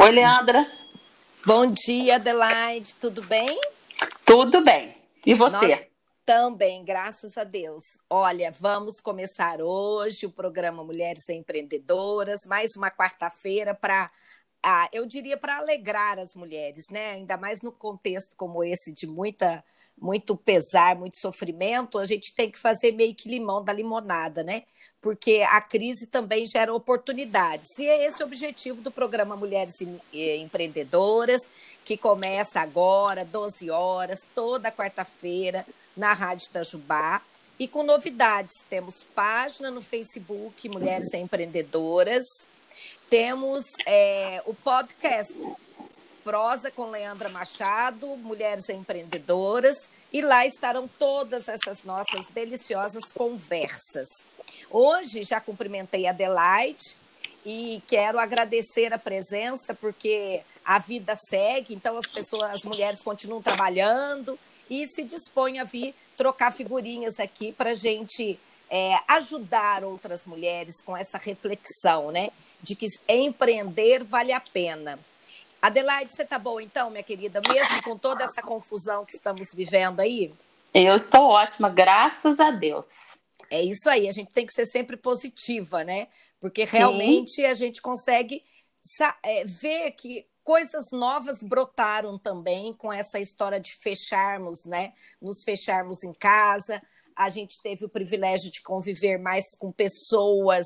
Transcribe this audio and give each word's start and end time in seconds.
Oi, 0.00 0.12
Leandra. 0.12 0.64
Bom 1.44 1.66
dia, 1.66 2.14
Adelaide. 2.14 2.94
Tudo 2.94 3.20
bem? 3.26 3.60
Tudo 4.24 4.62
bem. 4.62 4.96
E 5.26 5.34
você? 5.34 5.50
Nós 5.50 5.86
também, 6.24 6.84
graças 6.84 7.36
a 7.36 7.42
Deus. 7.42 7.82
Olha, 8.08 8.52
vamos 8.52 9.00
começar 9.00 9.60
hoje 9.60 10.24
o 10.24 10.30
programa 10.30 10.84
Mulheres 10.84 11.28
Empreendedoras, 11.28 12.40
mais 12.46 12.70
uma 12.76 12.92
quarta-feira 12.92 13.74
para 13.74 14.08
ah, 14.62 14.88
eu 14.92 15.04
diria 15.04 15.36
para 15.36 15.56
alegrar 15.56 16.18
as 16.20 16.34
mulheres, 16.36 16.84
né? 16.92 17.12
Ainda 17.12 17.36
mais 17.36 17.58
no 17.60 17.72
contexto 17.72 18.36
como 18.36 18.62
esse 18.62 18.94
de 18.94 19.06
muita 19.06 19.64
muito 20.00 20.36
pesar, 20.36 20.96
muito 20.96 21.18
sofrimento, 21.18 21.98
a 21.98 22.04
gente 22.04 22.34
tem 22.34 22.50
que 22.50 22.58
fazer 22.58 22.92
meio 22.92 23.14
que 23.14 23.28
limão 23.28 23.62
da 23.62 23.72
limonada, 23.72 24.42
né? 24.42 24.62
Porque 25.00 25.44
a 25.48 25.60
crise 25.60 26.08
também 26.08 26.44
gera 26.46 26.74
oportunidades. 26.74 27.78
E 27.78 27.86
é 27.86 28.04
esse 28.04 28.22
o 28.22 28.26
objetivo 28.26 28.80
do 28.80 28.90
programa 28.90 29.36
Mulheres 29.36 29.74
Empreendedoras, 30.12 31.48
que 31.84 31.96
começa 31.96 32.60
agora, 32.60 33.24
12 33.24 33.70
horas, 33.70 34.20
toda 34.34 34.72
quarta-feira, 34.72 35.64
na 35.96 36.12
Rádio 36.12 36.46
Itajubá. 36.46 37.22
E 37.58 37.66
com 37.66 37.82
novidades, 37.82 38.54
temos 38.68 39.04
página 39.14 39.70
no 39.70 39.82
Facebook 39.82 40.68
Mulheres 40.68 41.12
Empreendedoras, 41.12 42.24
temos 43.10 43.64
é, 43.86 44.42
o 44.46 44.54
podcast 44.54 45.34
Prosa 46.22 46.70
com 46.70 46.90
Leandra 46.90 47.30
Machado, 47.30 48.06
Mulheres 48.18 48.68
Empreendedoras, 48.68 49.88
e 50.12 50.20
lá 50.20 50.46
estarão 50.46 50.88
todas 50.98 51.48
essas 51.48 51.82
nossas 51.82 52.26
deliciosas 52.28 53.12
conversas. 53.12 54.08
Hoje 54.70 55.24
já 55.24 55.40
cumprimentei 55.40 56.06
a 56.06 56.10
Adelaide 56.10 56.96
e 57.44 57.82
quero 57.86 58.18
agradecer 58.18 58.92
a 58.92 58.98
presença, 58.98 59.74
porque 59.74 60.42
a 60.64 60.78
vida 60.78 61.14
segue, 61.16 61.74
então 61.74 61.96
as 61.96 62.06
pessoas, 62.06 62.50
as 62.50 62.64
mulheres 62.64 63.02
continuam 63.02 63.42
trabalhando 63.42 64.38
e 64.68 64.86
se 64.86 65.02
dispõem 65.02 65.58
a 65.58 65.64
vir 65.64 65.94
trocar 66.16 66.52
figurinhas 66.52 67.18
aqui 67.18 67.52
para 67.52 67.70
a 67.70 67.74
gente 67.74 68.38
é, 68.70 68.98
ajudar 69.08 69.84
outras 69.84 70.26
mulheres 70.26 70.82
com 70.82 70.96
essa 70.96 71.16
reflexão, 71.16 72.10
né? 72.10 72.30
De 72.60 72.74
que 72.74 72.86
empreender 73.08 74.04
vale 74.04 74.32
a 74.32 74.40
pena. 74.40 74.98
Adelaide, 75.60 76.12
você 76.12 76.24
tá 76.24 76.38
boa 76.38 76.62
então, 76.62 76.90
minha 76.90 77.02
querida, 77.02 77.40
mesmo 77.40 77.82
com 77.82 77.98
toda 77.98 78.24
essa 78.24 78.40
confusão 78.40 79.04
que 79.04 79.12
estamos 79.12 79.48
vivendo 79.54 80.00
aí? 80.00 80.32
Eu 80.72 80.96
estou 80.96 81.22
ótima, 81.22 81.68
graças 81.68 82.38
a 82.38 82.50
Deus. 82.50 82.86
É 83.50 83.62
isso 83.62 83.88
aí, 83.88 84.06
a 84.06 84.12
gente 84.12 84.30
tem 84.30 84.46
que 84.46 84.52
ser 84.52 84.66
sempre 84.66 84.96
positiva, 84.96 85.82
né? 85.82 86.08
Porque 86.40 86.64
realmente 86.64 87.32
Sim. 87.32 87.46
a 87.46 87.54
gente 87.54 87.82
consegue 87.82 88.44
é, 89.24 89.44
ver 89.44 89.90
que 89.92 90.26
coisas 90.44 90.84
novas 90.92 91.42
brotaram 91.42 92.16
também 92.18 92.72
com 92.72 92.92
essa 92.92 93.18
história 93.18 93.58
de 93.58 93.74
fecharmos, 93.76 94.64
né? 94.64 94.92
Nos 95.20 95.42
fecharmos 95.44 96.04
em 96.04 96.12
casa. 96.12 96.80
A 97.16 97.28
gente 97.28 97.60
teve 97.62 97.84
o 97.84 97.88
privilégio 97.88 98.50
de 98.50 98.62
conviver 98.62 99.18
mais 99.18 99.44
com 99.58 99.72
pessoas 99.72 100.64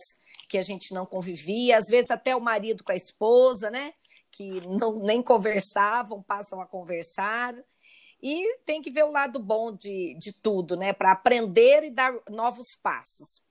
que 0.48 0.58
a 0.58 0.62
gente 0.62 0.92
não 0.92 1.06
convivia, 1.06 1.78
às 1.78 1.86
vezes 1.88 2.10
até 2.10 2.36
o 2.36 2.40
marido 2.40 2.84
com 2.84 2.92
a 2.92 2.96
esposa, 2.96 3.70
né? 3.70 3.94
Que 4.32 4.60
não, 4.66 4.94
nem 4.94 5.22
conversavam, 5.22 6.22
passam 6.22 6.60
a 6.60 6.66
conversar. 6.66 7.54
E 8.20 8.56
tem 8.64 8.80
que 8.80 8.90
ver 8.90 9.04
o 9.04 9.10
lado 9.10 9.38
bom 9.38 9.72
de, 9.72 10.16
de 10.18 10.32
tudo, 10.32 10.76
né? 10.76 10.92
Para 10.92 11.12
aprender 11.12 11.84
e 11.84 11.90
dar 11.90 12.14
novos 12.30 12.74
passos. 12.82 13.42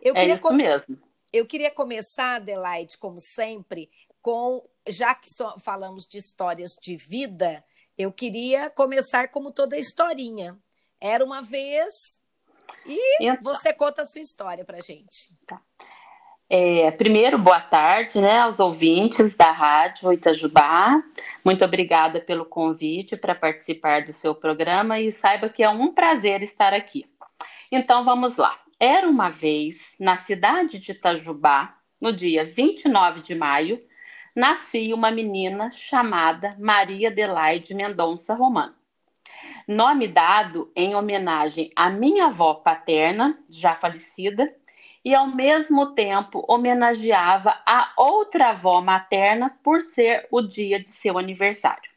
Eu 0.00 0.14
é 0.16 0.26
isso 0.26 0.52
mesmo. 0.52 0.98
Eu 1.32 1.44
queria 1.44 1.70
começar, 1.70 2.36
Adelaide, 2.36 2.96
como 2.98 3.20
sempre, 3.20 3.90
com 4.22 4.64
já 4.86 5.14
que 5.14 5.28
so, 5.28 5.58
falamos 5.60 6.06
de 6.06 6.18
histórias 6.18 6.70
de 6.80 6.96
vida, 6.96 7.62
eu 7.96 8.12
queria 8.12 8.70
começar 8.70 9.28
como 9.28 9.50
toda 9.50 9.76
historinha. 9.76 10.58
Era 11.00 11.24
uma 11.24 11.42
vez 11.42 11.92
e 12.86 13.22
então, 13.22 13.42
você 13.42 13.72
conta 13.72 14.02
a 14.02 14.06
sua 14.06 14.20
história 14.20 14.64
para 14.64 14.80
gente. 14.80 15.36
Tá. 15.46 15.60
É, 16.50 16.90
primeiro, 16.92 17.36
boa 17.36 17.60
tarde 17.60 18.18
né, 18.18 18.38
aos 18.38 18.58
ouvintes 18.58 19.36
da 19.36 19.52
Rádio 19.52 20.10
Itajubá. 20.14 21.02
Muito 21.44 21.62
obrigada 21.62 22.20
pelo 22.22 22.46
convite 22.46 23.18
para 23.18 23.34
participar 23.34 24.06
do 24.06 24.14
seu 24.14 24.34
programa 24.34 24.98
e 24.98 25.12
saiba 25.12 25.50
que 25.50 25.62
é 25.62 25.68
um 25.68 25.92
prazer 25.92 26.42
estar 26.42 26.72
aqui. 26.72 27.04
Então 27.70 28.02
vamos 28.02 28.38
lá. 28.38 28.58
Era 28.80 29.06
uma 29.06 29.28
vez, 29.28 29.76
na 30.00 30.16
cidade 30.16 30.78
de 30.78 30.92
Itajubá, 30.92 31.76
no 32.00 32.14
dia 32.14 32.46
29 32.46 33.20
de 33.20 33.34
maio, 33.34 33.78
nascia 34.34 34.94
uma 34.94 35.10
menina 35.10 35.70
chamada 35.70 36.56
Maria 36.58 37.10
Adelaide 37.10 37.74
Mendonça 37.74 38.32
Romano. 38.32 38.74
Nome 39.66 40.08
dado 40.08 40.72
em 40.74 40.94
homenagem 40.94 41.70
à 41.76 41.90
minha 41.90 42.28
avó 42.28 42.54
paterna, 42.54 43.38
já 43.50 43.74
falecida, 43.74 44.50
e 45.08 45.14
ao 45.14 45.26
mesmo 45.26 45.94
tempo 45.94 46.44
homenageava 46.46 47.58
a 47.64 47.94
outra 47.96 48.50
avó 48.50 48.82
materna 48.82 49.58
por 49.64 49.80
ser 49.80 50.28
o 50.30 50.42
dia 50.42 50.82
de 50.82 50.90
seu 50.90 51.16
aniversário. 51.16 51.90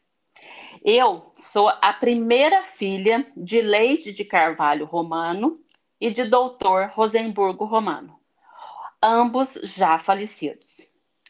Eu 0.81 1.33
sou 1.51 1.67
a 1.67 1.91
primeira 1.91 2.63
filha 2.77 3.27
de 3.35 3.61
Leide 3.61 4.13
de 4.13 4.23
Carvalho 4.23 4.85
Romano 4.85 5.59
e 5.99 6.09
de 6.09 6.23
Doutor 6.23 6.89
Rosenburgo 6.93 7.65
Romano, 7.65 8.17
ambos 9.03 9.55
já 9.61 9.99
falecidos. 9.99 10.79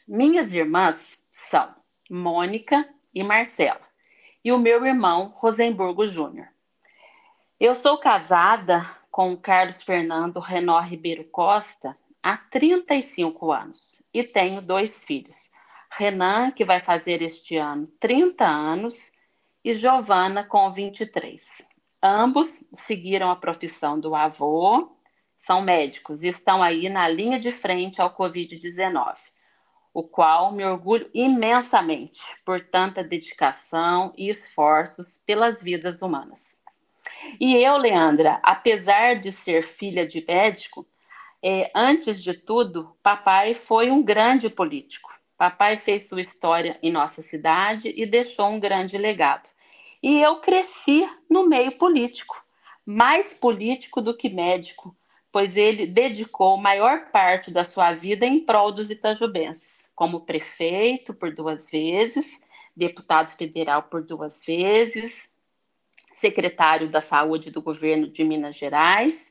Minhas 0.08 0.54
irmãs 0.54 1.00
são 1.50 1.68
Mônica 2.08 2.88
e 3.12 3.24
Marcela, 3.24 3.82
e 4.46 4.52
o 4.52 4.60
meu 4.60 4.86
irmão 4.86 5.34
Rosenburgo 5.36 6.08
Júnior. 6.08 6.48
Eu 7.60 7.74
sou 7.74 7.98
casada 7.98 9.01
com 9.12 9.36
Carlos 9.36 9.84
Fernando 9.84 10.40
Renó 10.40 10.80
Ribeiro 10.80 11.26
Costa 11.26 11.98
há 12.24 12.38
35 12.38 13.52
anos 13.52 14.02
e 14.14 14.24
tenho 14.24 14.62
dois 14.62 15.04
filhos. 15.04 15.36
Renan, 15.92 16.52
que 16.52 16.64
vai 16.64 16.80
fazer 16.80 17.22
este 17.22 17.58
ano 17.58 17.88
30 18.00 18.46
anos, 18.46 18.96
e 19.64 19.76
Giovana, 19.76 20.44
com 20.44 20.72
23. 20.72 21.44
Ambos 22.02 22.50
seguiram 22.88 23.30
a 23.30 23.36
profissão 23.36 24.00
do 24.00 24.16
avô, 24.16 24.98
são 25.40 25.62
médicos 25.62 26.24
e 26.24 26.30
estão 26.30 26.64
aí 26.64 26.90
na 26.90 27.08
linha 27.08 27.40
de 27.40 27.52
frente 27.52 28.02
ao 28.02 28.16
Covid-19, 28.16 29.16
o 29.94 30.04
qual 30.04 30.52
me 30.52 30.64
orgulho 30.66 31.10
imensamente 31.14 32.20
por 32.46 32.66
tanta 32.70 33.04
dedicação 33.04 34.14
e 34.18 34.30
esforços 34.30 35.22
pelas 35.26 35.62
vidas 35.62 36.02
humanas. 36.02 36.51
E 37.40 37.56
eu, 37.56 37.78
Leandra, 37.78 38.40
apesar 38.44 39.16
de 39.16 39.32
ser 39.32 39.68
filha 39.76 40.08
de 40.08 40.24
médico, 40.28 40.88
é, 41.44 41.72
antes 41.74 42.22
de 42.22 42.34
tudo, 42.34 42.96
papai 43.02 43.56
foi 43.56 43.90
um 43.90 44.04
grande 44.04 44.50
político. 44.50 45.12
Papai 45.38 45.78
fez 45.78 46.08
sua 46.08 46.22
história 46.22 46.78
em 46.84 46.92
nossa 46.92 47.24
cidade 47.24 47.92
e 47.96 48.06
deixou 48.06 48.48
um 48.48 48.60
grande 48.60 48.98
legado. 48.98 49.50
E 50.04 50.20
eu 50.20 50.36
cresci 50.38 51.08
no 51.30 51.48
meio 51.48 51.72
político, 51.74 52.36
mais 52.86 53.34
político 53.34 54.02
do 54.02 54.16
que 54.16 54.30
médico, 54.30 54.96
pois 55.32 55.56
ele 55.56 55.88
dedicou 55.88 56.58
maior 56.58 57.10
parte 57.12 57.50
da 57.50 57.64
sua 57.66 57.94
vida 57.94 58.26
em 58.26 58.40
prol 58.40 58.72
dos 58.72 58.92
itajubenses, 58.92 59.90
como 59.96 60.26
prefeito 60.26 61.14
por 61.14 61.34
duas 61.34 61.70
vezes, 61.70 62.28
deputado 62.76 63.36
federal 63.38 63.84
por 63.84 64.04
duas 64.04 64.44
vezes, 64.46 65.14
secretário 66.22 66.88
da 66.88 67.02
Saúde 67.02 67.52
do 67.52 67.62
governo 67.62 68.08
de 68.08 68.24
Minas 68.24 68.56
Gerais, 68.56 69.30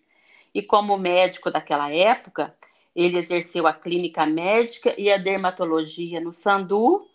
e 0.52 0.60
como 0.60 0.98
médico 0.98 1.50
daquela 1.50 1.90
época, 1.90 2.54
ele 2.94 3.18
exerceu 3.18 3.66
a 3.66 3.72
clínica 3.72 4.26
médica 4.26 4.94
e 4.98 5.10
a 5.10 5.16
dermatologia 5.16 6.20
no 6.20 6.32
Sandu 6.32 7.06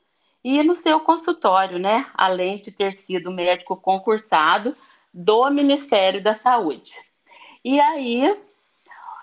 e 0.44 0.64
no 0.64 0.76
seu 0.76 1.02
consultório, 1.02 1.78
né? 1.78 2.08
Além 2.14 2.58
de 2.58 2.72
ter 2.72 2.94
sido 2.94 3.30
médico 3.30 3.76
concursado 3.76 4.76
do 5.14 5.50
Ministério 5.50 6.24
da 6.24 6.36
Saúde. 6.36 6.94
E 7.64 7.80
aí, 7.80 8.38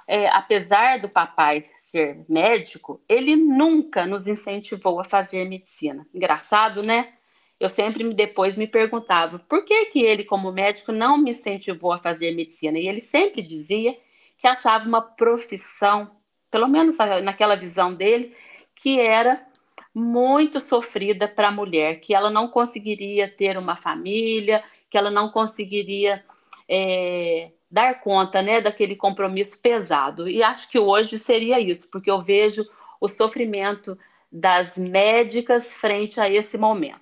é, 0.06 0.28
apesar 0.28 0.98
do 0.98 1.08
papai 1.08 1.64
ser 1.86 2.24
médico, 2.28 3.00
ele 3.08 3.36
nunca 3.36 4.04
nos 4.04 4.26
incentivou 4.26 5.00
a 5.00 5.04
fazer 5.04 5.48
medicina. 5.48 6.06
Engraçado, 6.14 6.82
né? 6.82 7.14
Eu 7.62 7.70
sempre 7.70 8.12
depois 8.12 8.56
me 8.56 8.66
perguntava 8.66 9.38
por 9.38 9.64
que, 9.64 9.84
que 9.86 10.02
ele, 10.02 10.24
como 10.24 10.50
médico, 10.50 10.90
não 10.90 11.16
me 11.16 11.30
incentivou 11.30 11.92
a 11.92 11.98
fazer 12.00 12.32
medicina. 12.32 12.76
E 12.76 12.88
ele 12.88 13.00
sempre 13.00 13.40
dizia 13.40 13.96
que 14.36 14.48
achava 14.48 14.84
uma 14.84 15.00
profissão, 15.00 16.10
pelo 16.50 16.66
menos 16.66 16.96
naquela 17.22 17.54
visão 17.54 17.94
dele, 17.94 18.34
que 18.74 18.98
era 18.98 19.46
muito 19.94 20.60
sofrida 20.60 21.28
para 21.28 21.48
a 21.48 21.52
mulher, 21.52 22.00
que 22.00 22.12
ela 22.12 22.30
não 22.30 22.48
conseguiria 22.48 23.28
ter 23.28 23.56
uma 23.56 23.76
família, 23.76 24.64
que 24.90 24.98
ela 24.98 25.10
não 25.10 25.28
conseguiria 25.30 26.20
é, 26.68 27.52
dar 27.70 28.00
conta 28.00 28.42
né, 28.42 28.60
daquele 28.60 28.96
compromisso 28.96 29.56
pesado. 29.60 30.28
E 30.28 30.42
acho 30.42 30.68
que 30.68 30.80
hoje 30.80 31.16
seria 31.20 31.60
isso, 31.60 31.88
porque 31.92 32.10
eu 32.10 32.22
vejo 32.22 32.64
o 33.00 33.08
sofrimento 33.08 33.96
das 34.32 34.76
médicas 34.76 35.64
frente 35.74 36.18
a 36.18 36.28
esse 36.28 36.58
momento. 36.58 37.01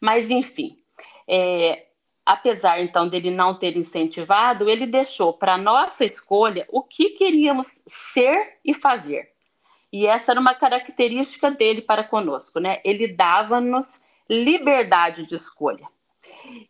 Mas, 0.00 0.30
enfim, 0.30 0.78
é, 1.26 1.86
apesar 2.24 2.80
então 2.80 3.08
dele 3.08 3.30
não 3.30 3.54
ter 3.54 3.76
incentivado, 3.76 4.68
ele 4.68 4.86
deixou 4.86 5.32
para 5.32 5.56
nossa 5.56 6.04
escolha 6.04 6.66
o 6.68 6.82
que 6.82 7.10
queríamos 7.10 7.66
ser 8.12 8.58
e 8.64 8.74
fazer. 8.74 9.32
E 9.92 10.06
essa 10.06 10.32
era 10.32 10.40
uma 10.40 10.54
característica 10.54 11.50
dele 11.50 11.80
para 11.80 12.04
conosco, 12.04 12.60
né? 12.60 12.80
Ele 12.84 13.08
dava-nos 13.08 13.88
liberdade 14.28 15.26
de 15.26 15.34
escolha. 15.34 15.86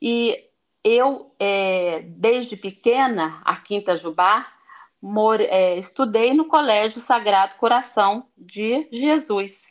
E 0.01 0.45
eu, 0.85 1.35
é, 1.39 2.03
desde 2.05 2.57
pequena, 2.57 3.43
a 3.45 3.57
Quinta 3.57 3.97
Jubá, 3.97 4.47
more, 5.03 5.45
é, 5.45 5.77
estudei 5.79 6.33
no 6.33 6.47
Colégio 6.47 7.01
Sagrado 7.03 7.57
Coração 7.57 8.27
de 8.37 8.87
Jesus. 8.93 9.67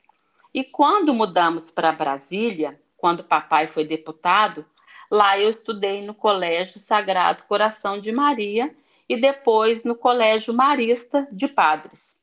E 0.54 0.64
quando 0.64 1.14
mudamos 1.14 1.72
para 1.72 1.92
Brasília, 1.92 2.80
quando 2.98 3.24
papai 3.24 3.68
foi 3.68 3.86
deputado, 3.86 4.66
lá 5.10 5.40
eu 5.40 5.50
estudei 5.50 6.06
no 6.06 6.14
Colégio 6.14 6.80
Sagrado 6.80 7.44
Coração 7.44 8.02
de 8.02 8.12
Maria 8.12 8.76
e 9.08 9.16
depois 9.16 9.84
no 9.84 9.96
Colégio 9.96 10.54
Marista 10.54 11.28
de 11.32 11.48
Padres. 11.48 12.18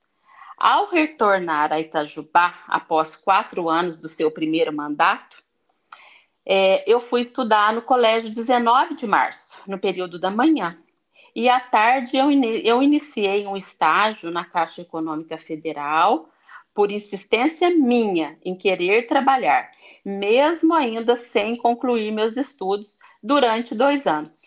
Ao 0.58 0.90
retornar 0.90 1.72
a 1.72 1.80
Itajubá, 1.80 2.62
após 2.68 3.16
quatro 3.16 3.68
anos 3.68 4.00
do 4.00 4.08
seu 4.08 4.30
primeiro 4.30 4.72
mandato, 4.72 5.42
é, 6.46 6.84
eu 6.90 7.00
fui 7.08 7.22
estudar 7.22 7.72
no 7.72 7.82
Colégio 7.82 8.32
19 8.32 8.94
de 8.96 9.06
Março, 9.06 9.56
no 9.66 9.78
período 9.78 10.18
da 10.18 10.30
manhã. 10.30 10.78
E 11.34 11.48
à 11.48 11.58
tarde 11.58 12.16
eu, 12.16 12.30
eu 12.30 12.82
iniciei 12.82 13.46
um 13.46 13.56
estágio 13.56 14.30
na 14.30 14.44
Caixa 14.44 14.82
Econômica 14.82 15.38
Federal, 15.38 16.28
por 16.74 16.90
insistência 16.90 17.70
minha 17.70 18.36
em 18.44 18.54
querer 18.54 19.06
trabalhar, 19.06 19.70
mesmo 20.04 20.74
ainda 20.74 21.16
sem 21.16 21.56
concluir 21.56 22.10
meus 22.12 22.36
estudos 22.36 22.98
durante 23.22 23.74
dois 23.74 24.06
anos. 24.06 24.40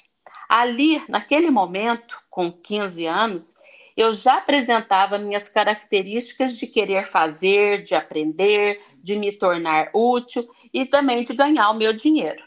Ali, 0.48 1.04
naquele 1.10 1.50
momento, 1.50 2.16
com 2.30 2.52
15 2.52 3.06
anos, 3.06 3.58
eu 3.98 4.14
já 4.14 4.38
apresentava 4.38 5.18
minhas 5.18 5.50
características 5.50 6.56
de 6.56 6.68
querer 6.68 7.10
fazer, 7.10 7.84
de 7.84 7.96
aprender, 7.96 8.80
de 9.04 9.16
me 9.16 9.32
tornar 9.32 9.90
útil 9.94 10.48
e 10.72 10.86
também 10.86 11.24
de 11.24 11.34
ganhar 11.34 11.72
o 11.72 11.76
meu 11.76 11.94
dinheiro. 11.94 12.44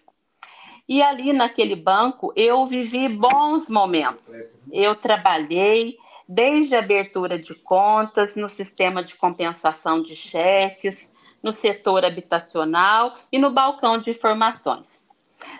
E 0.89 1.03
ali 1.03 1.33
naquele 1.33 1.75
banco 1.75 2.33
eu 2.37 2.67
vivi 2.67 3.09
bons 3.09 3.69
momentos. 3.69 4.29
Eu 4.73 4.95
trabalhei 4.95 5.97
desde 6.29 6.77
a 6.77 6.79
abertura 6.79 7.37
de 7.37 7.55
contas, 7.57 8.37
no 8.37 8.49
sistema 8.49 9.03
de 9.03 9.17
compensação 9.17 10.01
de 10.01 10.15
cheques, 10.15 11.10
no 11.43 11.53
setor 11.53 12.05
habitacional 12.05 13.17
e 13.31 13.39
no 13.39 13.51
balcão 13.51 13.99
de 13.99 14.11
informações. 14.11 15.01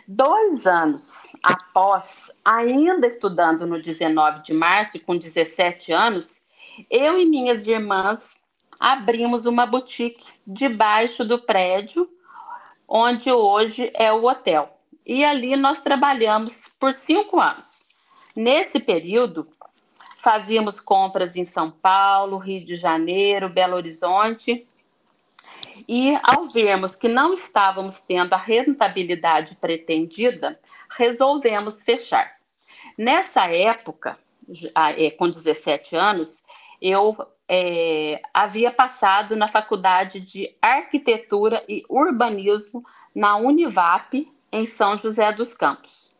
Dois 0.07 0.67
anos 0.67 1.11
após, 1.43 2.05
ainda 2.45 3.07
estudando 3.07 3.67
no 3.67 3.81
19 3.81 4.43
de 4.43 4.53
março, 4.53 5.01
com 5.01 5.17
17 5.17 5.93
anos, 5.93 6.41
eu 6.91 7.19
e 7.19 7.25
minhas 7.25 7.67
irmãs 7.67 8.23
abrimos 8.79 9.47
uma 9.47 9.67
boutique 9.67 10.27
debaixo 10.47 11.25
do 11.25 11.39
prédio 11.39 12.09
onde 12.91 13.31
hoje 13.31 13.91
é 13.95 14.13
o 14.13 14.25
hotel. 14.25 14.77
E 15.07 15.25
ali 15.25 15.57
nós 15.57 15.81
trabalhamos 15.81 16.53
por 16.79 16.93
cinco 16.93 17.41
anos. 17.41 17.87
Nesse 18.35 18.81
período, 18.81 19.47
fazíamos 20.23 20.81
compras 20.81 21.37
em 21.37 21.45
São 21.45 21.71
Paulo, 21.71 22.37
Rio 22.37 22.65
de 22.65 22.77
Janeiro, 22.77 23.49
Belo 23.49 23.77
Horizonte. 23.77 24.67
E 25.89 26.19
ao 26.23 26.49
vermos 26.49 26.95
que 26.95 27.09
não 27.09 27.35
estávamos 27.35 28.01
tendo 28.09 28.33
a 28.33 28.39
rentabilidade 28.39 29.57
pretendida, 29.57 30.59
resolvemos 30.97 31.83
fechar. 31.83 32.33
Nessa 32.97 33.47
época, 33.47 34.19
é, 34.97 35.11
com 35.11 35.31
17 35.31 35.97
anos, 35.97 36.43
eu 36.81 37.17
é, 37.49 38.21
havia 38.33 38.71
passado 38.71 39.35
na 39.37 39.49
Faculdade 39.49 40.21
de 40.21 40.55
Arquitetura 40.63 41.65
e 41.69 41.83
Urbanismo 41.89 42.85
na 43.15 43.37
Univap, 43.37 44.31
em 44.53 44.67
São 44.67 44.97
José 44.97 45.33
dos 45.33 45.53
Campos. 45.53 46.11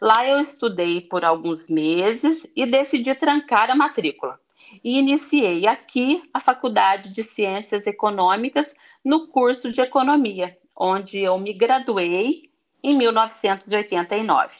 Lá 0.00 0.26
eu 0.26 0.40
estudei 0.40 1.00
por 1.00 1.24
alguns 1.24 1.68
meses 1.68 2.46
e 2.54 2.66
decidi 2.66 3.14
trancar 3.14 3.70
a 3.70 3.74
matrícula. 3.74 4.38
E 4.82 4.98
iniciei 4.98 5.66
aqui 5.66 6.22
a 6.32 6.40
Faculdade 6.40 7.12
de 7.12 7.24
Ciências 7.24 7.86
Econômicas 7.86 8.74
no 9.04 9.28
curso 9.28 9.70
de 9.70 9.80
Economia, 9.80 10.56
onde 10.76 11.18
eu 11.18 11.38
me 11.38 11.52
graduei 11.52 12.50
em 12.82 12.96
1989. 12.96 14.52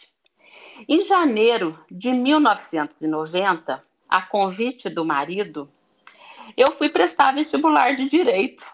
Em 0.89 1.05
janeiro 1.07 1.79
de 1.91 2.11
1990, 2.11 3.83
a 4.09 4.23
convite 4.23 4.89
do 4.89 5.05
marido, 5.05 5.69
eu 6.57 6.73
fui 6.77 6.89
prestar 6.89 7.33
vestibular 7.33 7.97
de 7.97 8.09
direito. 8.09 8.65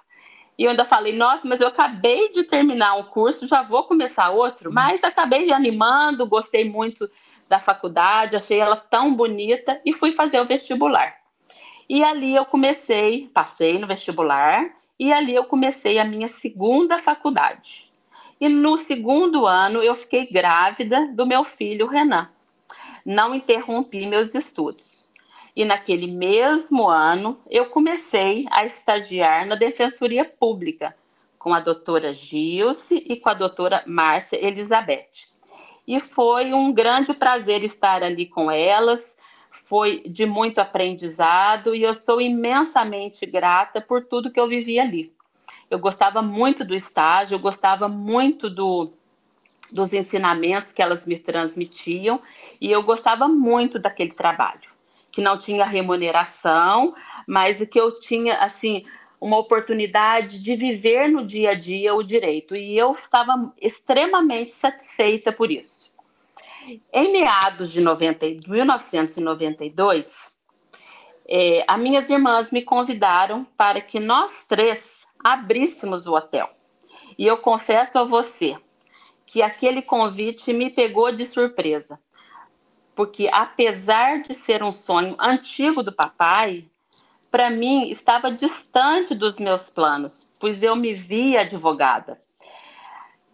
E 0.59 0.65
eu 0.65 0.71
ainda 0.71 0.85
falei, 0.85 1.17
nossa, 1.17 1.41
mas 1.45 1.61
eu 1.61 1.69
acabei 1.69 2.33
de 2.33 2.45
terminar 2.45 2.97
um 2.97 3.05
curso, 3.05 3.47
já 3.47 3.63
vou 3.63 3.85
começar 3.85 4.31
outro. 4.31 4.69
Uhum. 4.69 4.75
Mas 4.75 5.03
acabei 5.03 5.53
animando, 5.53 6.27
gostei 6.27 6.69
muito 6.69 7.11
da 7.49 7.59
faculdade, 7.59 8.37
achei 8.37 8.59
ela 8.59 8.77
tão 8.77 9.15
bonita 9.15 9.81
e 9.85 9.93
fui 9.93 10.13
fazer 10.13 10.41
o 10.41 10.47
vestibular. 10.47 11.20
E 11.91 12.05
ali 12.05 12.37
eu 12.37 12.47
comecei, 12.47 13.29
passei 13.35 13.77
no 13.79 13.87
vestibular, 13.87 14.71
e 14.99 15.13
ali 15.13 15.35
eu 15.35 15.45
comecei 15.45 15.99
a 15.99 16.05
minha 16.05 16.29
segunda 16.29 17.03
faculdade. 17.03 17.91
E 18.41 18.49
no 18.49 18.79
segundo 18.85 19.47
ano 19.47 19.83
eu 19.83 19.97
fiquei 19.97 20.27
grávida 20.27 21.09
do 21.09 21.27
meu 21.27 21.45
filho 21.45 21.89
Renan. 21.89 22.29
Não 23.05 23.35
interrompi 23.35 24.07
meus 24.07 24.35
estudos 24.35 25.01
e 25.55 25.65
naquele 25.65 26.07
mesmo 26.07 26.89
ano 26.89 27.39
eu 27.51 27.67
comecei 27.67 28.47
a 28.51 28.65
estagiar 28.65 29.47
na 29.47 29.55
Defensoria 29.55 30.25
Pública 30.25 30.97
com 31.39 31.53
a 31.53 31.61
doutora 31.61 32.13
Gilce 32.13 32.95
e 33.07 33.17
com 33.17 33.29
a 33.29 33.35
doutora 33.35 33.83
Márcia 33.87 34.43
Elizabeth. 34.43 35.29
E 35.87 36.01
foi 36.01 36.53
um 36.53 36.73
grande 36.73 37.13
prazer 37.15 37.65
estar 37.65 38.03
ali 38.03 38.27
com 38.27 38.51
elas, 38.51 39.01
foi 39.71 40.03
de 40.05 40.27
muito 40.27 40.59
aprendizado 40.59 41.77
e 41.77 41.85
eu 41.85 41.95
sou 41.95 42.21
imensamente 42.21 43.25
grata 43.25 43.81
por 43.81 44.05
tudo 44.05 44.33
que 44.33 44.41
eu 44.41 44.49
vivi 44.49 44.81
ali. 44.81 45.13
Eu 45.71 45.79
gostava 45.79 46.21
muito 46.21 46.65
do 46.65 46.75
estágio, 46.75 47.37
eu 47.37 47.39
gostava 47.39 47.89
muito 47.89 48.51
do, 48.51 48.93
dos 49.71 49.93
ensinamentos 49.93 50.73
que 50.73 50.83
elas 50.83 51.07
me 51.07 51.17
transmitiam 51.17 52.21
e 52.61 52.69
eu 52.69 52.83
gostava 52.83 53.29
muito 53.29 53.79
daquele 53.79 54.11
trabalho 54.11 54.69
que 55.13 55.21
não 55.21 55.39
tinha 55.39 55.65
remuneração, 55.65 56.93
mas 57.25 57.57
que 57.69 57.81
eu 57.81 58.01
tinha 58.01 58.39
assim 58.39 58.85
uma 59.21 59.39
oportunidade 59.39 60.43
de 60.43 60.57
viver 60.57 61.09
no 61.09 61.25
dia 61.25 61.51
a 61.51 61.55
dia 61.55 61.95
o 61.95 62.03
direito 62.03 62.57
e 62.57 62.77
eu 62.77 62.95
estava 62.95 63.53
extremamente 63.61 64.53
satisfeita 64.53 65.31
por 65.31 65.49
isso. 65.49 65.80
Em 66.93 67.13
meados 67.13 67.73
de 67.73 67.81
90, 67.81 68.27
1992, 68.47 70.09
é, 71.29 71.65
as 71.67 71.79
minhas 71.81 72.09
irmãs 72.11 72.51
me 72.51 72.63
convidaram 72.63 73.45
para 73.57 73.81
que 73.81 73.99
nós 73.99 74.33
três 74.49 74.85
abríssemos 75.25 76.07
o 76.07 76.15
hotel. 76.15 76.51
E 77.17 77.27
eu 77.27 77.39
confesso 77.39 77.99
a 77.99 78.05
você 78.05 78.57
que 79.27 79.43
aquele 79.43 79.81
convite 79.81 80.53
me 80.53 80.71
pegou 80.71 81.13
de 81.13 81.27
surpresa, 81.27 81.99
porque 82.95 83.31
apesar 83.33 84.23
de 84.23 84.35
ser 84.35 84.63
um 84.63 84.73
sonho 84.73 85.17
antigo 85.19 85.83
do 85.83 85.93
papai, 85.93 86.65
para 87.31 87.49
mim 87.49 87.91
estava 87.91 88.33
distante 88.33 89.15
dos 89.15 89.39
meus 89.39 89.71
planos, 89.71 90.29
pois 90.39 90.63
eu 90.63 90.75
me 90.75 90.95
via 90.95 91.43
advogada. 91.43 92.21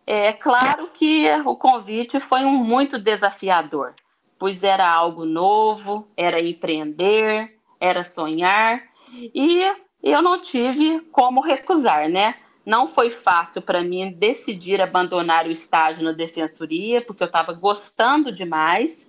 É 0.07 0.33
claro 0.33 0.89
que 0.95 1.27
o 1.45 1.57
convite 1.57 2.21
foi 2.21 2.45
um 2.45 2.53
muito 2.53 2.99
desafiador, 2.99 3.95
pois 4.39 4.63
era 4.63 4.89
algo 4.89 5.25
novo, 5.25 6.09
era 6.17 6.41
empreender, 6.41 7.57
era 7.81 8.05
sonhar, 8.05 8.83
e 9.11 9.63
eu 10.03 10.23
não 10.23 10.41
tive 10.41 11.01
como 11.11 11.41
recusar, 11.41 12.09
né? 12.09 12.37
Não 12.65 12.89
foi 12.89 13.11
fácil 13.11 13.63
para 13.63 13.83
mim 13.83 14.13
decidir 14.13 14.81
abandonar 14.81 15.47
o 15.47 15.51
estágio 15.51 16.05
na 16.05 16.13
defensoria, 16.13 17.03
porque 17.03 17.23
eu 17.23 17.29
estava 17.29 17.53
gostando 17.53 18.31
demais 18.31 19.07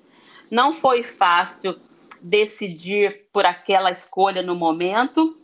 não 0.49 0.73
foi 0.73 1.03
fácil 1.03 1.75
decidir 2.21 3.27
por 3.31 3.45
aquela 3.45 3.91
escolha 3.91 4.41
no 4.41 4.55
momento, 4.55 5.37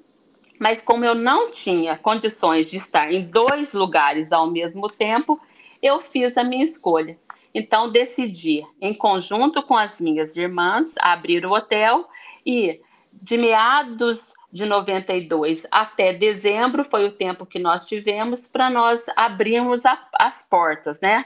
mas 0.59 0.81
como 0.81 1.05
eu 1.05 1.15
não 1.15 1.51
tinha 1.51 1.97
condições 1.97 2.69
de 2.69 2.77
estar 2.77 3.11
em 3.11 3.23
dois 3.23 3.73
lugares 3.73 4.31
ao 4.31 4.49
mesmo 4.49 4.89
tempo, 4.89 5.39
eu 5.81 6.01
fiz 6.01 6.37
a 6.37 6.43
minha 6.43 6.65
escolha. 6.65 7.17
Então 7.53 7.91
decidi, 7.91 8.65
em 8.81 8.93
conjunto 8.93 9.61
com 9.63 9.77
as 9.77 9.99
minhas 9.99 10.35
irmãs, 10.35 10.93
abrir 10.99 11.45
o 11.45 11.51
hotel 11.51 12.07
e 12.45 12.81
de 13.11 13.37
meados 13.37 14.33
de 14.51 14.65
92 14.65 15.65
até 15.71 16.13
dezembro 16.13 16.85
foi 16.85 17.05
o 17.07 17.11
tempo 17.11 17.45
que 17.45 17.57
nós 17.59 17.85
tivemos 17.85 18.45
para 18.45 18.69
nós 18.69 19.03
abrirmos 19.15 19.85
a, 19.85 19.99
as 20.13 20.41
portas, 20.43 20.99
né? 21.01 21.25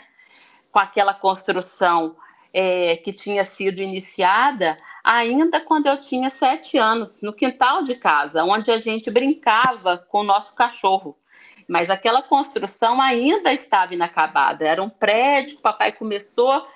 Com 0.72 0.80
aquela 0.80 1.14
construção 1.14 2.16
é, 2.54 2.98
que 2.98 3.12
tinha 3.12 3.46
sido 3.46 3.82
iniciada 3.82 4.78
ainda 5.08 5.62
quando 5.62 5.88
eu 5.88 6.02
tinha 6.02 6.30
sete 6.30 6.78
anos, 6.78 7.22
no 7.22 7.32
quintal 7.32 7.84
de 7.84 7.96
casa, 7.96 8.44
onde 8.44 8.70
a 8.70 8.78
gente 8.78 9.10
brincava 9.10 9.98
com 9.98 10.20
o 10.20 10.24
nosso 10.24 10.54
cachorro. 10.54 11.18
Mas 11.66 11.90
aquela 11.90 12.22
construção 12.22 13.02
ainda 13.02 13.54
estava 13.54 13.94
inacabada. 13.94 14.68
Era 14.68 14.84
um 14.84 14.90
prédio 14.90 15.54
que 15.54 15.60
o 15.60 15.64
papai 15.64 15.94
começou 15.94 16.68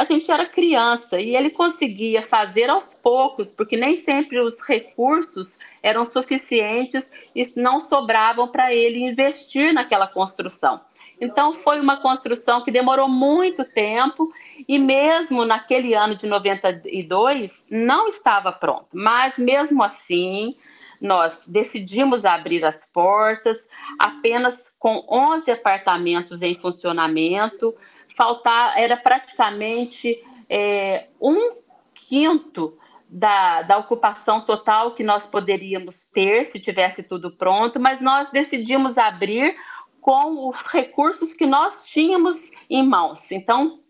a 0.00 0.04
gente 0.06 0.30
era 0.30 0.46
criança 0.46 1.20
e 1.20 1.36
ele 1.36 1.50
conseguia 1.50 2.22
fazer 2.22 2.70
aos 2.70 2.94
poucos, 2.94 3.50
porque 3.50 3.76
nem 3.76 3.96
sempre 3.96 4.40
os 4.40 4.58
recursos 4.62 5.58
eram 5.82 6.06
suficientes 6.06 7.12
e 7.36 7.52
não 7.54 7.80
sobravam 7.80 8.48
para 8.48 8.72
ele 8.72 8.98
investir 8.98 9.74
naquela 9.74 10.06
construção. 10.06 10.80
Então, 11.20 11.52
foi 11.52 11.78
uma 11.78 11.98
construção 11.98 12.64
que 12.64 12.70
demorou 12.70 13.08
muito 13.08 13.64
tempo 13.64 14.32
e, 14.66 14.78
mesmo 14.78 15.44
naquele 15.44 15.94
ano 15.94 16.16
de 16.16 16.26
92, 16.26 17.64
não 17.70 18.08
estava 18.08 18.50
pronto. 18.50 18.88
Mas, 18.94 19.36
mesmo 19.36 19.82
assim, 19.82 20.56
nós 21.00 21.42
decidimos 21.46 22.24
abrir 22.24 22.64
as 22.64 22.84
portas, 22.86 23.68
apenas 23.98 24.72
com 24.78 25.04
11 25.08 25.50
apartamentos 25.50 26.40
em 26.42 26.54
funcionamento, 26.54 27.74
faltar, 28.16 28.78
era 28.78 28.96
praticamente 28.96 30.22
é, 30.48 31.06
um 31.20 31.56
quinto 31.94 32.76
da, 33.08 33.62
da 33.62 33.78
ocupação 33.78 34.42
total 34.42 34.92
que 34.92 35.02
nós 35.02 35.26
poderíamos 35.26 36.06
ter 36.06 36.46
se 36.46 36.60
tivesse 36.60 37.02
tudo 37.02 37.30
pronto, 37.30 37.80
mas 37.80 38.00
nós 38.00 38.30
decidimos 38.30 38.96
abrir 38.96 39.56
com 40.00 40.48
os 40.48 40.66
recursos 40.66 41.32
que 41.34 41.46
nós 41.46 41.84
tínhamos 41.84 42.50
em 42.68 42.86
mãos. 42.86 43.30
Então, 43.30 43.80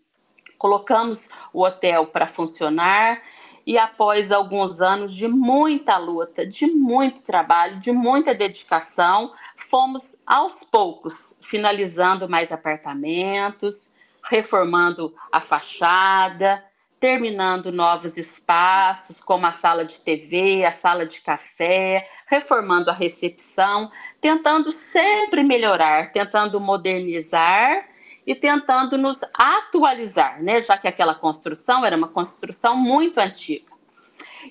colocamos 0.57 1.27
o 1.53 1.63
hotel 1.63 2.07
para 2.07 2.27
funcionar 2.27 3.21
e 3.65 3.77
após 3.77 4.31
alguns 4.31 4.81
anos 4.81 5.13
de 5.13 5.27
muita 5.27 5.97
luta, 5.97 6.45
de 6.45 6.65
muito 6.65 7.23
trabalho, 7.23 7.79
de 7.79 7.91
muita 7.91 8.33
dedicação, 8.33 9.33
fomos 9.69 10.15
aos 10.25 10.63
poucos 10.63 11.35
finalizando 11.41 12.27
mais 12.27 12.51
apartamentos, 12.51 13.93
reformando 14.23 15.13
a 15.31 15.41
fachada, 15.41 16.63
terminando 17.01 17.71
novos 17.71 18.15
espaços, 18.15 19.19
como 19.19 19.47
a 19.47 19.53
sala 19.53 19.83
de 19.83 19.99
TV, 19.99 20.63
a 20.63 20.73
sala 20.73 21.03
de 21.03 21.19
café, 21.19 22.07
reformando 22.27 22.91
a 22.91 22.93
recepção, 22.93 23.91
tentando 24.21 24.71
sempre 24.71 25.43
melhorar, 25.43 26.11
tentando 26.11 26.61
modernizar 26.61 27.89
e 28.25 28.35
tentando 28.35 28.99
nos 28.99 29.19
atualizar, 29.33 30.43
né? 30.43 30.61
Já 30.61 30.77
que 30.77 30.87
aquela 30.87 31.15
construção 31.15 31.83
era 31.83 31.97
uma 31.97 32.07
construção 32.07 32.77
muito 32.77 33.17
antiga. 33.17 33.71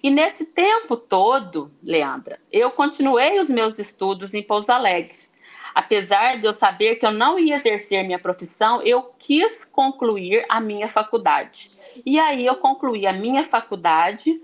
E 0.02 0.10
nesse 0.10 0.44
tempo 0.44 0.96
todo, 0.96 1.70
Leandra, 1.80 2.40
eu 2.50 2.72
continuei 2.72 3.38
os 3.38 3.48
meus 3.48 3.78
estudos 3.78 4.34
em 4.34 4.42
Pouso 4.42 4.72
Alegre 4.72 5.29
apesar 5.74 6.38
de 6.38 6.46
eu 6.46 6.54
saber 6.54 6.96
que 6.96 7.06
eu 7.06 7.10
não 7.10 7.38
ia 7.38 7.56
exercer 7.56 8.04
minha 8.04 8.18
profissão, 8.18 8.82
eu 8.82 9.14
quis 9.18 9.64
concluir 9.64 10.44
a 10.48 10.60
minha 10.60 10.88
faculdade. 10.88 11.70
E 12.04 12.18
aí 12.18 12.46
eu 12.46 12.56
concluí 12.56 13.06
a 13.06 13.12
minha 13.12 13.44
faculdade 13.44 14.40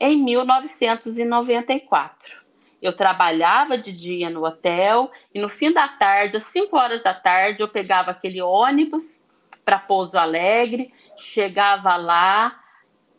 em 0.00 0.16
1994. 0.22 2.38
Eu 2.80 2.94
trabalhava 2.94 3.76
de 3.76 3.92
dia 3.92 4.30
no 4.30 4.44
hotel 4.44 5.10
e 5.34 5.40
no 5.40 5.48
fim 5.48 5.72
da 5.72 5.88
tarde, 5.88 6.36
às 6.36 6.46
5 6.46 6.76
horas 6.76 7.02
da 7.02 7.12
tarde, 7.12 7.60
eu 7.60 7.68
pegava 7.68 8.12
aquele 8.12 8.40
ônibus 8.40 9.20
para 9.64 9.78
Pouso 9.78 10.16
Alegre, 10.16 10.92
chegava 11.16 11.96
lá, 11.96 12.56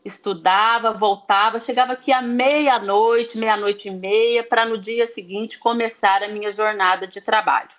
estudava, 0.09 0.91
voltava, 0.91 1.59
chegava 1.59 1.93
aqui 1.93 2.11
à 2.11 2.21
meia-noite, 2.21 3.37
meia-noite 3.37 3.87
e 3.87 3.91
meia, 3.91 4.43
para 4.43 4.65
no 4.65 4.77
dia 4.77 5.07
seguinte 5.07 5.57
começar 5.57 6.21
a 6.21 6.27
minha 6.27 6.51
jornada 6.51 7.07
de 7.07 7.21
trabalho. 7.21 7.69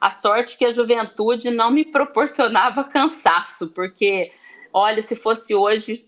A 0.00 0.12
sorte 0.12 0.56
que 0.56 0.64
a 0.64 0.72
juventude 0.72 1.50
não 1.50 1.70
me 1.70 1.84
proporcionava 1.84 2.84
cansaço, 2.90 3.68
porque, 3.68 4.32
olha, 4.72 5.02
se 5.02 5.16
fosse 5.16 5.54
hoje, 5.54 6.06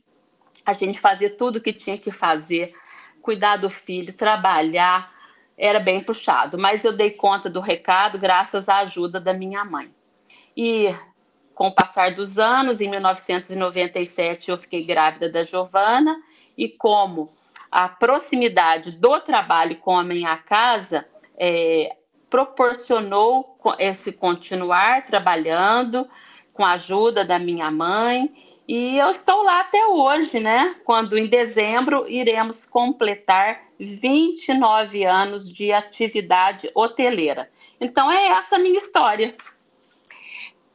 a 0.64 0.72
gente 0.72 1.00
fazia 1.00 1.30
tudo 1.36 1.56
o 1.56 1.60
que 1.60 1.72
tinha 1.72 1.98
que 1.98 2.10
fazer, 2.10 2.74
cuidar 3.20 3.56
do 3.56 3.70
filho, 3.70 4.12
trabalhar, 4.12 5.12
era 5.56 5.78
bem 5.78 6.02
puxado. 6.02 6.58
Mas 6.58 6.84
eu 6.84 6.92
dei 6.92 7.10
conta 7.10 7.48
do 7.48 7.60
recado 7.60 8.18
graças 8.18 8.68
à 8.68 8.78
ajuda 8.78 9.20
da 9.20 9.32
minha 9.32 9.64
mãe. 9.64 9.90
E 10.56 10.94
com 11.54 11.68
o 11.68 11.74
passar 11.74 12.14
dos 12.14 12.38
anos, 12.38 12.80
em 12.80 12.88
1997 12.88 14.50
eu 14.50 14.58
fiquei 14.58 14.84
grávida 14.84 15.30
da 15.30 15.44
Giovana 15.44 16.16
e 16.56 16.68
como 16.68 17.32
a 17.70 17.88
proximidade 17.88 18.92
do 18.92 19.20
trabalho 19.20 19.76
com 19.76 19.96
a 19.98 20.04
minha 20.04 20.36
casa 20.36 21.06
é, 21.38 21.96
proporcionou 22.28 23.58
esse 23.78 24.12
continuar 24.12 25.06
trabalhando 25.06 26.08
com 26.52 26.64
a 26.64 26.72
ajuda 26.72 27.24
da 27.24 27.38
minha 27.38 27.70
mãe 27.70 28.30
e 28.66 28.96
eu 28.96 29.10
estou 29.10 29.42
lá 29.42 29.60
até 29.60 29.84
hoje, 29.86 30.38
né? 30.38 30.76
Quando 30.84 31.18
em 31.18 31.26
dezembro 31.26 32.08
iremos 32.08 32.64
completar 32.64 33.60
29 33.78 35.04
anos 35.04 35.52
de 35.52 35.72
atividade 35.72 36.70
hoteleira. 36.74 37.50
Então 37.80 38.10
é 38.10 38.28
essa 38.28 38.56
a 38.56 38.58
minha 38.58 38.78
história. 38.78 39.34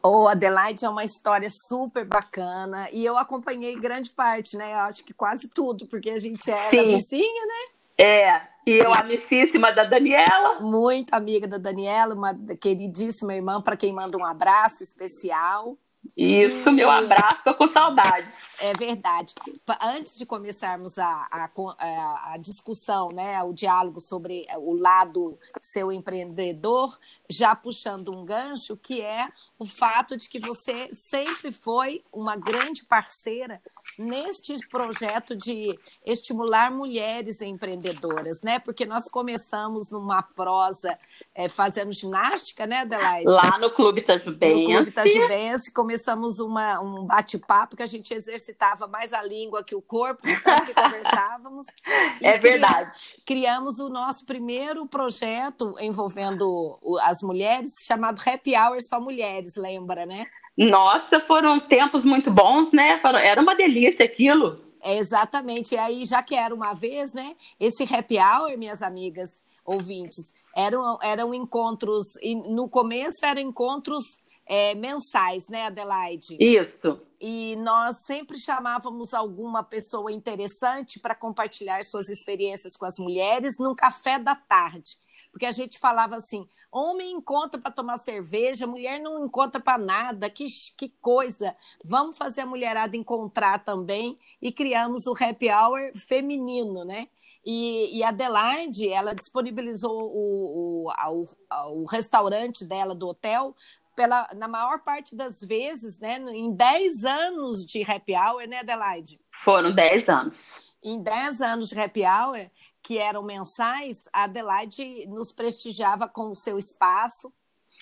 O 0.09 0.25
Adelaide 0.25 0.85
é 0.85 0.89
uma 0.89 1.03
história 1.03 1.49
super 1.49 2.05
bacana 2.05 2.89
e 2.93 3.05
eu 3.05 3.17
acompanhei 3.17 3.75
grande 3.75 4.09
parte, 4.09 4.55
né? 4.55 4.71
Eu 4.71 4.79
acho 4.79 5.03
que 5.03 5.13
quase 5.13 5.49
tudo, 5.49 5.85
porque 5.85 6.09
a 6.09 6.17
gente 6.17 6.49
é 6.49 6.69
Sim. 6.69 6.85
vizinha, 6.85 7.45
né? 7.45 8.05
É, 8.05 8.41
e 8.65 8.77
eu 8.77 8.93
amicíssima 8.93 9.73
da 9.73 9.83
Daniela. 9.83 10.61
Muito 10.61 11.13
amiga 11.13 11.45
da 11.45 11.57
Daniela, 11.57 12.15
uma 12.15 12.33
queridíssima 12.55 13.33
irmã 13.35 13.61
para 13.61 13.75
quem 13.75 13.93
manda 13.93 14.17
um 14.17 14.23
abraço 14.23 14.81
especial. 14.81 15.77
Isso, 16.15 16.69
e... 16.69 16.71
meu 16.71 16.89
abraço, 16.89 17.43
tô 17.43 17.53
com 17.55 17.67
saudades. 17.69 18.33
É 18.59 18.73
verdade. 18.73 19.33
Antes 19.81 20.17
de 20.17 20.25
começarmos 20.25 20.97
a, 20.97 21.27
a, 21.31 22.33
a, 22.33 22.37
discussão, 22.37 23.09
né, 23.09 23.41
o 23.43 23.53
diálogo 23.53 23.99
sobre 23.99 24.47
o 24.57 24.73
lado 24.73 25.37
seu 25.59 25.91
empreendedor, 25.91 26.97
já 27.29 27.55
puxando 27.55 28.11
um 28.11 28.25
gancho, 28.25 28.77
que 28.77 29.01
é 29.01 29.27
o 29.59 29.65
fato 29.65 30.15
de 30.15 30.29
que 30.29 30.39
você 30.39 30.89
sempre 30.93 31.51
foi 31.51 32.03
uma 32.11 32.35
grande 32.35 32.85
parceira 32.85 33.61
neste 33.97 34.53
projeto 34.69 35.35
de 35.35 35.77
estimular 36.05 36.71
mulheres 36.71 37.41
empreendedoras, 37.41 38.41
né? 38.43 38.59
Porque 38.59 38.85
nós 38.85 39.09
começamos 39.09 39.89
numa 39.89 40.21
prosa 40.21 40.97
é, 41.33 41.49
fazendo 41.49 41.91
ginástica, 41.91 42.67
né, 42.67 42.81
Adelaide? 42.81 43.29
Lá 43.29 43.57
no 43.57 43.71
Clube 43.71 44.01
Tajubense. 44.01 44.67
No 44.67 44.75
Clube 44.75 44.91
Tajubense, 44.91 45.73
começamos 45.73 46.39
uma, 46.39 46.79
um 46.79 47.05
bate-papo 47.05 47.75
que 47.75 47.83
a 47.83 47.87
gente 47.87 48.13
exercitava 48.13 48.87
mais 48.87 49.13
a 49.13 49.23
língua 49.23 49.63
que 49.63 49.75
o 49.75 49.81
corpo, 49.81 50.25
de 50.25 50.39
tanto 50.41 50.65
que 50.65 50.73
conversávamos. 50.73 51.65
é 52.21 52.37
verdade. 52.37 52.91
Criamos 53.25 53.79
o 53.79 53.89
nosso 53.89 54.25
primeiro 54.25 54.85
projeto 54.87 55.73
envolvendo 55.79 56.77
as 57.01 57.21
mulheres, 57.21 57.73
chamado 57.85 58.21
Happy 58.25 58.55
Hour 58.55 58.81
Só 58.81 58.99
Mulheres, 58.99 59.55
lembra, 59.55 60.05
né? 60.05 60.25
Nossa, 60.57 61.19
foram 61.19 61.59
tempos 61.59 62.03
muito 62.03 62.31
bons, 62.31 62.71
né? 62.71 62.99
Era 63.23 63.41
uma 63.41 63.55
delícia 63.55 64.05
aquilo. 64.05 64.59
É, 64.81 64.97
exatamente. 64.97 65.75
E 65.75 65.77
aí, 65.77 66.05
já 66.05 66.23
que 66.23 66.33
era 66.33 66.53
uma 66.53 66.73
vez, 66.73 67.13
né? 67.13 67.35
Esse 67.59 67.83
happy 67.83 68.17
hour, 68.17 68.57
minhas 68.57 68.81
amigas 68.81 69.29
ouvintes, 69.63 70.33
eram, 70.55 70.97
eram 71.03 71.33
encontros, 71.33 72.05
no 72.49 72.67
começo 72.69 73.23
eram 73.23 73.41
encontros 73.41 74.03
é, 74.47 74.73
mensais, 74.73 75.47
né, 75.49 75.65
Adelaide? 75.65 76.37
Isso. 76.39 76.99
E 77.19 77.55
nós 77.57 77.97
sempre 78.05 78.39
chamávamos 78.39 79.13
alguma 79.13 79.63
pessoa 79.63 80.11
interessante 80.11 80.99
para 80.99 81.13
compartilhar 81.13 81.83
suas 81.83 82.09
experiências 82.09 82.77
com 82.77 82.85
as 82.85 82.97
mulheres 82.97 83.55
num 83.59 83.75
café 83.75 84.17
da 84.17 84.35
tarde. 84.35 84.91
Porque 85.31 85.45
a 85.45 85.51
gente 85.51 85.77
falava 85.79 86.15
assim: 86.15 86.47
Homem 86.71 87.11
encontra 87.11 87.59
para 87.59 87.71
tomar 87.71 87.97
cerveja, 87.97 88.67
mulher 88.67 88.99
não 88.99 89.25
encontra 89.25 89.59
para 89.59 89.77
nada, 89.77 90.29
que, 90.29 90.45
que 90.77 90.89
coisa. 91.01 91.55
Vamos 91.83 92.17
fazer 92.17 92.41
a 92.41 92.45
mulherada 92.45 92.97
encontrar 92.97 93.63
também 93.63 94.17
e 94.41 94.51
criamos 94.51 95.07
o 95.07 95.13
happy 95.13 95.49
hour 95.49 95.91
feminino, 95.95 96.83
né? 96.83 97.07
E, 97.45 97.97
e 97.97 98.03
a 98.03 98.09
Adelaide, 98.09 98.89
ela 98.89 99.15
disponibilizou 99.15 99.97
o, 99.97 100.89
o, 100.89 100.91
o, 100.91 101.83
o 101.83 101.85
restaurante 101.85 102.65
dela 102.65 102.93
do 102.93 103.07
hotel 103.07 103.55
pela, 103.97 104.29
na 104.35 104.47
maior 104.47 104.83
parte 104.83 105.15
das 105.15 105.41
vezes, 105.41 105.97
né, 105.97 106.19
em 106.29 106.53
10 106.53 107.03
anos 107.03 107.65
de 107.65 107.81
happy 107.81 108.13
hour, 108.13 108.47
né, 108.47 108.59
Adelaide? 108.59 109.19
Foram 109.43 109.73
10 109.73 110.07
anos. 110.07 110.37
Em 110.83 111.01
10 111.01 111.41
anos 111.41 111.69
de 111.69 111.79
happy 111.79 112.03
hour, 112.03 112.51
que 112.87 112.97
eram 112.97 113.21
mensais, 113.21 114.07
a 114.13 114.23
Adelaide 114.23 115.05
nos 115.07 115.33
prestigiava 115.33 116.07
com 116.07 116.29
o 116.29 116.35
seu 116.35 116.57
espaço. 116.57 117.33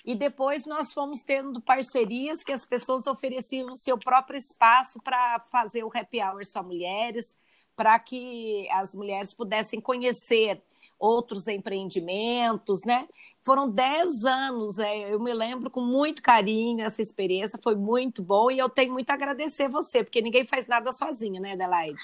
E 0.03 0.15
depois 0.15 0.65
nós 0.65 0.91
fomos 0.91 1.21
tendo 1.21 1.61
parcerias 1.61 2.43
que 2.43 2.51
as 2.51 2.65
pessoas 2.65 3.05
ofereciam 3.05 3.69
o 3.69 3.75
seu 3.75 3.99
próprio 3.99 4.35
espaço 4.35 4.99
para 5.03 5.39
fazer 5.51 5.83
o 5.83 5.91
happy 5.93 6.23
hour 6.23 6.43
só 6.43 6.63
mulheres, 6.63 7.37
para 7.75 7.99
que 7.99 8.67
as 8.71 8.95
mulheres 8.95 9.31
pudessem 9.31 9.79
conhecer 9.79 10.59
outros 10.97 11.47
empreendimentos, 11.47 12.79
né? 12.83 13.07
Foram 13.45 13.69
dez 13.69 14.23
anos, 14.25 14.79
é, 14.79 15.13
eu 15.13 15.19
me 15.19 15.35
lembro 15.35 15.69
com 15.69 15.81
muito 15.81 16.23
carinho 16.23 16.83
essa 16.83 16.99
experiência, 16.99 17.59
foi 17.61 17.75
muito 17.75 18.23
bom 18.23 18.49
e 18.49 18.57
eu 18.57 18.69
tenho 18.69 18.91
muito 18.91 19.11
a 19.11 19.13
agradecer 19.13 19.69
você, 19.69 20.03
porque 20.03 20.19
ninguém 20.19 20.47
faz 20.47 20.65
nada 20.65 20.91
sozinha, 20.91 21.39
né, 21.39 21.53
Adelaide? 21.53 22.03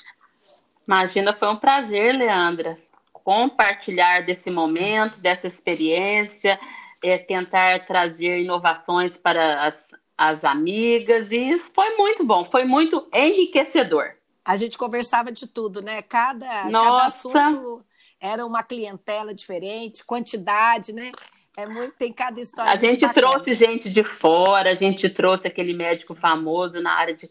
Imagina, 0.87 1.33
foi 1.33 1.47
um 1.47 1.57
prazer, 1.57 2.13
Leandra, 2.13 2.77
compartilhar 3.23 4.25
desse 4.25 4.49
momento, 4.49 5.19
dessa 5.19 5.47
experiência, 5.47 6.59
é, 7.03 7.17
tentar 7.17 7.85
trazer 7.85 8.41
inovações 8.41 9.17
para 9.17 9.65
as, 9.65 9.91
as 10.17 10.43
amigas, 10.43 11.31
e 11.31 11.51
isso 11.51 11.69
foi 11.73 11.95
muito 11.97 12.23
bom, 12.23 12.45
foi 12.45 12.63
muito 12.63 13.07
enriquecedor. 13.13 14.11
A 14.43 14.55
gente 14.55 14.77
conversava 14.77 15.31
de 15.31 15.47
tudo, 15.47 15.81
né? 15.81 16.01
Cada, 16.01 16.45
cada 16.45 17.05
assunto 17.05 17.85
era 18.19 18.45
uma 18.45 18.63
clientela 18.63 19.33
diferente, 19.33 20.05
quantidade, 20.05 20.93
né? 20.93 21.11
É 21.57 21.67
muito, 21.67 21.91
tem 21.97 22.13
cada 22.13 22.39
história. 22.39 22.71
A 22.71 22.77
gente 22.77 23.07
trouxe 23.13 23.55
gente 23.55 23.89
de 23.89 24.03
fora, 24.03 24.71
a 24.71 24.75
gente 24.75 25.09
trouxe 25.09 25.47
aquele 25.47 25.73
médico 25.73 26.15
famoso 26.15 26.81
na 26.81 26.93
área 26.93 27.13
de, 27.13 27.29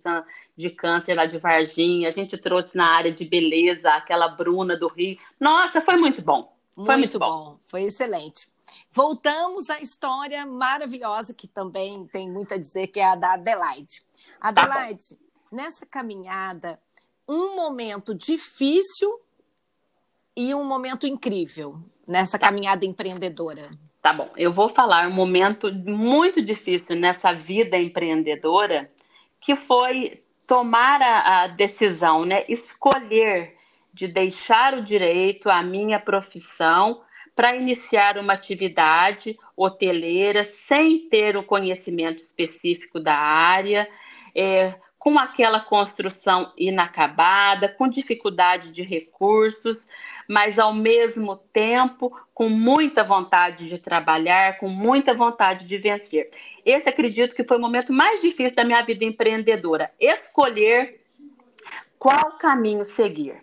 de 0.61 0.71
câncer 0.71 1.15
lá 1.15 1.27
de 1.27 1.39
Varginha, 1.39 2.09
a 2.09 2.13
gente 2.13 2.37
trouxe 2.39 2.77
na 2.77 2.87
área 2.87 3.13
de 3.13 3.25
beleza 3.25 3.91
aquela 3.91 4.29
Bruna 4.29 4.77
do 4.77 4.89
Rio. 4.89 5.19
Nossa, 5.39 5.81
foi 5.81 5.97
muito 5.97 6.23
bom. 6.23 6.55
Foi 6.75 6.85
muito, 6.85 6.99
muito 6.99 7.19
bom. 7.19 7.45
bom. 7.45 7.59
Foi 7.67 7.83
excelente. 7.83 8.49
Voltamos 8.93 9.69
à 9.69 9.81
história 9.81 10.47
maravilhosa 10.47 11.35
que 11.35 11.49
também 11.49 12.07
tem 12.07 12.31
muito 12.31 12.55
a 12.55 12.57
dizer, 12.57 12.87
que 12.89 13.01
é 13.01 13.05
a 13.05 13.15
da 13.15 13.35
Adelaide. 13.35 14.03
Adelaide, 14.41 15.17
tá 15.17 15.17
nessa 15.51 15.85
caminhada, 15.85 16.79
um 17.29 17.57
momento 17.57 18.15
difícil 18.15 19.21
e 20.37 20.55
um 20.55 20.65
momento 20.65 21.07
incrível 21.07 21.79
nessa 22.07 22.39
tá. 22.39 22.47
caminhada 22.47 22.85
empreendedora? 22.85 23.71
Tá 24.01 24.13
bom, 24.13 24.31
eu 24.37 24.53
vou 24.53 24.71
falar 24.71 25.07
um 25.07 25.13
momento 25.13 25.73
muito 25.73 26.41
difícil 26.41 26.97
nessa 26.97 27.33
vida 27.33 27.77
empreendedora, 27.77 28.91
que 29.41 29.55
foi 29.55 30.23
tomar 30.51 31.01
a, 31.01 31.43
a 31.43 31.47
decisão, 31.47 32.25
né? 32.25 32.45
Escolher 32.49 33.55
de 33.95 34.09
deixar 34.09 34.75
o 34.75 34.83
direito, 34.83 35.49
a 35.49 35.63
minha 35.63 36.01
profissão, 36.01 37.03
para 37.37 37.55
iniciar 37.55 38.19
uma 38.19 38.33
atividade 38.33 39.39
hoteleira 39.57 40.49
sem 40.67 41.09
ter 41.09 41.37
o 41.37 41.45
conhecimento 41.45 42.19
específico 42.19 42.99
da 42.99 43.15
área, 43.15 43.89
é, 44.35 44.75
com 45.01 45.19
aquela 45.19 45.61
construção 45.61 46.53
inacabada, 46.59 47.71
com 47.71 47.89
dificuldade 47.89 48.71
de 48.71 48.83
recursos, 48.83 49.89
mas 50.29 50.59
ao 50.59 50.75
mesmo 50.75 51.37
tempo 51.55 52.15
com 52.35 52.51
muita 52.51 53.03
vontade 53.03 53.67
de 53.67 53.79
trabalhar, 53.79 54.59
com 54.59 54.69
muita 54.69 55.15
vontade 55.15 55.67
de 55.67 55.79
vencer. 55.79 56.31
Esse 56.67 56.87
acredito 56.91 57.35
que 57.35 57.43
foi 57.43 57.57
o 57.57 57.61
momento 57.61 57.95
mais 57.95 58.21
difícil 58.21 58.55
da 58.55 58.63
minha 58.63 58.83
vida 58.83 59.03
empreendedora, 59.03 59.91
escolher 59.99 61.01
qual 61.99 62.33
caminho 62.39 62.85
seguir. 62.85 63.43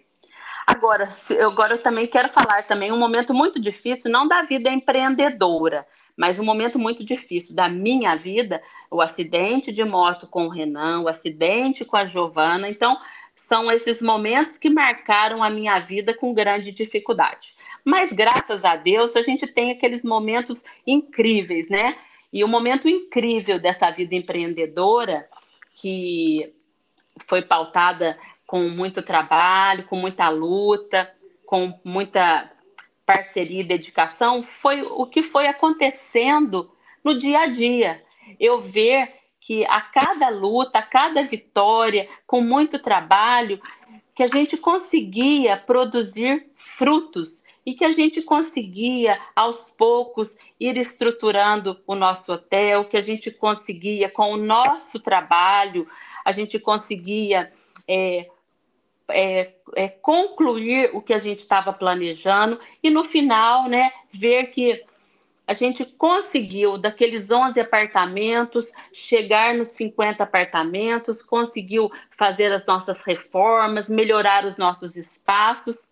Agora, 0.67 1.09
agora 1.41 1.73
eu 1.73 1.81
também 1.81 2.05
quero 2.05 2.29
falar 2.29 2.67
também 2.67 2.91
um 2.91 2.99
momento 2.99 3.33
muito 3.33 3.59
difícil, 3.59 4.11
não 4.11 4.27
da 4.27 4.43
vida 4.43 4.69
empreendedora, 4.69 5.87
mas 6.17 6.39
um 6.39 6.43
momento 6.43 6.79
muito 6.79 7.05
difícil 7.05 7.55
da 7.55 7.69
minha 7.69 8.15
vida, 8.15 8.61
o 8.89 8.99
acidente 8.99 9.71
de 9.71 9.83
moto 9.83 10.25
com 10.25 10.47
o 10.47 10.49
Renan, 10.49 11.01
o 11.01 11.07
acidente 11.07 11.85
com 11.85 11.95
a 11.95 12.05
Giovana. 12.05 12.67
Então, 12.67 12.97
são 13.35 13.71
esses 13.71 14.01
momentos 14.01 14.57
que 14.57 14.67
marcaram 14.67 15.43
a 15.43 15.49
minha 15.49 15.79
vida 15.79 16.13
com 16.13 16.33
grande 16.33 16.71
dificuldade. 16.71 17.55
Mas 17.85 18.11
graças 18.11 18.65
a 18.65 18.75
Deus, 18.75 19.15
a 19.15 19.21
gente 19.21 19.45
tem 19.45 19.71
aqueles 19.71 20.03
momentos 20.03 20.63
incríveis, 20.85 21.69
né? 21.69 21.95
E 22.33 22.43
o 22.43 22.47
momento 22.47 22.89
incrível 22.89 23.59
dessa 23.59 23.91
vida 23.91 24.15
empreendedora, 24.15 25.29
que 25.75 26.51
foi 27.27 27.43
pautada 27.43 28.17
com 28.45 28.67
muito 28.69 29.03
trabalho, 29.03 29.85
com 29.85 29.95
muita 29.95 30.29
luta, 30.29 31.09
com 31.45 31.79
muita 31.83 32.51
parceria 33.07 33.61
e 33.61 33.63
dedicação 33.63 34.43
foi 34.61 34.81
o 34.81 35.05
que 35.05 35.23
foi 35.23 35.47
acontecendo 35.47 36.69
no 37.01 37.17
dia 37.17 37.39
a 37.39 37.47
dia. 37.47 38.03
Eu 38.37 38.59
ver 38.59 39.13
que 39.39 39.65
a 39.65 39.79
cada 39.79 40.27
luta, 40.27 40.79
a 40.79 40.83
cada 40.83 41.23
vitória, 41.23 42.09
com 42.27 42.41
muito 42.41 42.77
trabalho, 42.77 43.61
que 44.13 44.21
a 44.21 44.27
gente 44.27 44.57
conseguia 44.57 45.55
produzir 45.55 46.47
frutos 46.77 47.41
e 47.65 47.73
que 47.73 47.85
a 47.85 47.91
gente 47.93 48.21
conseguia, 48.21 49.17
aos 49.33 49.71
poucos, 49.71 50.35
ir 50.59 50.75
estruturando 50.77 51.79
o 51.87 51.95
nosso 51.95 52.33
hotel, 52.33 52.85
que 52.85 52.97
a 52.97 53.01
gente 53.01 53.31
conseguia, 53.31 54.09
com 54.09 54.33
o 54.33 54.37
nosso 54.37 54.99
trabalho, 54.99 55.87
a 56.25 56.33
gente 56.33 56.59
conseguia 56.59 57.51
é, 57.87 58.27
é, 59.09 59.53
é, 59.75 59.87
concluir 59.87 60.91
o 60.93 61.01
que 61.01 61.13
a 61.13 61.19
gente 61.19 61.39
estava 61.39 61.71
planejando 61.73 62.59
e 62.83 62.89
no 62.89 63.05
final, 63.05 63.67
né, 63.67 63.91
ver 64.13 64.47
que 64.47 64.83
a 65.47 65.53
gente 65.53 65.85
conseguiu, 65.85 66.77
daqueles 66.77 67.31
11 67.31 67.57
apartamentos, 67.59 68.69
chegar 68.91 69.53
nos 69.53 69.69
50 69.69 70.21
apartamentos, 70.21 71.21
conseguiu 71.21 71.89
fazer 72.17 72.51
as 72.51 72.65
nossas 72.65 73.01
reformas, 73.03 73.87
melhorar 73.87 74.45
os 74.45 74.57
nossos 74.57 74.97
espaços. 74.97 75.89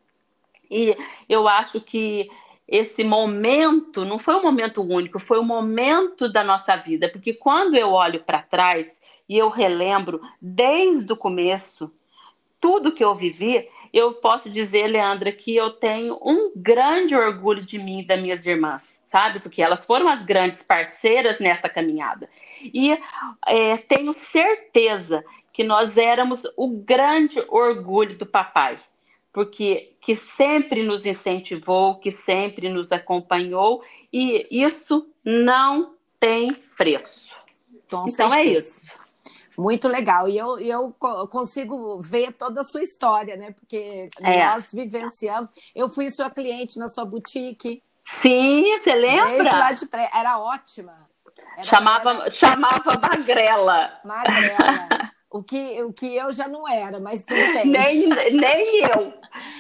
E 0.70 0.94
eu 1.30 1.48
acho 1.48 1.80
que 1.80 2.30
esse 2.68 3.02
momento 3.02 4.04
não 4.04 4.20
foi 4.20 4.36
um 4.36 4.44
momento 4.44 4.82
único, 4.82 5.20
foi 5.20 5.40
um 5.40 5.46
momento 5.46 6.28
da 6.28 6.44
nossa 6.44 6.76
vida, 6.76 7.08
porque 7.08 7.34
quando 7.34 7.76
eu 7.76 7.92
olho 7.92 8.24
para 8.24 8.42
trás 8.42 9.00
e 9.30 9.38
eu 9.38 9.48
relembro 9.48 10.20
desde 10.42 11.14
o 11.14 11.18
começo, 11.18 11.90
tudo 12.66 12.92
que 12.92 13.04
eu 13.04 13.14
vivi, 13.14 13.70
eu 13.94 14.14
posso 14.14 14.50
dizer, 14.50 14.88
Leandra, 14.88 15.32
que 15.32 15.56
eu 15.56 15.70
tenho 15.70 16.18
um 16.20 16.52
grande 16.56 17.16
orgulho 17.16 17.64
de 17.64 17.78
mim 17.78 18.00
e 18.00 18.04
das 18.04 18.20
minhas 18.20 18.44
irmãs, 18.44 19.00
sabe? 19.06 19.40
Porque 19.40 19.62
elas 19.62 19.86
foram 19.86 20.10
as 20.10 20.26
grandes 20.26 20.64
parceiras 20.64 21.40
nessa 21.40 21.70
caminhada. 21.70 22.28
E 22.74 22.98
é, 23.46 23.78
tenho 23.88 24.14
certeza 24.14 25.24
que 25.54 25.64
nós 25.64 25.96
éramos 25.96 26.42
o 26.58 26.68
grande 26.70 27.40
orgulho 27.50 28.18
do 28.18 28.26
papai, 28.26 28.80
porque 29.32 29.94
que 30.02 30.16
sempre 30.36 30.82
nos 30.82 31.06
incentivou, 31.06 32.00
que 32.00 32.12
sempre 32.12 32.68
nos 32.68 32.92
acompanhou, 32.92 33.84
e 34.12 34.48
isso 34.50 35.08
não 35.24 35.94
tem 36.20 36.52
preço. 36.76 37.32
Com 37.92 38.08
então 38.08 38.34
é 38.34 38.38
certeza. 38.38 38.40
é 38.40 38.44
isso. 38.58 39.05
Muito 39.58 39.88
legal. 39.88 40.28
E 40.28 40.38
eu, 40.38 40.60
eu 40.60 40.92
consigo 41.30 42.02
ver 42.02 42.34
toda 42.34 42.62
a 42.62 42.64
sua 42.64 42.82
história, 42.82 43.36
né? 43.36 43.52
Porque 43.52 44.10
é. 44.22 44.46
nós 44.46 44.68
vivenciamos. 44.72 45.50
Eu 45.74 45.90
fui 45.90 46.10
sua 46.10 46.30
cliente 46.30 46.78
na 46.78 46.88
sua 46.88 47.06
boutique. 47.06 47.82
Sim, 48.22 48.64
você 48.80 48.94
lembra? 48.94 49.74
De. 49.74 49.88
Era 50.14 50.38
ótima. 50.40 51.08
Era, 51.58 51.68
chamava, 51.68 52.12
era... 52.12 52.30
chamava 52.30 53.00
Magrela. 53.02 54.00
Magrela. 54.04 54.88
O 55.36 55.44
que, 55.44 55.84
o 55.84 55.92
que 55.92 56.16
eu 56.16 56.32
já 56.32 56.48
não 56.48 56.66
era, 56.66 56.98
mas 56.98 57.26
tudo 57.26 57.36
bem. 57.36 57.66
Nem, 57.66 58.08
nem 58.08 58.82
eu. 58.84 59.14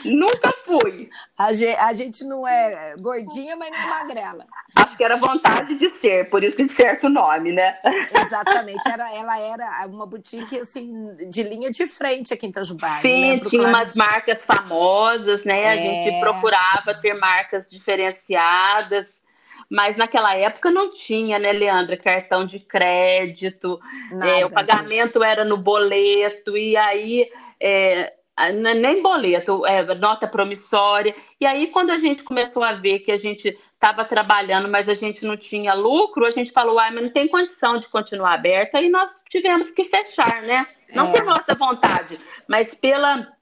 Nunca 0.06 0.54
fui. 0.66 1.10
A 1.38 1.54
gente, 1.54 1.78
a 1.78 1.94
gente 1.94 2.24
não 2.24 2.48
é 2.48 2.96
gordinha, 2.98 3.56
mas 3.56 3.72
nem 3.72 3.88
magrela. 3.88 4.46
Acho 4.76 4.98
que 4.98 5.04
era 5.04 5.18
vontade 5.18 5.76
de 5.76 5.90
ser, 6.00 6.30
por 6.30 6.44
isso 6.44 6.58
que 6.58 6.66
de 6.66 6.74
certo 6.74 7.08
nome, 7.08 7.52
né? 7.52 7.78
Exatamente. 8.14 8.88
Era, 8.88 9.16
ela 9.16 9.40
era 9.40 9.88
uma 9.88 10.06
boutique 10.06 10.60
assim, 10.60 11.16
de 11.30 11.44
linha 11.44 11.72
de 11.72 11.88
frente 11.88 12.34
aqui 12.34 12.46
em 12.46 12.50
Itajubá. 12.50 13.02
Sim, 13.02 13.40
tinha 13.46 13.68
umas 13.68 13.94
marcas 13.94 14.44
famosas, 14.44 15.44
né? 15.46 15.62
É... 15.62 15.70
A 15.70 15.78
gente 15.78 16.20
procurava 16.20 16.94
ter 17.00 17.14
marcas 17.14 17.70
diferenciadas 17.70 19.24
mas 19.70 19.98
naquela 19.98 20.36
época 20.36 20.70
não 20.70 20.94
tinha, 20.94 21.40
né, 21.40 21.52
Leandra, 21.52 21.98
cartão 21.98 22.46
de 22.46 22.60
crédito, 22.60 23.80
é, 24.22 24.46
o 24.46 24.50
pagamento 24.50 25.14
disso. 25.14 25.24
era 25.24 25.44
no 25.44 25.58
boleto, 25.58 26.56
e 26.56 26.78
aí 26.78 27.28
é, 27.60 28.14
nem 28.54 29.02
boleto, 29.02 29.66
é, 29.66 29.84
nota 29.96 30.28
promissória. 30.28 31.16
E 31.40 31.46
aí, 31.46 31.68
quando 31.68 31.92
a 31.92 31.98
gente 31.98 32.24
começou 32.24 32.64
a 32.64 32.74
ver 32.74 33.00
que 33.00 33.12
a 33.12 33.18
gente 33.18 33.58
estava 33.74 34.04
trabalhando, 34.04 34.68
mas 34.68 34.90
a 34.90 34.96
gente 34.96 35.24
não 35.24 35.38
tinha 35.38 35.74
lucro, 35.74 36.26
a 36.26 36.32
gente 36.32 36.52
falou, 36.52 36.80
ah, 36.80 36.92
mas 36.92 37.04
não 37.04 37.12
tem 37.12 37.28
condição 37.28 37.78
de 37.78 37.88
continuar 37.88 38.34
aberta, 38.34 38.82
e 38.82 38.90
nós 38.90 39.12
tivemos 39.30 39.72
que 39.72 39.86
fechar, 39.86 40.42
né? 40.42 40.68
Não 40.94 41.08
é. 41.08 41.12
por 41.12 41.24
nossa 41.24 41.56
vontade, 41.58 42.20
mas 42.48 42.74
pela 42.76 43.35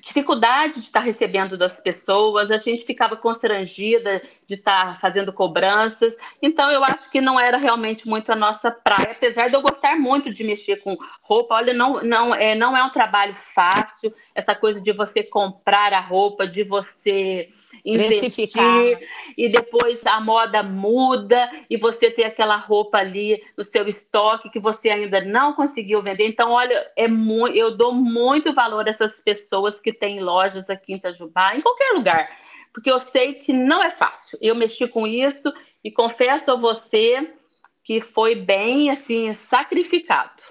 dificuldade 0.00 0.80
de 0.80 0.86
estar 0.86 1.00
recebendo 1.00 1.56
das 1.56 1.80
pessoas, 1.80 2.50
a 2.50 2.58
gente 2.58 2.84
ficava 2.84 3.16
constrangida 3.16 4.22
de 4.46 4.54
estar 4.54 5.00
fazendo 5.00 5.32
cobranças. 5.32 6.12
Então, 6.42 6.70
eu 6.70 6.82
acho 6.82 7.10
que 7.10 7.20
não 7.20 7.38
era 7.38 7.56
realmente 7.56 8.06
muito 8.06 8.30
a 8.30 8.36
nossa 8.36 8.70
praia, 8.70 9.12
apesar 9.12 9.48
de 9.48 9.56
eu 9.56 9.62
gostar 9.62 9.96
muito 9.98 10.32
de 10.32 10.44
mexer 10.44 10.76
com 10.76 10.96
roupa. 11.22 11.54
Olha, 11.54 11.72
não, 11.72 12.02
não, 12.02 12.34
é, 12.34 12.54
não 12.54 12.76
é 12.76 12.82
um 12.84 12.90
trabalho 12.90 13.34
fácil, 13.54 14.14
essa 14.34 14.54
coisa 14.54 14.80
de 14.80 14.92
você 14.92 15.22
comprar 15.22 15.92
a 15.92 16.00
roupa, 16.00 16.46
de 16.46 16.64
você 16.64 17.48
investir 17.84 18.50
e 19.36 19.48
depois 19.48 20.00
a 20.04 20.20
moda 20.20 20.62
muda 20.62 21.50
e 21.68 21.76
você 21.76 22.10
tem 22.10 22.24
aquela 22.24 22.56
roupa 22.56 22.98
ali 22.98 23.42
no 23.56 23.64
seu 23.64 23.88
estoque 23.88 24.50
que 24.50 24.58
você 24.58 24.88
ainda 24.90 25.20
não 25.20 25.52
conseguiu 25.52 26.02
vender. 26.02 26.26
Então, 26.26 26.50
olha, 26.50 26.90
é 26.96 27.08
muito, 27.08 27.56
eu 27.56 27.76
dou 27.76 27.94
muito 27.94 28.52
valor 28.52 28.86
a 28.86 28.90
essas 28.90 29.20
pessoas 29.20 29.80
que 29.80 29.92
têm 29.92 30.20
lojas 30.20 30.68
aqui 30.70 30.92
em 30.92 30.96
Itajubá, 30.96 31.54
em 31.54 31.60
qualquer 31.60 31.92
lugar, 31.92 32.30
porque 32.72 32.90
eu 32.90 33.00
sei 33.00 33.34
que 33.34 33.52
não 33.52 33.82
é 33.82 33.90
fácil. 33.92 34.38
Eu 34.40 34.54
mexi 34.54 34.86
com 34.88 35.06
isso 35.06 35.52
e 35.82 35.90
confesso 35.90 36.50
a 36.50 36.56
você 36.56 37.30
que 37.82 38.00
foi 38.00 38.34
bem 38.34 38.90
assim 38.90 39.34
sacrificado. 39.48 40.42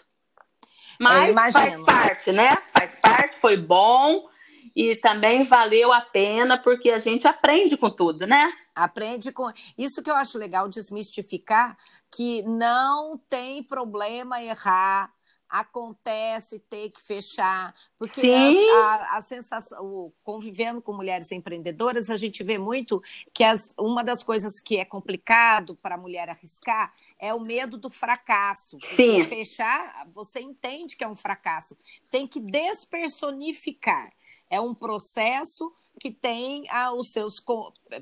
Mas 1.00 1.54
faz 1.54 1.84
parte, 1.84 2.32
né? 2.32 2.48
Faz 2.78 3.00
parte, 3.02 3.40
foi 3.42 3.58
bom 3.58 4.30
e 4.76 4.96
também 4.96 5.46
valeu 5.46 5.94
a 5.94 6.02
pena 6.02 6.58
porque 6.58 6.90
a 6.90 7.00
gente 7.00 7.28
aprende 7.28 7.78
com 7.78 7.90
tudo, 7.90 8.26
né? 8.26 8.52
Aprende 8.76 9.32
com. 9.32 9.52
Isso 9.78 10.02
que 10.02 10.10
eu 10.10 10.16
acho 10.16 10.38
legal 10.38 10.68
desmistificar 10.68 11.78
que 12.12 12.42
não 12.44 13.18
tem 13.30 13.64
problema 13.64 14.42
errar, 14.42 15.12
acontece 15.54 16.58
ter 16.58 16.90
que 16.90 17.00
fechar, 17.00 17.76
porque 18.00 18.28
a, 18.28 18.78
a, 18.78 19.18
a, 19.18 19.22
sensação, 19.22 19.86
o, 19.86 20.14
convivendo 20.24 20.82
com 20.82 20.94
mulheres 20.94 21.32
empreendedoras, 21.32 22.10
a 22.10 22.16
gente 22.16 22.44
vê 22.44 22.58
muito 22.58 23.00
que 23.32 23.44
as, 23.44 23.60
uma 23.78 24.04
das 24.04 24.24
coisas 24.24 24.60
que 24.60 24.78
é 24.78 24.86
complicado 24.86 25.76
para 25.76 25.94
a 25.94 25.98
mulher 25.98 26.28
arriscar 26.28 26.92
é 27.20 27.32
o 27.36 27.40
medo 27.40 27.78
do 27.78 27.92
fracasso. 27.92 28.80
Sim. 28.96 29.24
Fechar, 29.26 30.08
você 30.12 30.40
entende 30.40 30.96
que 30.96 31.04
é 31.04 31.08
um 31.08 31.16
fracasso, 31.16 31.78
tem 32.10 32.26
que 32.26 32.40
despersonificar. 32.40 34.12
É 34.54 34.62
um 34.62 34.74
processo 34.74 35.74
que 36.00 36.12
tem 36.12 36.66
ah, 36.70 36.94
os 36.94 37.12
seus 37.12 37.44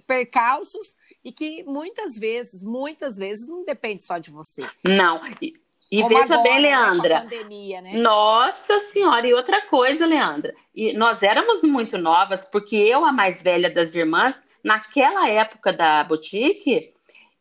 percalços 0.05 0.97
e 1.23 1.31
que 1.31 1.63
muitas 1.63 2.17
vezes, 2.17 2.61
muitas 2.61 3.17
vezes, 3.17 3.47
não 3.47 3.63
depende 3.63 4.03
só 4.03 4.17
de 4.17 4.31
você. 4.31 4.67
Não. 4.83 5.21
E, 5.41 5.53
e 5.89 6.03
veja 6.03 6.23
agora, 6.23 6.43
bem, 6.43 6.53
né, 6.53 6.59
Leandra. 6.59 7.15
Né, 7.15 7.21
pandemia, 7.21 7.81
né? 7.81 7.93
Nossa 7.93 8.89
Senhora, 8.89 9.25
e 9.25 9.33
outra 9.33 9.61
coisa, 9.67 10.05
Leandra. 10.05 10.53
E 10.75 10.93
nós 10.93 11.23
éramos 11.23 11.61
muito 11.61 11.97
novas, 11.97 12.43
porque 12.45 12.75
eu, 12.75 13.05
a 13.05 13.11
mais 13.11 13.41
velha 13.41 13.69
das 13.69 13.93
irmãs, 13.93 14.35
naquela 14.63 15.29
época 15.29 15.71
da 15.71 16.03
boutique, 16.03 16.93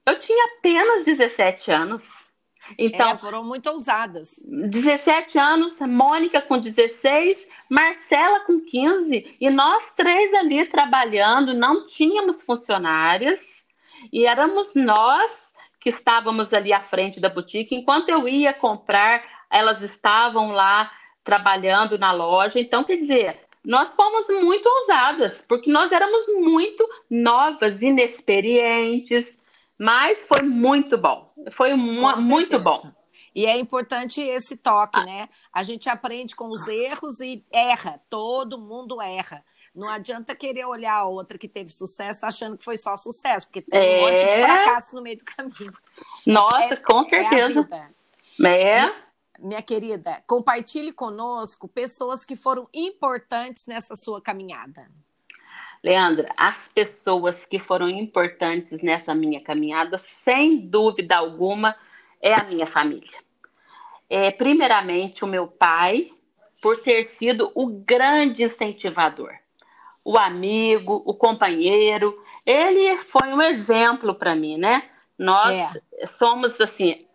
eu 0.06 0.18
tinha 0.18 0.44
apenas 0.58 1.04
17 1.04 1.70
anos. 1.70 2.19
Então, 2.78 3.10
é, 3.10 3.16
foram 3.16 3.44
muito 3.44 3.68
ousadas. 3.68 4.34
17 4.46 5.38
anos, 5.38 5.78
Mônica 5.80 6.40
com 6.42 6.58
16, 6.58 7.46
Marcela 7.68 8.40
com 8.40 8.60
15, 8.60 9.36
e 9.40 9.50
nós 9.50 9.90
três 9.96 10.32
ali 10.34 10.66
trabalhando, 10.66 11.54
não 11.54 11.86
tínhamos 11.86 12.42
funcionárias, 12.42 13.40
e 14.12 14.26
éramos 14.26 14.74
nós 14.74 15.50
que 15.80 15.90
estávamos 15.90 16.52
ali 16.52 16.72
à 16.72 16.82
frente 16.82 17.20
da 17.20 17.28
boutique. 17.28 17.74
Enquanto 17.74 18.08
eu 18.08 18.28
ia 18.28 18.52
comprar, 18.52 19.22
elas 19.50 19.82
estavam 19.82 20.52
lá 20.52 20.90
trabalhando 21.24 21.98
na 21.98 22.12
loja. 22.12 22.60
Então, 22.60 22.84
quer 22.84 22.96
dizer, 22.96 23.40
nós 23.64 23.94
fomos 23.94 24.26
muito 24.28 24.66
ousadas, 24.66 25.42
porque 25.48 25.70
nós 25.70 25.90
éramos 25.92 26.26
muito 26.38 26.86
novas, 27.10 27.80
inexperientes, 27.80 29.38
mas 29.80 30.18
foi 30.28 30.46
muito 30.46 30.98
bom. 30.98 31.32
Foi 31.52 31.72
muito 31.74 32.58
bom. 32.58 32.92
E 33.34 33.46
é 33.46 33.58
importante 33.58 34.20
esse 34.20 34.54
toque, 34.54 34.98
ah. 34.98 35.04
né? 35.06 35.28
A 35.50 35.62
gente 35.62 35.88
aprende 35.88 36.36
com 36.36 36.50
os 36.50 36.68
erros 36.68 37.18
e 37.20 37.42
erra. 37.50 37.98
Todo 38.10 38.60
mundo 38.60 39.00
erra. 39.00 39.42
Não 39.74 39.88
adianta 39.88 40.36
querer 40.36 40.66
olhar 40.66 40.96
a 40.96 41.06
outra 41.06 41.38
que 41.38 41.48
teve 41.48 41.70
sucesso 41.70 42.26
achando 42.26 42.58
que 42.58 42.64
foi 42.64 42.76
só 42.76 42.94
sucesso, 42.98 43.46
porque 43.46 43.62
tem 43.62 43.80
é... 43.80 43.98
um 43.98 44.10
monte 44.10 44.22
de 44.22 44.44
fracasso 44.44 44.94
no 44.94 45.00
meio 45.00 45.16
do 45.16 45.24
caminho. 45.24 45.72
Nossa, 46.26 46.74
é, 46.74 46.76
com 46.76 47.02
certeza. 47.04 47.66
É. 47.72 47.76
é. 47.76 48.80
Minha, 48.82 48.94
minha 49.38 49.62
querida, 49.62 50.22
compartilhe 50.26 50.92
conosco 50.92 51.66
pessoas 51.66 52.22
que 52.22 52.36
foram 52.36 52.68
importantes 52.74 53.64
nessa 53.66 53.94
sua 53.94 54.20
caminhada. 54.20 54.90
Leandra, 55.82 56.28
as 56.36 56.68
pessoas 56.68 57.46
que 57.46 57.58
foram 57.58 57.88
importantes 57.88 58.82
nessa 58.82 59.14
minha 59.14 59.40
caminhada, 59.40 59.98
sem 59.98 60.58
dúvida 60.58 61.16
alguma, 61.16 61.74
é 62.20 62.34
a 62.38 62.44
minha 62.44 62.66
família. 62.66 63.18
É, 64.08 64.30
primeiramente, 64.30 65.24
o 65.24 65.28
meu 65.28 65.46
pai, 65.46 66.10
por 66.60 66.82
ter 66.82 67.06
sido 67.06 67.50
o 67.54 67.66
grande 67.66 68.44
incentivador, 68.44 69.32
o 70.04 70.18
amigo, 70.18 71.02
o 71.06 71.14
companheiro. 71.14 72.22
Ele 72.44 72.98
foi 73.04 73.28
um 73.28 73.40
exemplo 73.40 74.14
para 74.14 74.34
mim, 74.34 74.58
né? 74.58 74.82
Nós 75.18 75.50
é. 75.50 76.06
somos 76.06 76.60
assim, 76.60 77.06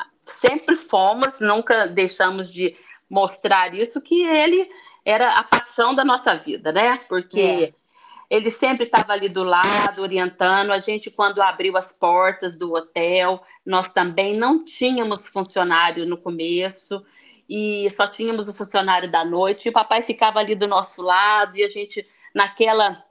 sempre 0.43 0.75
fomos, 0.89 1.39
nunca 1.39 1.85
deixamos 1.87 2.51
de 2.51 2.75
mostrar 3.07 3.75
isso, 3.75 4.01
que 4.01 4.23
ele 4.23 4.67
era 5.03 5.33
a 5.33 5.43
paixão 5.43 5.93
da 5.93 6.03
nossa 6.03 6.33
vida, 6.35 6.71
né? 6.71 6.99
Porque. 7.07 7.73
É 7.79 7.84
ele 8.29 8.51
sempre 8.51 8.85
estava 8.85 9.13
ali 9.13 9.29
do 9.29 9.43
lado, 9.43 10.01
orientando. 10.01 10.71
A 10.71 10.79
gente, 10.79 11.09
quando 11.11 11.41
abriu 11.41 11.77
as 11.77 11.91
portas 11.91 12.57
do 12.57 12.73
hotel, 12.73 13.41
nós 13.65 13.89
também 13.89 14.37
não 14.37 14.63
tínhamos 14.65 15.27
funcionário 15.27 16.05
no 16.05 16.17
começo 16.17 17.05
e 17.49 17.89
só 17.95 18.07
tínhamos 18.07 18.47
o 18.47 18.53
funcionário 18.53 19.09
da 19.09 19.23
noite. 19.23 19.65
E 19.65 19.69
o 19.69 19.73
papai 19.73 20.01
ficava 20.01 20.39
ali 20.39 20.55
do 20.55 20.67
nosso 20.67 21.01
lado 21.01 21.55
e 21.57 21.63
a 21.63 21.69
gente, 21.69 22.05
naquela 22.33 23.03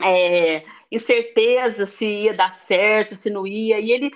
é, 0.00 0.64
incerteza 0.90 1.86
se 1.86 2.04
ia 2.04 2.34
dar 2.34 2.54
certo, 2.58 3.16
se 3.16 3.30
não 3.30 3.46
ia, 3.46 3.80
e 3.80 3.90
ele 3.90 4.10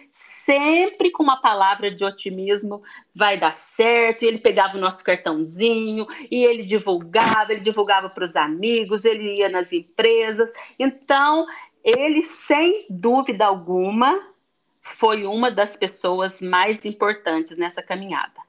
sempre 0.48 1.10
com 1.10 1.22
uma 1.22 1.36
palavra 1.42 1.90
de 1.90 2.02
otimismo, 2.02 2.82
vai 3.14 3.38
dar 3.38 3.52
certo, 3.52 4.24
e 4.24 4.28
ele 4.28 4.38
pegava 4.38 4.78
o 4.78 4.80
nosso 4.80 5.04
cartãozinho, 5.04 6.06
e 6.30 6.42
ele 6.42 6.62
divulgava, 6.62 7.52
ele 7.52 7.60
divulgava 7.60 8.08
para 8.08 8.24
os 8.24 8.34
amigos, 8.34 9.04
ele 9.04 9.36
ia 9.36 9.50
nas 9.50 9.70
empresas, 9.70 10.50
então 10.78 11.46
ele, 11.84 12.24
sem 12.46 12.86
dúvida 12.88 13.44
alguma, 13.44 14.18
foi 14.98 15.26
uma 15.26 15.50
das 15.50 15.76
pessoas 15.76 16.40
mais 16.40 16.82
importantes 16.86 17.58
nessa 17.58 17.82
caminhada. 17.82 18.40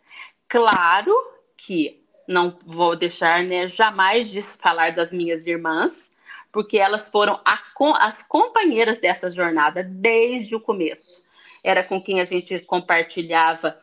Claro 0.48 1.14
que 1.58 2.02
não 2.26 2.58
vou 2.66 2.96
deixar 2.96 3.44
né, 3.44 3.68
jamais 3.68 4.30
de 4.30 4.42
falar 4.42 4.94
das 4.94 5.12
minhas 5.12 5.46
irmãs, 5.46 6.10
porque 6.50 6.78
elas 6.78 7.10
foram 7.10 7.42
a, 7.44 8.08
as 8.08 8.24
companheiras 8.24 9.00
dessa 9.00 9.30
jornada 9.30 9.84
desde 9.84 10.56
o 10.56 10.62
começo. 10.62 11.19
Era 11.64 11.84
com 11.84 12.02
quem 12.02 12.22
a 12.22 12.26
gente 12.26 12.60
compartilhava 12.60 13.78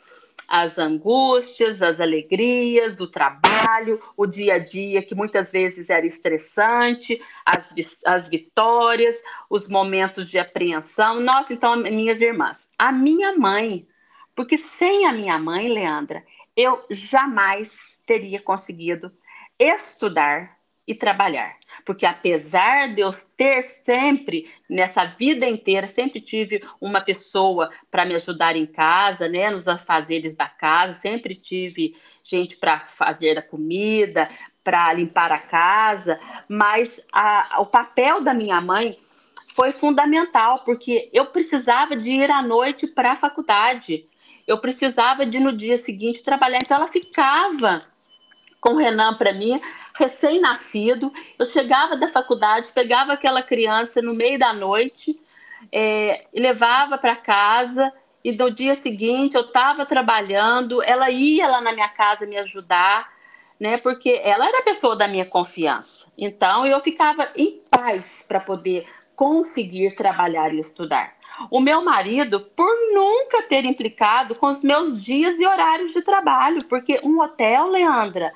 as 0.49 0.79
angústias, 0.79 1.83
as 1.83 2.01
alegrias, 2.01 3.01
o 3.01 3.09
trabalho, 3.09 4.01
o 4.17 4.27
dia 4.27 4.55
a 4.55 4.59
dia, 4.59 5.03
que 5.03 5.15
muitas 5.15 5.51
vezes 5.51 5.91
era 5.91 6.07
estressante, 6.07 7.21
as, 7.45 7.65
as 8.05 8.29
vitórias, 8.29 9.17
os 9.51 9.67
momentos 9.67 10.29
de 10.29 10.39
apreensão. 10.39 11.21
Nossa, 11.21 11.53
então, 11.53 11.77
minhas 11.77 12.21
irmãs, 12.21 12.69
a 12.79 12.93
minha 12.93 13.37
mãe, 13.37 13.87
porque 14.35 14.59
sem 14.59 15.07
a 15.07 15.12
minha 15.12 15.39
mãe, 15.39 15.69
Leandra, 15.69 16.23
eu 16.57 16.85
jamais 16.91 17.73
teria 18.07 18.41
conseguido 18.41 19.11
estudar 19.59 20.57
e 20.87 20.95
trabalhar 20.95 21.57
porque 21.87 22.05
apesar 22.05 22.92
de 22.92 23.01
eu 23.01 23.12
ter 23.37 23.62
sempre, 23.62 24.51
nessa 24.68 25.05
vida 25.05 25.46
inteira, 25.46 25.87
sempre 25.87 26.20
tive 26.20 26.61
uma 26.81 27.01
pessoa 27.01 27.70
para 27.92 28.05
me 28.05 28.16
ajudar 28.16 28.57
em 28.57 28.66
casa, 28.66 29.29
né, 29.29 29.49
nos 29.51 29.68
afazeres 29.68 30.35
da 30.35 30.49
casa, 30.49 30.94
sempre 30.94 31.37
tive 31.37 31.94
gente 32.25 32.57
para 32.57 32.81
fazer 32.81 33.38
a 33.38 33.42
comida, 33.42 34.29
para 34.64 34.92
limpar 34.92 35.31
a 35.31 35.38
casa, 35.38 36.18
mas 36.49 37.01
a, 37.12 37.59
o 37.61 37.66
papel 37.66 38.20
da 38.20 38.35
minha 38.35 38.61
mãe 38.61 38.99
foi 39.55 39.72
fundamental, 39.75 40.64
porque 40.64 41.09
eu 41.12 41.27
precisava 41.27 41.94
de 41.94 42.11
ir 42.11 42.31
à 42.33 42.42
noite 42.42 42.88
para 42.88 43.12
a 43.12 43.16
faculdade, 43.16 44.07
eu 44.44 44.59
precisava 44.59 45.25
de 45.25 45.38
no 45.38 45.57
dia 45.57 45.79
seguinte 45.79 46.22
trabalhar, 46.25 46.59
então 46.61 46.79
ela 46.79 46.88
ficava 46.88 47.85
com 48.61 48.75
o 48.75 48.77
Renan 48.79 49.14
para 49.14 49.33
mim 49.33 49.61
recém-nascido. 49.97 51.13
Eu 51.39 51.47
chegava 51.47 51.97
da 51.97 52.09
faculdade, 52.09 52.71
pegava 52.73 53.13
aquela 53.13 53.43
criança 53.43 54.01
no 54.01 54.15
meio 54.15 54.39
da 54.39 54.53
noite 54.53 55.19
é, 55.73 56.27
levava 56.35 56.99
para 56.99 57.17
casa. 57.17 57.93
E 58.25 58.33
no 58.33 58.51
dia 58.51 58.75
seguinte 58.75 59.37
eu 59.37 59.43
estava 59.43 59.87
trabalhando, 59.87 60.83
ela 60.83 61.09
ia 61.11 61.47
lá 61.47 61.61
na 61.61 61.73
minha 61.73 61.89
casa 61.89 62.27
me 62.27 62.37
ajudar, 62.39 63.09
né? 63.59 63.79
Porque 63.79 64.21
ela 64.25 64.49
era 64.49 64.59
a 64.59 64.65
pessoa 64.65 64.97
da 64.97 65.07
minha 65.07 65.25
confiança. 65.25 66.07
Então 66.19 66.67
eu 66.67 66.81
ficava 66.81 67.29
em 67.37 67.61
paz 67.71 68.25
para 68.27 68.41
poder 68.41 68.85
conseguir 69.15 69.95
trabalhar 69.95 70.53
e 70.53 70.59
estudar. 70.59 71.15
O 71.51 71.61
meu 71.61 71.85
marido, 71.85 72.41
por 72.41 72.75
nunca 72.93 73.43
ter 73.43 73.65
implicado 73.65 74.35
com 74.35 74.47
os 74.47 74.63
meus 74.65 75.01
dias 75.01 75.39
e 75.39 75.47
horários 75.47 75.93
de 75.93 76.03
trabalho, 76.03 76.65
porque 76.69 77.01
um 77.05 77.21
hotel, 77.21 77.69
Leandra, 77.69 78.33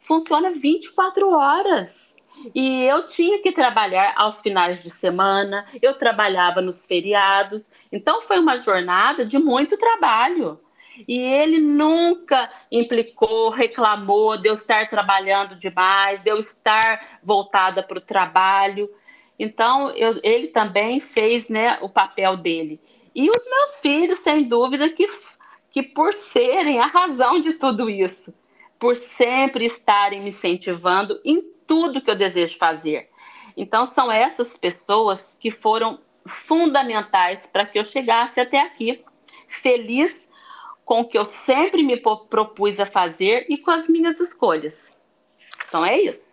funciona 0.00 0.50
24 0.52 1.30
horas. 1.30 2.12
E 2.54 2.82
eu 2.82 3.06
tinha 3.06 3.40
que 3.40 3.52
trabalhar 3.52 4.14
aos 4.16 4.40
finais 4.40 4.82
de 4.82 4.90
semana, 4.90 5.66
eu 5.80 5.94
trabalhava 5.94 6.60
nos 6.60 6.84
feriados. 6.84 7.70
Então 7.90 8.22
foi 8.22 8.38
uma 8.38 8.58
jornada 8.58 9.24
de 9.24 9.38
muito 9.38 9.76
trabalho. 9.76 10.58
E 11.08 11.18
ele 11.18 11.58
nunca 11.58 12.50
implicou, 12.70 13.50
reclamou 13.50 14.36
de 14.36 14.48
eu 14.48 14.54
estar 14.54 14.88
trabalhando 14.88 15.56
demais, 15.56 16.22
de 16.22 16.30
eu 16.30 16.38
estar 16.38 17.20
voltada 17.22 17.82
para 17.82 17.98
o 17.98 18.02
trabalho. 18.02 18.90
Então, 19.38 19.90
eu, 19.90 20.20
ele 20.22 20.48
também 20.48 21.00
fez 21.00 21.48
né, 21.48 21.78
o 21.80 21.88
papel 21.88 22.36
dele. 22.36 22.80
E 23.14 23.28
os 23.28 23.44
meus 23.44 23.74
filhos, 23.80 24.18
sem 24.20 24.44
dúvida, 24.44 24.88
que, 24.90 25.08
que 25.70 25.82
por 25.82 26.12
serem 26.12 26.78
a 26.78 26.86
razão 26.86 27.40
de 27.40 27.54
tudo 27.54 27.88
isso, 27.88 28.32
por 28.82 28.96
sempre 28.96 29.66
estarem 29.66 30.20
me 30.20 30.30
incentivando 30.30 31.20
em 31.24 31.40
tudo 31.68 32.02
que 32.02 32.10
eu 32.10 32.16
desejo 32.16 32.58
fazer. 32.58 33.08
Então, 33.56 33.86
são 33.86 34.10
essas 34.10 34.56
pessoas 34.56 35.36
que 35.38 35.52
foram 35.52 36.00
fundamentais 36.48 37.46
para 37.46 37.64
que 37.64 37.78
eu 37.78 37.84
chegasse 37.84 38.40
até 38.40 38.60
aqui, 38.60 39.04
feliz 39.62 40.28
com 40.84 41.02
o 41.02 41.04
que 41.08 41.16
eu 41.16 41.26
sempre 41.26 41.84
me 41.84 41.96
propus 41.96 42.80
a 42.80 42.86
fazer 42.86 43.46
e 43.48 43.56
com 43.56 43.70
as 43.70 43.86
minhas 43.86 44.18
escolhas. 44.18 44.92
Então 45.68 45.84
é 45.86 46.00
isso. 46.00 46.32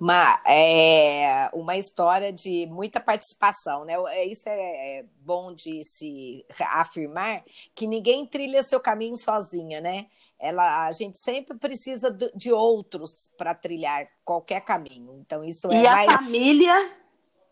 Uma, 0.00 0.40
é 0.46 1.50
uma 1.52 1.76
história 1.76 2.32
de 2.32 2.66
muita 2.66 2.98
participação, 2.98 3.84
né? 3.84 3.94
É, 4.08 4.24
isso 4.24 4.48
é, 4.48 5.00
é 5.00 5.04
bom 5.20 5.52
de 5.52 5.84
se 5.84 6.46
afirmar 6.58 7.44
que 7.74 7.86
ninguém 7.86 8.24
trilha 8.24 8.62
seu 8.62 8.80
caminho 8.80 9.16
sozinha, 9.16 9.82
né? 9.82 10.06
Ela, 10.40 10.86
a 10.86 10.92
gente 10.92 11.18
sempre 11.18 11.58
precisa 11.58 12.10
de 12.34 12.50
outros 12.52 13.30
para 13.36 13.54
trilhar 13.54 14.08
qualquer 14.24 14.60
caminho. 14.62 15.18
Então 15.20 15.44
isso 15.44 15.70
é 15.70 15.80
e 15.80 15.82
mais... 15.82 16.08
a 16.08 16.12
família 16.12 16.96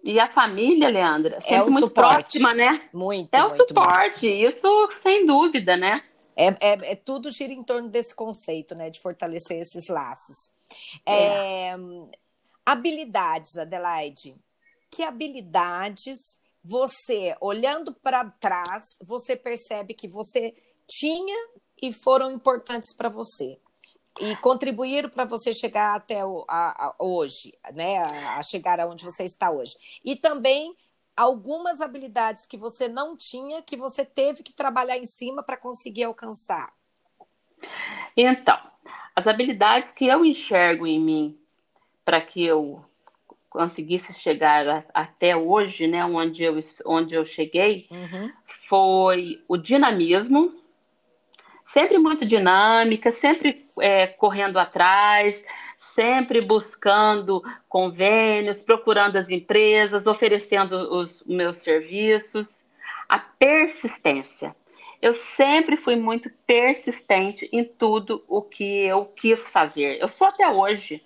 e 0.02 0.18
a 0.18 0.32
família, 0.32 0.88
Leandra, 0.88 1.36
é 1.36 1.40
sempre 1.40 1.54
é 1.56 1.62
o 1.62 1.70
muito 1.70 1.88
suporte. 1.88 2.38
próxima, 2.38 2.54
né? 2.54 2.88
Muito. 2.92 3.34
É 3.34 3.44
o 3.44 3.56
suporte, 3.56 4.26
muito. 4.26 4.54
isso 4.54 4.88
sem 5.02 5.26
dúvida, 5.26 5.76
né? 5.76 6.02
É, 6.36 6.46
é, 6.46 6.92
é, 6.92 6.94
tudo 6.94 7.30
gira 7.30 7.52
em 7.52 7.64
torno 7.64 7.88
desse 7.88 8.14
conceito, 8.14 8.74
né? 8.74 8.90
De 8.90 9.00
fortalecer 9.00 9.58
esses 9.58 9.88
laços. 9.88 10.50
É. 11.04 11.74
habilidades, 12.64 13.56
Adelaide. 13.56 14.36
Que 14.90 15.02
habilidades 15.02 16.16
você, 16.62 17.36
olhando 17.40 17.92
para 17.92 18.24
trás, 18.24 18.84
você 19.02 19.34
percebe 19.34 19.94
que 19.94 20.06
você 20.06 20.54
tinha 20.86 21.36
e 21.82 21.92
foram 21.92 22.30
importantes 22.30 22.94
para 22.94 23.08
você? 23.08 23.58
E 24.20 24.34
contribuíram 24.36 25.08
para 25.08 25.24
você 25.24 25.52
chegar 25.52 25.94
até 25.94 26.24
o, 26.24 26.44
a, 26.48 26.86
a, 26.86 26.94
hoje, 26.98 27.52
né? 27.72 27.98
A, 27.98 28.38
a 28.38 28.42
chegar 28.42 28.80
aonde 28.80 29.04
você 29.04 29.24
está 29.24 29.50
hoje. 29.50 29.74
E 30.04 30.16
também 30.16 30.74
algumas 31.16 31.80
habilidades 31.80 32.46
que 32.46 32.56
você 32.56 32.88
não 32.88 33.16
tinha, 33.16 33.60
que 33.60 33.76
você 33.76 34.04
teve 34.04 34.42
que 34.42 34.52
trabalhar 34.52 34.96
em 34.96 35.04
cima 35.04 35.42
para 35.42 35.56
conseguir 35.56 36.04
alcançar? 36.04 36.72
Então, 38.16 38.58
as 39.14 39.26
habilidades 39.26 39.90
que 39.90 40.06
eu 40.06 40.24
enxergo 40.24 40.86
em 40.86 41.00
mim 41.00 41.38
para 42.04 42.20
que 42.20 42.44
eu 42.44 42.84
conseguisse 43.50 44.14
chegar 44.14 44.68
a, 44.68 44.84
até 44.94 45.36
hoje, 45.36 45.88
né, 45.88 46.04
onde 46.04 46.44
eu, 46.44 46.60
onde 46.86 47.14
eu 47.14 47.26
cheguei, 47.26 47.88
uhum. 47.90 48.30
foi 48.68 49.42
o 49.48 49.56
dinamismo, 49.56 50.54
sempre 51.78 51.96
muito 51.96 52.26
dinâmica, 52.26 53.12
sempre 53.12 53.64
é, 53.80 54.08
correndo 54.08 54.58
atrás, 54.58 55.40
sempre 55.94 56.40
buscando 56.40 57.40
convênios, 57.68 58.60
procurando 58.60 59.16
as 59.16 59.30
empresas, 59.30 60.08
oferecendo 60.08 60.74
os 60.74 61.22
meus 61.24 61.58
serviços. 61.58 62.66
A 63.08 63.18
persistência. 63.18 64.54
Eu 65.00 65.14
sempre 65.36 65.76
fui 65.76 65.94
muito 65.94 66.28
persistente 66.44 67.48
em 67.52 67.64
tudo 67.64 68.24
o 68.26 68.42
que 68.42 68.84
eu 68.84 69.04
quis 69.04 69.48
fazer. 69.48 70.00
Eu 70.00 70.08
sou 70.08 70.26
até 70.26 70.48
hoje. 70.48 71.00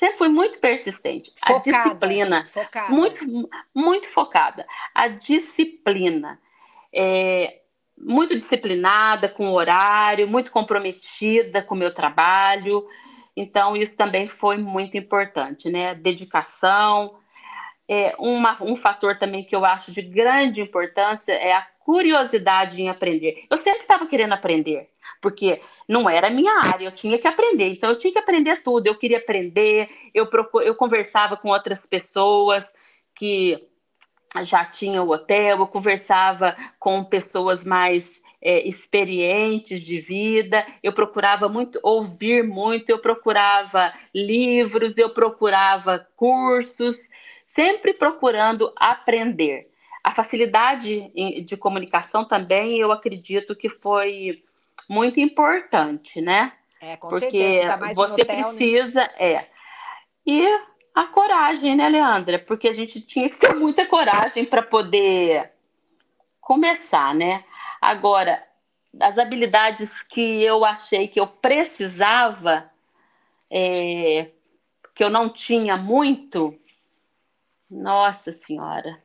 Sempre 0.00 0.18
fui 0.18 0.28
muito 0.28 0.58
persistente. 0.58 1.32
Focada, 1.36 1.54
a 1.54 1.82
disciplina. 1.82 2.46
Focada. 2.46 2.92
Muito, 2.92 3.48
muito 3.72 4.08
focada. 4.10 4.66
A 4.92 5.08
disciplina. 5.08 6.40
É, 6.92 7.60
muito 8.00 8.38
disciplinada 8.38 9.28
com 9.28 9.48
o 9.48 9.54
horário, 9.54 10.28
muito 10.28 10.50
comprometida 10.50 11.62
com 11.62 11.74
o 11.74 11.78
meu 11.78 11.92
trabalho. 11.92 12.86
Então, 13.36 13.76
isso 13.76 13.96
também 13.96 14.28
foi 14.28 14.56
muito 14.56 14.96
importante, 14.96 15.70
né? 15.70 15.94
Dedicação. 15.94 17.16
É, 17.88 18.14
uma, 18.18 18.62
um 18.62 18.76
fator 18.76 19.18
também 19.18 19.44
que 19.44 19.54
eu 19.54 19.64
acho 19.64 19.92
de 19.92 20.02
grande 20.02 20.60
importância 20.60 21.32
é 21.32 21.52
a 21.52 21.66
curiosidade 21.80 22.80
em 22.80 22.88
aprender. 22.88 23.44
Eu 23.50 23.58
sempre 23.58 23.80
estava 23.80 24.06
querendo 24.06 24.34
aprender, 24.34 24.88
porque 25.22 25.60
não 25.88 26.08
era 26.08 26.28
minha 26.28 26.52
área, 26.72 26.86
eu 26.86 26.92
tinha 26.92 27.18
que 27.18 27.26
aprender. 27.26 27.72
Então, 27.72 27.90
eu 27.90 27.98
tinha 27.98 28.12
que 28.12 28.18
aprender 28.18 28.62
tudo. 28.62 28.86
Eu 28.86 28.98
queria 28.98 29.18
aprender, 29.18 29.88
eu, 30.12 30.26
procur, 30.26 30.62
eu 30.62 30.74
conversava 30.74 31.36
com 31.36 31.48
outras 31.48 31.86
pessoas 31.86 32.64
que 33.14 33.67
já 34.42 34.64
tinham 34.64 35.06
o 35.06 35.10
hotel, 35.10 35.58
eu 35.58 35.66
conversava 35.66 36.56
com 36.78 37.04
pessoas 37.04 37.64
mais 37.64 38.04
é, 38.40 38.66
experientes 38.68 39.80
de 39.82 40.00
vida, 40.00 40.64
eu 40.82 40.92
procurava 40.92 41.48
muito 41.48 41.78
ouvir 41.82 42.44
muito, 42.44 42.90
eu 42.90 42.98
procurava 42.98 43.92
livros, 44.14 44.96
eu 44.96 45.10
procurava 45.10 46.06
cursos, 46.16 46.96
sempre 47.46 47.92
procurando 47.92 48.72
aprender. 48.76 49.68
A 50.04 50.14
facilidade 50.14 51.10
de 51.44 51.56
comunicação 51.56 52.24
também 52.24 52.78
eu 52.78 52.92
acredito 52.92 53.56
que 53.56 53.68
foi 53.68 54.42
muito 54.88 55.20
importante, 55.20 56.20
né? 56.20 56.52
É, 56.80 56.96
com 56.96 57.08
Porque 57.08 57.30
certeza, 57.30 57.76
mais 57.76 57.96
você 57.96 58.22
hotel, 58.22 58.36
né? 58.36 58.42
precisa, 58.44 59.00
né? 59.00 59.10
é. 59.18 59.46
E 60.24 60.60
a 60.94 61.06
coragem, 61.06 61.76
né, 61.76 61.88
Leandra? 61.88 62.38
Porque 62.38 62.68
a 62.68 62.74
gente 62.74 63.00
tinha 63.00 63.28
que 63.28 63.36
ter 63.36 63.54
muita 63.54 63.86
coragem 63.86 64.44
para 64.44 64.62
poder 64.62 65.52
começar, 66.40 67.14
né? 67.14 67.44
Agora, 67.80 68.42
as 69.00 69.18
habilidades 69.18 69.90
que 70.08 70.42
eu 70.42 70.64
achei 70.64 71.08
que 71.08 71.20
eu 71.20 71.26
precisava, 71.26 72.70
é, 73.50 74.30
que 74.94 75.04
eu 75.04 75.10
não 75.10 75.28
tinha 75.28 75.76
muito, 75.76 76.58
nossa 77.70 78.34
senhora. 78.34 79.00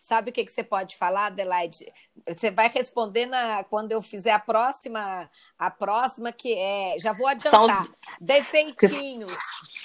Sabe 0.00 0.30
o 0.30 0.32
que, 0.32 0.44
que 0.44 0.50
você 0.50 0.64
pode 0.64 0.96
falar, 0.96 1.26
Adelaide? 1.26 1.92
Você 2.26 2.50
vai 2.50 2.68
responder 2.68 3.26
na, 3.26 3.62
quando 3.64 3.92
eu 3.92 4.00
fizer 4.00 4.32
a 4.32 4.38
próxima, 4.38 5.30
a 5.58 5.70
próxima 5.70 6.32
que 6.32 6.54
é. 6.54 6.96
Já 6.98 7.12
vou 7.12 7.28
adiantar. 7.28 7.82
Os... 7.82 7.90
Defeitinhos. 8.20 9.38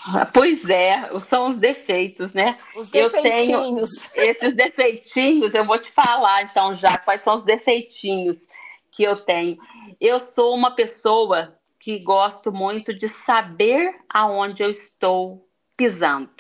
Pois 0.33 0.67
é, 0.69 1.09
são 1.21 1.49
os 1.49 1.57
defeitos, 1.57 2.33
né? 2.33 2.57
Os 2.75 2.89
defeitinhos. 2.89 3.91
Eu 4.03 4.11
tenho 4.11 4.29
esses 4.29 4.55
defeitinhos, 4.55 5.53
eu 5.53 5.65
vou 5.65 5.79
te 5.79 5.91
falar 5.91 6.43
então 6.43 6.75
já 6.75 6.97
quais 6.99 7.23
são 7.23 7.37
os 7.37 7.43
defeitinhos 7.43 8.47
que 8.91 9.03
eu 9.03 9.17
tenho. 9.17 9.57
Eu 9.99 10.19
sou 10.19 10.53
uma 10.53 10.71
pessoa 10.71 11.57
que 11.79 11.99
gosto 11.99 12.51
muito 12.51 12.93
de 12.93 13.09
saber 13.25 13.95
aonde 14.09 14.63
eu 14.63 14.71
estou 14.71 15.47
pisando. 15.77 16.31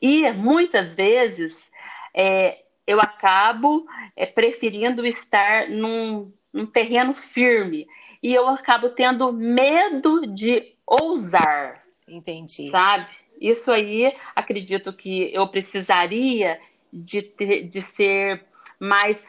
E 0.00 0.30
muitas 0.32 0.94
vezes 0.94 1.56
é, 2.14 2.58
eu 2.86 3.00
acabo 3.00 3.86
é, 4.16 4.26
preferindo 4.26 5.06
estar 5.06 5.68
num, 5.68 6.32
num 6.52 6.66
terreno 6.66 7.14
firme 7.14 7.86
e 8.22 8.34
eu 8.34 8.48
acabo 8.48 8.90
tendo 8.90 9.32
medo 9.32 10.26
de 10.26 10.74
ousar. 10.86 11.82
Entendi. 12.10 12.70
Sabe? 12.70 13.06
Isso 13.40 13.70
aí, 13.70 14.12
acredito 14.34 14.92
que 14.92 15.32
eu 15.32 15.48
precisaria 15.48 16.60
de, 16.92 17.22
ter, 17.22 17.68
de 17.68 17.82
ser 17.82 18.44
mais 18.78 19.22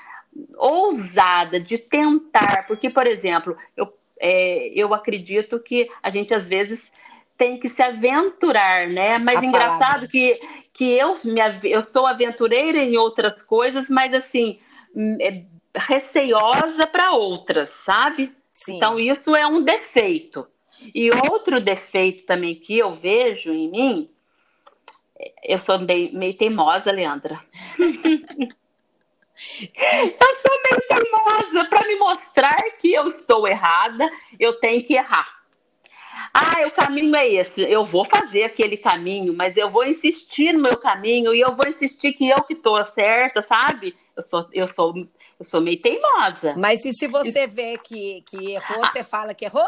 ousada, 0.58 1.60
de 1.60 1.78
tentar, 1.78 2.66
porque, 2.68 2.90
por 2.90 3.06
exemplo, 3.06 3.56
eu, 3.76 3.94
é, 4.20 4.70
eu 4.74 4.94
acredito 4.94 5.60
que 5.60 5.90
a 6.02 6.10
gente 6.10 6.34
às 6.34 6.48
vezes 6.48 6.92
tem 7.38 7.60
que 7.60 7.70
se 7.70 7.82
aventurar, 7.82 8.88
né? 8.88 9.18
Mas 9.18 9.40
a 9.40 9.46
engraçado 9.46 9.80
palavra. 9.80 10.08
que, 10.08 10.40
que 10.74 10.92
eu, 10.92 11.20
me, 11.24 11.42
eu 11.64 11.84
sou 11.84 12.06
aventureira 12.06 12.80
em 12.80 12.98
outras 12.98 13.42
coisas, 13.42 13.90
mas 13.90 14.14
assim, 14.14 14.60
é, 15.20 15.44
receiosa 15.76 16.86
para 16.92 17.12
outras, 17.12 17.70
sabe? 17.86 18.32
Sim. 18.54 18.76
Então, 18.76 19.00
isso 19.00 19.36
é 19.36 19.48
um 19.48 19.64
defeito. 19.64 20.46
E 20.94 21.10
outro 21.32 21.60
defeito 21.62 22.26
também 22.26 22.56
que 22.56 22.78
eu 22.78 22.96
vejo 22.96 23.52
em 23.52 23.70
mim 23.70 24.10
Eu 25.44 25.60
sou 25.60 25.80
meio, 25.80 26.14
meio 26.14 26.36
teimosa, 26.36 26.92
Leandra. 26.92 27.40
eu 27.78 27.86
sou 30.38 30.58
meio 30.70 30.82
teimosa. 30.88 31.70
Para 31.70 31.88
me 31.88 31.96
mostrar 31.96 32.56
que 32.80 32.94
eu 32.94 33.08
estou 33.08 33.48
errada, 33.48 34.10
eu 34.40 34.60
tenho 34.60 34.84
que 34.84 34.96
errar. 34.96 35.42
Ah, 36.34 36.66
o 36.66 36.72
caminho 36.72 37.16
é 37.16 37.28
esse. 37.28 37.62
Eu 37.62 37.86
vou 37.86 38.06
fazer 38.06 38.44
aquele 38.44 38.78
caminho, 38.78 39.34
mas 39.34 39.58
eu 39.58 39.70
vou 39.70 39.86
insistir 39.86 40.54
no 40.54 40.62
meu 40.62 40.78
caminho 40.78 41.34
e 41.34 41.42
eu 41.42 41.56
vou 41.56 41.68
insistir 41.68 42.14
que 42.14 42.30
eu 42.30 42.44
que 42.44 42.54
estou 42.54 42.84
certa, 42.86 43.44
sabe? 43.44 43.96
Eu 44.16 44.24
sou, 44.24 44.48
eu 44.54 44.68
sou, 44.68 44.94
eu 45.40 45.46
sou 45.46 45.62
meio 45.62 45.82
teimosa. 45.82 46.56
Mas 46.58 46.86
e 46.86 46.92
se 46.94 47.08
você 47.08 47.48
vê 47.48 47.78
que, 47.78 48.24
que 48.28 48.54
errou, 48.54 48.80
você 48.86 49.04
fala 49.04 49.34
que 49.34 49.46
errou? 49.46 49.68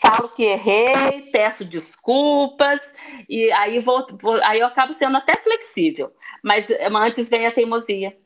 Falo 0.00 0.28
que 0.30 0.42
errei, 0.42 1.30
peço 1.32 1.64
desculpas 1.64 2.80
e 3.28 3.50
aí 3.52 3.78
vou, 3.80 4.06
vou, 4.20 4.40
aí 4.44 4.60
eu 4.60 4.66
acabo 4.66 4.94
sendo 4.94 5.16
até 5.16 5.40
flexível. 5.42 6.12
Mas 6.42 6.66
antes 6.70 7.28
vem 7.28 7.46
a 7.46 7.52
teimosia. 7.52 8.16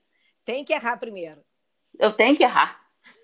Tem 0.44 0.64
que 0.64 0.72
errar 0.72 0.96
primeiro. 0.96 1.42
Eu 1.98 2.12
tenho 2.12 2.36
que 2.36 2.42
errar. 2.42 2.80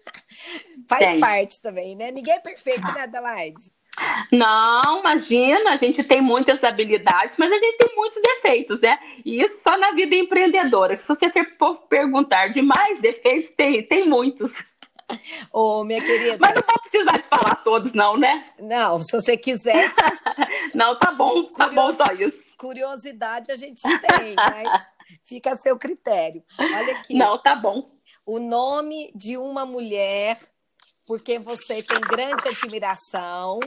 Faz 0.88 1.12
Tem. 1.12 1.20
parte 1.20 1.60
também, 1.60 1.96
né? 1.96 2.10
Ninguém 2.10 2.34
é 2.34 2.40
perfeito, 2.40 2.92
né, 2.92 3.02
Adelaide? 3.02 3.72
Não, 4.32 5.00
imagina, 5.00 5.70
a 5.70 5.76
gente 5.76 6.02
tem 6.02 6.20
muitas 6.20 6.62
habilidades, 6.64 7.36
mas 7.38 7.50
a 7.50 7.58
gente 7.58 7.76
tem 7.78 7.94
muitos 7.94 8.20
defeitos, 8.20 8.80
né? 8.80 8.98
E 9.24 9.40
isso 9.40 9.62
só 9.62 9.78
na 9.78 9.92
vida 9.92 10.14
empreendedora. 10.16 10.98
Se 10.98 11.06
você 11.06 11.30
for 11.56 11.76
perguntar 11.86 12.48
de 12.48 12.60
mais 12.60 13.00
defeitos, 13.00 13.52
tem, 13.52 13.86
tem 13.86 14.08
muitos. 14.08 14.52
Ô, 15.52 15.84
minha 15.84 16.02
querida. 16.02 16.38
Mas 16.40 16.52
não 16.54 16.62
vou 16.66 16.80
precisar 16.82 17.18
de 17.18 17.28
falar 17.28 17.54
todos, 17.64 17.92
não, 17.92 18.16
né? 18.16 18.52
Não, 18.58 19.00
se 19.00 19.12
você 19.12 19.36
quiser. 19.36 19.92
não, 20.74 20.98
tá 20.98 21.12
bom, 21.12 21.44
tá 21.52 21.68
bom 21.68 21.92
só 21.92 22.04
isso. 22.14 22.56
Curiosidade 22.56 23.50
a 23.50 23.54
gente 23.54 23.82
tem, 23.82 24.34
mas 24.36 24.86
fica 25.24 25.52
a 25.52 25.56
seu 25.56 25.78
critério. 25.78 26.42
Olha 26.58 26.96
aqui. 26.96 27.14
Não, 27.14 27.38
tá 27.38 27.54
bom. 27.54 27.90
O 28.26 28.38
nome 28.38 29.12
de 29.14 29.36
uma 29.36 29.66
mulher, 29.66 30.38
porque 31.06 31.38
você 31.38 31.82
tem 31.82 32.00
grande 32.00 32.48
admiração 32.48 33.60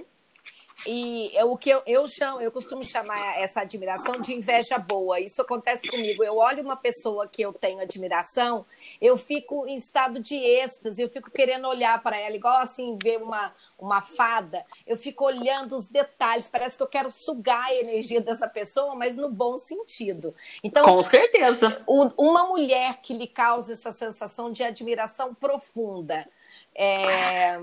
e 0.86 1.36
é 1.36 1.44
o 1.44 1.58
que 1.58 1.70
eu, 1.70 1.82
eu 1.86 2.08
chamo, 2.08 2.40
eu 2.40 2.52
costumo 2.52 2.84
chamar 2.84 3.40
essa 3.40 3.62
admiração 3.62 4.20
de 4.20 4.34
inveja 4.34 4.78
boa. 4.78 5.20
Isso 5.20 5.42
acontece 5.42 5.90
comigo. 5.90 6.24
Eu 6.24 6.38
olho 6.38 6.64
uma 6.64 6.76
pessoa 6.76 7.28
que 7.28 7.42
eu 7.42 7.52
tenho 7.52 7.80
admiração, 7.80 8.66
eu 9.02 9.18
fico 9.18 9.66
em 9.68 9.76
estado 9.76 10.20
de 10.20 10.36
êxtase, 10.36 11.02
eu 11.02 11.10
fico 11.10 11.32
querendo 11.32 11.68
olhar 11.68 12.02
para 12.04 12.18
ela, 12.18 12.36
igual 12.36 12.60
assim, 12.60 12.98
ver 13.02 13.22
uma, 13.22 13.54
uma 13.78 14.02
fada. 14.02 14.66
Eu 14.86 14.98
fico 14.98 15.26
olhando 15.26 15.76
os 15.76 15.88
detalhes, 15.88 16.48
parece 16.48 16.78
que 16.78 16.84
eu 16.84 16.88
quero 16.88 17.10
sugar 17.12 17.66
a 17.66 17.76
energia 17.76 18.22
dessa 18.22 18.48
pessoa, 18.48 18.94
mas 18.96 19.16
no 19.18 19.30
bom 19.30 19.58
sentido. 19.58 20.36
Então, 20.64 20.86
com 20.86 21.04
certeza. 21.04 21.84
uma 21.88 22.46
mulher 22.46 23.02
que 23.02 23.14
lhe 23.14 23.28
causa 23.28 23.74
essa 23.74 23.92
sensação 23.92 24.52
de 24.52 24.64
admiração 24.64 25.34
profunda. 25.34 26.28
É 26.76 27.58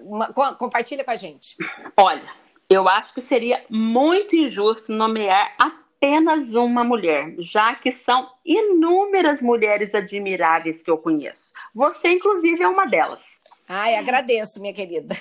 uma, 0.00 0.32
compartilha 0.32 1.04
com 1.04 1.10
a 1.10 1.16
gente. 1.16 1.56
Olha, 1.96 2.30
eu 2.68 2.88
acho 2.88 3.14
que 3.14 3.22
seria 3.22 3.64
muito 3.68 4.36
injusto 4.36 4.92
nomear 4.92 5.54
apenas 5.58 6.52
uma 6.52 6.84
mulher, 6.84 7.34
já 7.38 7.74
que 7.74 7.92
são 7.92 8.30
inúmeras 8.44 9.40
mulheres 9.40 9.94
admiráveis 9.94 10.82
que 10.82 10.90
eu 10.90 10.98
conheço. 10.98 11.52
Você, 11.74 12.08
inclusive, 12.08 12.62
é 12.62 12.68
uma 12.68 12.86
delas. 12.86 13.22
Ai, 13.68 13.96
agradeço, 13.96 14.60
minha 14.60 14.72
querida. 14.72 15.14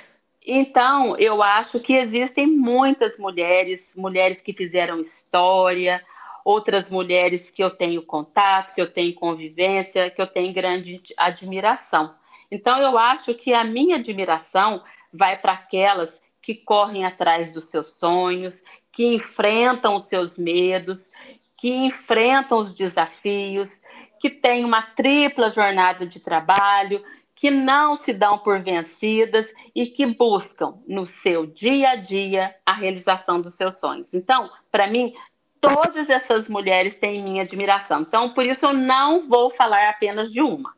Então, 0.45 1.17
eu 1.17 1.43
acho 1.43 1.77
que 1.79 1.93
existem 1.93 2.47
muitas 2.47 3.17
mulheres, 3.17 3.91
mulheres 3.97 4.41
que 4.41 4.53
fizeram 4.53 5.01
história, 5.01 6.01
outras 6.45 6.89
mulheres 6.89 7.51
que 7.51 7.61
eu 7.61 7.69
tenho 7.69 8.01
contato, 8.01 8.73
que 8.73 8.79
eu 8.79 8.89
tenho 8.89 9.13
convivência, 9.13 10.09
que 10.09 10.21
eu 10.21 10.27
tenho 10.27 10.53
grande 10.53 11.01
admiração. 11.17 12.15
Então, 12.51 12.81
eu 12.81 12.97
acho 12.97 13.33
que 13.33 13.53
a 13.53 13.63
minha 13.63 13.97
admiração 13.97 14.83
vai 15.11 15.37
para 15.37 15.53
aquelas 15.53 16.21
que 16.41 16.55
correm 16.55 17.05
atrás 17.05 17.53
dos 17.53 17.69
seus 17.69 17.93
sonhos, 17.93 18.63
que 18.91 19.05
enfrentam 19.05 19.95
os 19.95 20.07
seus 20.07 20.37
medos, 20.37 21.09
que 21.57 21.69
enfrentam 21.69 22.59
os 22.59 22.73
desafios, 22.73 23.81
que 24.19 24.29
têm 24.29 24.63
uma 24.63 24.81
tripla 24.81 25.49
jornada 25.49 26.05
de 26.05 26.19
trabalho, 26.19 27.03
que 27.35 27.51
não 27.51 27.97
se 27.97 28.13
dão 28.13 28.39
por 28.39 28.59
vencidas 28.61 29.45
e 29.75 29.85
que 29.87 30.05
buscam 30.05 30.79
no 30.87 31.05
seu 31.07 31.45
dia 31.45 31.91
a 31.91 31.95
dia 31.95 32.55
a 32.65 32.73
realização 32.73 33.41
dos 33.41 33.55
seus 33.55 33.79
sonhos. 33.79 34.13
Então, 34.13 34.49
para 34.71 34.87
mim, 34.87 35.13
todas 35.61 36.09
essas 36.09 36.49
mulheres 36.49 36.95
têm 36.95 37.21
minha 37.21 37.43
admiração. 37.43 38.01
Então, 38.01 38.33
por 38.33 38.45
isso 38.45 38.65
eu 38.65 38.73
não 38.73 39.27
vou 39.27 39.51
falar 39.51 39.89
apenas 39.89 40.31
de 40.31 40.41
uma. 40.41 40.76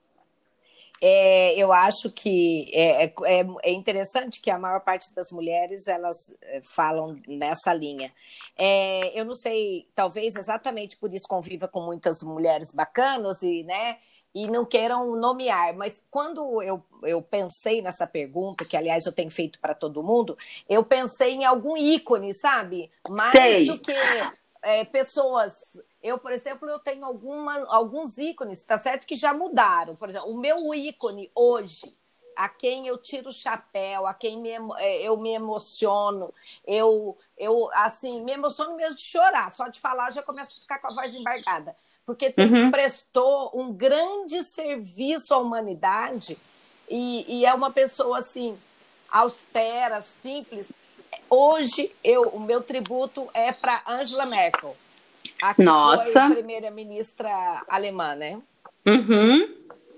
É, 1.02 1.54
eu 1.56 1.72
acho 1.72 2.12
que 2.12 2.70
é, 2.74 3.06
é, 3.06 3.14
é, 3.26 3.46
é, 3.64 3.72
interessante 3.72 4.42
que 4.42 4.52
a 4.52 4.60
maior 4.60 4.82
parte 4.82 5.14
das 5.14 5.32
mulheres 5.32 5.88
elas 5.88 6.18
é, 6.42 6.62
falam 6.62 7.20
nessa 7.28 7.74
linha. 7.74 8.14
É, 8.58 9.20
eu 9.20 9.24
não 9.24 9.34
sei, 9.34 9.88
talvez 9.96 10.36
exatamente 10.36 10.98
por 10.98 11.14
isso 11.14 11.26
conviva 11.28 11.68
com 11.68 11.82
muitas 11.82 12.22
mulheres 12.22 12.72
bacanas 12.74 13.42
e, 13.42 13.64
né, 13.64 13.98
e 14.36 14.48
não 14.48 14.66
queiram 14.66 15.16
nomear, 15.16 15.74
mas 15.76 16.04
quando 16.12 16.62
eu, 16.62 16.84
eu 17.04 17.22
pensei 17.22 17.82
nessa 17.82 18.06
pergunta, 18.06 18.66
que 18.66 18.78
aliás 18.78 19.06
eu 19.06 19.12
tenho 19.12 19.32
feito 19.32 19.60
para 19.60 19.74
todo 19.74 20.04
mundo, 20.04 20.38
eu 20.68 20.84
pensei 20.84 21.32
em 21.34 21.46
algum 21.46 21.76
ícone, 21.76 22.34
sabe? 22.34 22.92
Mais 23.10 23.32
sei. 23.32 23.66
do 23.66 23.80
que 23.80 23.94
é, 24.62 24.84
pessoas 24.86 25.54
eu, 26.02 26.18
por 26.18 26.32
exemplo, 26.32 26.70
eu 26.70 26.80
tenho 26.80 27.06
alguma, 27.06 27.66
alguns 27.68 28.18
ícones, 28.18 28.64
tá 28.64 28.78
certo 28.78 29.06
que 29.06 29.16
já 29.16 29.34
mudaram. 29.34 29.96
Por 29.96 30.08
exemplo, 30.10 30.30
o 30.30 30.40
meu 30.40 30.74
ícone 30.74 31.30
hoje, 31.36 31.94
a 32.36 32.48
quem 32.48 32.88
eu 32.88 32.98
tiro 32.98 33.30
o 33.30 33.34
chapéu, 33.34 34.08
a 34.08 34.14
quem 34.14 34.40
me, 34.40 34.52
é, 34.78 35.02
eu 35.02 35.18
me 35.18 35.34
emociono, 35.34 36.34
eu, 36.66 37.18
eu 37.38 37.70
assim, 37.74 38.22
me 38.24 38.32
emociono 38.32 38.76
mesmo 38.76 38.96
de 38.96 39.04
chorar, 39.04 39.52
só 39.52 39.68
de 39.68 39.80
falar 39.80 40.12
já 40.12 40.24
começo 40.24 40.54
a 40.56 40.62
ficar 40.62 40.80
com 40.80 40.88
a 40.88 40.94
voz 40.96 41.14
embargada, 41.14 41.76
porque 42.06 42.34
uhum. 42.38 42.72
prestou 42.72 43.52
um 43.54 43.74
grande 43.74 44.42
serviço 44.44 45.34
à 45.34 45.38
humanidade 45.38 46.38
e, 46.90 47.26
e 47.28 47.46
é 47.46 47.54
uma 47.54 47.72
pessoa 47.72 48.20
assim 48.20 48.58
austera, 49.12 50.02
simples. 50.02 50.72
Hoje 51.30 51.94
eu, 52.04 52.30
o 52.30 52.40
meu 52.40 52.62
tributo 52.62 53.30
é 53.34 53.52
para 53.52 53.84
Angela 53.86 54.26
Merkel. 54.26 54.78
A 55.42 55.54
que 55.54 55.64
Nossa. 55.64 56.12
foi 56.12 56.22
a 56.22 56.30
primeira-ministra 56.30 57.64
alemã, 57.70 58.16
né? 58.16 58.42
Uhum. 58.88 59.56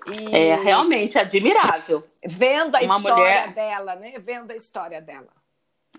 E... 0.08 0.36
É 0.36 0.56
realmente 0.56 1.18
admirável. 1.18 2.08
Vendo 2.26 2.76
a 2.76 2.82
Uma 2.82 2.98
história 2.98 3.16
mulher... 3.16 3.54
dela, 3.54 3.96
né? 3.96 4.14
Vendo 4.20 4.52
a 4.52 4.56
história 4.56 5.02
dela. 5.02 5.30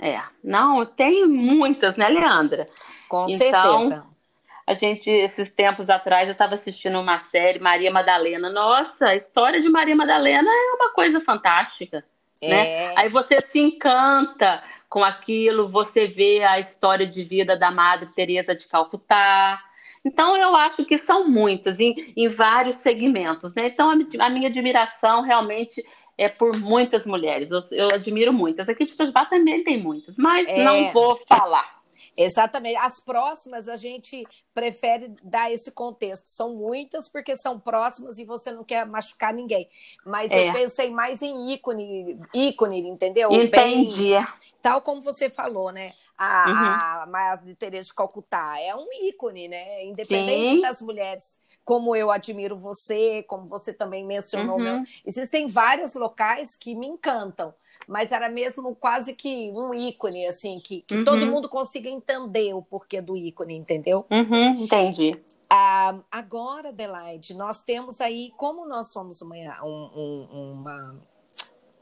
É, 0.00 0.20
não, 0.42 0.84
tem 0.86 1.26
muitas, 1.26 1.96
né, 1.96 2.08
Leandra? 2.08 2.66
Com 3.08 3.28
então, 3.28 3.80
certeza. 3.82 4.06
A 4.66 4.74
gente, 4.74 5.10
esses 5.10 5.50
tempos 5.50 5.90
atrás, 5.90 6.28
eu 6.28 6.32
estava 6.32 6.54
assistindo 6.54 6.98
uma 6.98 7.18
série, 7.18 7.58
Maria 7.58 7.90
Madalena. 7.90 8.48
Nossa, 8.48 9.08
a 9.08 9.16
história 9.16 9.60
de 9.60 9.68
Maria 9.68 9.96
Madalena 9.96 10.48
é 10.48 10.74
uma 10.76 10.92
coisa 10.92 11.20
fantástica. 11.20 12.04
É. 12.40 12.48
Né? 12.48 12.92
Aí 12.96 13.08
você 13.08 13.40
se 13.50 13.58
encanta 13.58 14.62
com 14.92 15.02
aquilo, 15.02 15.70
você 15.70 16.06
vê 16.06 16.44
a 16.44 16.60
história 16.60 17.06
de 17.06 17.24
vida 17.24 17.56
da 17.56 17.70
Madre 17.70 18.10
Teresa 18.14 18.54
de 18.54 18.68
Calcutá. 18.68 19.58
Então, 20.04 20.36
eu 20.36 20.54
acho 20.54 20.84
que 20.84 20.98
são 20.98 21.26
muitas, 21.26 21.80
em, 21.80 22.12
em 22.14 22.28
vários 22.28 22.76
segmentos. 22.76 23.54
Né? 23.54 23.68
Então, 23.68 23.88
a, 23.88 24.26
a, 24.26 24.28
minha 24.28 24.50
admiração 24.50 25.22
realmente 25.22 25.82
é 26.18 26.28
por 26.28 26.58
muitas 26.58 27.06
mulheres. 27.06 27.50
Eu, 27.50 27.60
eu 27.70 27.88
admiro 27.90 28.34
muitas. 28.34 28.68
Aqui 28.68 28.84
de 28.84 28.92
Itajubá 28.92 29.24
também 29.24 29.64
tem 29.64 29.82
muitas, 29.82 30.18
mas 30.18 30.46
é... 30.46 30.62
não 30.62 30.92
vou 30.92 31.18
falar. 31.26 31.71
Exatamente. 32.16 32.76
As 32.76 33.00
próximas 33.00 33.68
a 33.68 33.76
gente 33.76 34.26
prefere 34.54 35.14
dar 35.22 35.50
esse 35.50 35.70
contexto. 35.70 36.28
São 36.28 36.54
muitas 36.54 37.08
porque 37.08 37.36
são 37.36 37.58
próximas 37.58 38.18
e 38.18 38.24
você 38.24 38.50
não 38.52 38.64
quer 38.64 38.86
machucar 38.86 39.32
ninguém. 39.32 39.68
Mas 40.04 40.30
é. 40.30 40.48
eu 40.48 40.52
pensei 40.52 40.90
mais 40.90 41.22
em 41.22 41.52
ícone, 41.52 42.20
ícone, 42.34 42.80
entendeu? 42.80 43.32
Entendi. 43.32 44.10
Bem, 44.10 44.26
tal 44.60 44.80
como 44.82 45.02
você 45.02 45.28
falou, 45.28 45.70
né? 45.70 45.92
A, 46.16 46.46
uhum. 46.46 47.02
a 47.02 47.06
Madre 47.06 47.54
Teresa 47.54 47.88
de 47.88 47.94
Calcutá 47.94 48.60
é 48.60 48.74
um 48.76 48.86
ícone, 49.08 49.48
né? 49.48 49.84
Independente 49.86 50.50
Sim. 50.50 50.60
das 50.60 50.80
mulheres 50.80 51.34
como 51.64 51.94
eu 51.94 52.10
admiro 52.10 52.56
você, 52.56 53.22
como 53.24 53.46
você 53.46 53.72
também 53.72 54.04
mencionou. 54.04 54.56
Uhum. 54.56 54.62
Meu, 54.62 54.84
existem 55.06 55.46
vários 55.46 55.94
locais 55.94 56.56
que 56.56 56.74
me 56.74 56.86
encantam 56.86 57.54
mas 57.86 58.12
era 58.12 58.28
mesmo 58.28 58.74
quase 58.74 59.14
que 59.14 59.50
um 59.52 59.74
ícone, 59.74 60.26
assim, 60.26 60.60
que, 60.60 60.82
que 60.82 60.96
uhum. 60.96 61.04
todo 61.04 61.26
mundo 61.26 61.48
consiga 61.48 61.88
entender 61.88 62.54
o 62.54 62.62
porquê 62.62 63.00
do 63.00 63.16
ícone, 63.16 63.54
entendeu? 63.54 64.06
Uhum, 64.10 64.64
entendi. 64.64 65.20
Ah, 65.48 65.98
agora, 66.10 66.70
Adelaide, 66.70 67.34
nós 67.34 67.60
temos 67.60 68.00
aí, 68.00 68.32
como 68.36 68.66
nós 68.66 68.86
somos 68.90 69.20
uma, 69.20 69.36
um, 69.62 69.90
um, 69.94 70.52
uma 70.52 71.02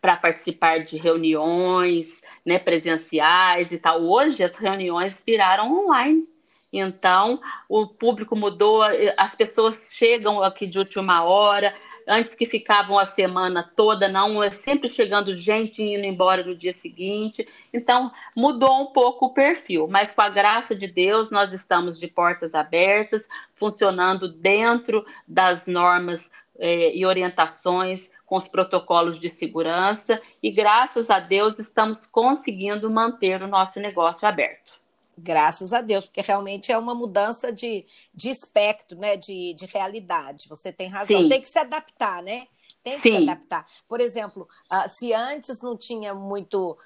para 0.00 0.16
participar 0.16 0.82
de 0.82 0.96
reuniões 0.96 2.08
né, 2.46 2.58
presenciais 2.58 3.72
e 3.72 3.78
tal. 3.78 4.00
Hoje, 4.00 4.42
as 4.42 4.56
reuniões 4.56 5.22
viraram 5.26 5.84
online. 5.84 6.26
Então, 6.72 7.40
o 7.68 7.86
público 7.86 8.34
mudou, 8.34 8.82
as 9.18 9.34
pessoas 9.34 9.90
chegam 9.92 10.42
aqui 10.42 10.66
de 10.66 10.78
última 10.78 11.22
hora, 11.24 11.74
antes 12.10 12.34
que 12.34 12.44
ficavam 12.44 12.98
a 12.98 13.06
semana 13.06 13.62
toda, 13.76 14.08
não, 14.08 14.42
é 14.42 14.50
sempre 14.50 14.88
chegando 14.88 15.36
gente 15.36 15.82
indo 15.82 16.04
embora 16.04 16.44
no 16.44 16.56
dia 16.56 16.74
seguinte. 16.74 17.46
Então, 17.72 18.10
mudou 18.34 18.82
um 18.82 18.86
pouco 18.86 19.26
o 19.26 19.32
perfil, 19.32 19.86
mas 19.88 20.10
com 20.10 20.20
a 20.20 20.28
graça 20.28 20.74
de 20.74 20.88
Deus, 20.88 21.30
nós 21.30 21.52
estamos 21.52 21.98
de 22.00 22.08
portas 22.08 22.54
abertas, 22.54 23.26
funcionando 23.54 24.28
dentro 24.28 25.04
das 25.26 25.66
normas 25.66 26.28
eh, 26.58 26.96
e 26.96 27.06
orientações 27.06 28.10
com 28.26 28.36
os 28.36 28.48
protocolos 28.48 29.18
de 29.18 29.28
segurança 29.28 30.20
e 30.42 30.50
graças 30.50 31.08
a 31.10 31.18
Deus 31.18 31.58
estamos 31.58 32.06
conseguindo 32.06 32.90
manter 32.90 33.42
o 33.42 33.48
nosso 33.48 33.80
negócio 33.80 34.26
aberto. 34.26 34.79
Graças 35.22 35.72
a 35.72 35.80
Deus, 35.80 36.06
porque 36.06 36.20
realmente 36.20 36.72
é 36.72 36.78
uma 36.78 36.94
mudança 36.94 37.52
de, 37.52 37.84
de 38.14 38.30
espectro, 38.30 38.98
né? 38.98 39.16
De, 39.16 39.54
de 39.54 39.66
realidade. 39.66 40.48
Você 40.48 40.72
tem 40.72 40.88
razão. 40.88 41.22
Sim. 41.22 41.28
Tem 41.28 41.40
que 41.40 41.48
se 41.48 41.58
adaptar, 41.58 42.22
né? 42.22 42.46
Tem 42.82 42.98
que 42.98 43.10
Sim. 43.10 43.16
se 43.16 43.22
adaptar. 43.22 43.66
Por 43.86 44.00
exemplo, 44.00 44.48
uh, 44.72 44.88
se 44.88 45.12
antes 45.12 45.60
não 45.62 45.76
tinha 45.76 46.14
muito. 46.14 46.78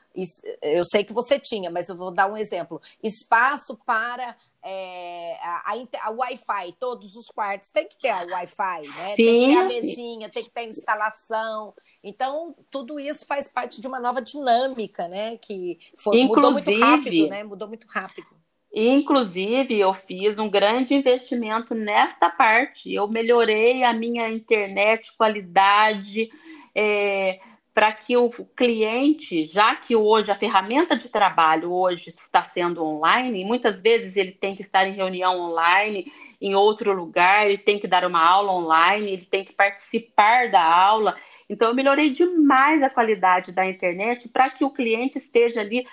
Eu 0.61 0.85
sei 0.85 1.05
que 1.05 1.13
você 1.13 1.39
tinha, 1.39 1.71
mas 1.71 1.89
eu 1.89 1.97
vou 1.97 2.11
dar 2.11 2.31
um 2.31 2.37
exemplo: 2.37 2.83
espaço 3.03 3.79
para 3.87 4.37
é, 4.65 5.37
a, 5.43 5.73
a, 5.73 6.09
a 6.09 6.11
Wi-Fi, 6.11 6.75
todos 6.81 7.15
os 7.17 7.27
quartos 7.27 7.71
tem 7.71 7.87
que 7.87 7.99
ter 7.99 8.09
a 8.09 8.23
Wi-Fi, 8.23 8.89
né? 8.97 9.15
Sim. 9.15 9.25
Tem 9.25 9.41
que 9.41 9.55
ter 9.55 9.59
a 9.59 9.65
mesinha, 9.65 10.29
tem 10.31 10.45
que 10.45 10.51
ter 10.51 10.61
a 10.61 10.65
instalação. 10.65 11.75
Então, 12.03 12.57
tudo 12.71 12.99
isso 12.99 13.27
faz 13.27 13.47
parte 13.49 13.81
de 13.81 13.87
uma 13.87 14.01
nova 14.01 14.23
dinâmica, 14.23 15.07
né? 15.07 15.37
Que 15.37 15.79
foi, 15.97 16.25
mudou 16.25 16.53
muito 16.53 16.79
rápido, 16.79 17.29
né? 17.29 17.45
Mudou 17.45 17.69
muito 17.69 17.87
rápido. 17.87 18.29
Inclusive, 18.75 19.79
eu 19.79 19.95
fiz 19.95 20.39
um 20.39 20.51
grande 20.51 20.95
investimento 20.95 21.75
nesta 21.75 22.29
parte. 22.29 22.93
Eu 22.93 23.07
melhorei 23.07 23.85
a 23.85 23.93
minha 23.93 24.29
internet, 24.29 25.13
qualidade, 25.17 26.29
é, 26.75 27.39
para 27.75 27.93
que 27.93 28.17
o 28.17 28.31
cliente, 28.57 29.47
já 29.47 29.75
que 29.75 29.97
hoje 29.97 30.31
a 30.31 30.39
ferramenta 30.39 30.97
de 30.97 31.09
trabalho 31.09 31.73
hoje 31.73 32.11
está 32.11 32.45
sendo 32.45 32.85
online, 32.85 33.45
muitas 33.45 33.81
vezes 33.81 34.17
ele 34.17 34.31
tem 34.31 34.55
que 34.55 34.63
estar 34.63 34.87
em 34.87 34.95
reunião 34.95 35.37
online, 35.41 36.11
em 36.41 36.55
outro 36.55 36.93
lugar, 36.93 37.47
ele 37.47 37.59
tem 37.59 37.81
que 37.81 37.89
dar 37.89 38.05
uma 38.05 38.25
aula 38.25 38.53
online, 38.53 39.11
ele 39.11 39.27
tem 39.27 39.45
que 39.45 39.53
participar 39.53 40.53
da 40.53 40.63
aula. 40.63 41.17
Então, 41.51 41.69
eu 41.69 41.75
melhorei 41.75 42.11
demais 42.11 42.81
a 42.81 42.89
qualidade 42.89 43.51
da 43.51 43.67
internet 43.67 44.29
para 44.29 44.51
que 44.51 44.65
o 44.65 44.71
cliente 44.71 45.19
esteja 45.19 45.61
ali 45.61 45.85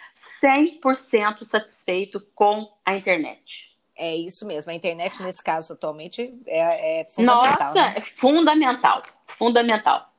100% 0.43 1.43
satisfeito 1.45 2.21
com 2.35 2.71
a 2.85 2.95
internet. 2.95 3.71
É 3.97 4.15
isso 4.15 4.45
mesmo. 4.45 4.71
A 4.71 4.75
internet, 4.75 5.21
nesse 5.21 5.43
caso, 5.43 5.73
atualmente, 5.73 6.33
é, 6.45 7.01
é 7.01 7.05
fundamental. 7.05 7.67
Nossa, 7.67 7.71
né? 7.73 7.93
é 7.97 8.01
fundamental. 8.01 9.03
Fundamental. 9.37 10.10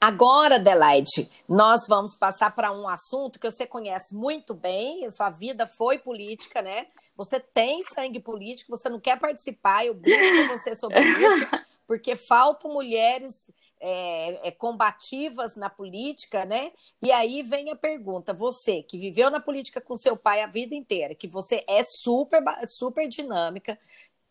Agora, 0.00 0.56
Adelaide, 0.56 1.28
nós 1.48 1.86
vamos 1.88 2.14
passar 2.14 2.54
para 2.54 2.72
um 2.72 2.88
assunto 2.88 3.38
que 3.38 3.50
você 3.50 3.66
conhece 3.66 4.14
muito 4.14 4.54
bem, 4.54 5.08
sua 5.10 5.30
vida 5.30 5.66
foi 5.66 5.98
política, 5.98 6.62
né? 6.62 6.86
Você 7.16 7.38
tem 7.38 7.82
sangue 7.82 8.18
político, 8.18 8.76
você 8.76 8.88
não 8.88 8.98
quer 8.98 9.18
participar, 9.18 9.86
eu 9.86 9.94
brigo 9.94 10.48
com 10.48 10.56
você 10.56 10.74
sobre 10.74 11.00
isso, 11.00 11.46
porque 11.86 12.16
faltam 12.16 12.72
mulheres 12.72 13.52
é, 13.80 14.48
é, 14.48 14.50
combativas 14.50 15.56
na 15.56 15.68
política, 15.68 16.44
né? 16.44 16.72
E 17.02 17.12
aí 17.12 17.42
vem 17.42 17.70
a 17.70 17.76
pergunta: 17.76 18.32
você 18.32 18.82
que 18.82 18.98
viveu 18.98 19.30
na 19.30 19.38
política 19.40 19.80
com 19.80 19.94
seu 19.94 20.16
pai 20.16 20.42
a 20.42 20.46
vida 20.46 20.74
inteira, 20.74 21.14
que 21.14 21.28
você 21.28 21.62
é 21.68 21.82
super, 21.84 22.42
super 22.66 23.06
dinâmica, 23.06 23.78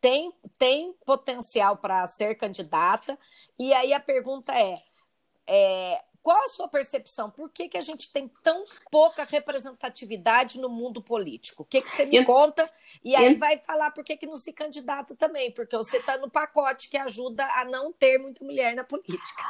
tem, 0.02 0.34
tem 0.58 0.94
potencial 1.06 1.78
para 1.78 2.06
ser 2.08 2.36
candidata, 2.36 3.18
e 3.58 3.74
aí 3.74 3.94
a 3.94 4.00
pergunta 4.00 4.54
é, 4.54 4.82
é 5.48 6.02
qual 6.24 6.42
a 6.42 6.48
sua 6.48 6.70
percepção? 6.70 7.30
Por 7.30 7.50
que, 7.50 7.68
que 7.68 7.78
a 7.78 7.82
gente 7.82 8.12
tem 8.12 8.32
tão 8.42 8.64
pouca 8.90 9.26
representatividade 9.26 10.58
no 10.58 10.70
mundo 10.70 11.02
político? 11.02 11.64
O 11.64 11.66
que, 11.66 11.82
que 11.82 11.92
você 11.92 12.06
me 12.06 12.16
eu, 12.16 12.24
conta? 12.24 12.68
E 13.04 13.14
aí 13.14 13.34
eu, 13.34 13.38
vai 13.38 13.58
falar 13.58 13.92
por 13.92 14.06
que, 14.06 14.16
que 14.16 14.26
não 14.26 14.38
se 14.38 14.54
candidata 14.54 15.14
também, 15.18 15.52
porque 15.52 15.76
você 15.76 15.98
está 15.98 16.18
no 16.18 16.32
pacote 16.32 16.90
que 16.90 16.98
ajuda 16.98 17.46
a 17.58 17.66
não 17.66 17.92
ter 17.92 18.18
muita 18.20 18.44
mulher 18.46 18.74
na 18.74 18.86
política. 18.86 19.44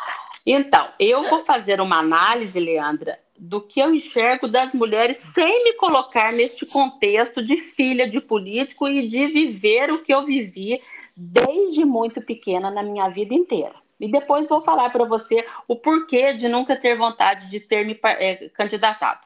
Então, 0.44 0.92
eu 1.00 1.30
vou 1.30 1.46
fazer 1.46 1.80
uma 1.80 2.00
análise, 2.00 2.60
Leandra, 2.60 3.20
do 3.38 3.62
que 3.62 3.80
eu 3.80 3.94
enxergo 3.94 4.48
das 4.48 4.74
mulheres 4.74 5.18
sem 5.32 5.64
me 5.64 5.74
colocar 5.74 6.34
neste 6.34 6.66
contexto 6.66 7.46
de 7.46 7.56
filha 7.76 8.10
de 8.10 8.20
político 8.20 8.88
e 8.88 9.08
de 9.08 9.28
viver 9.28 9.92
o 9.92 10.02
que 10.02 10.12
eu 10.12 10.26
vivi 10.26 10.82
desde 11.16 11.86
muito 11.86 12.20
pequena 12.20 12.72
na 12.72 12.82
minha 12.82 13.08
vida 13.10 13.36
inteira. 13.36 13.83
E 14.04 14.12
depois 14.12 14.50
vou 14.50 14.60
falar 14.60 14.90
para 14.90 15.06
você 15.06 15.48
o 15.66 15.78
porquê 15.78 16.34
de 16.34 16.50
nunca 16.50 16.76
ter 16.76 16.98
vontade 16.98 17.50
de 17.50 17.62
ter 17.62 17.86
me 17.86 17.98
é, 18.04 18.50
candidatado. 18.50 19.22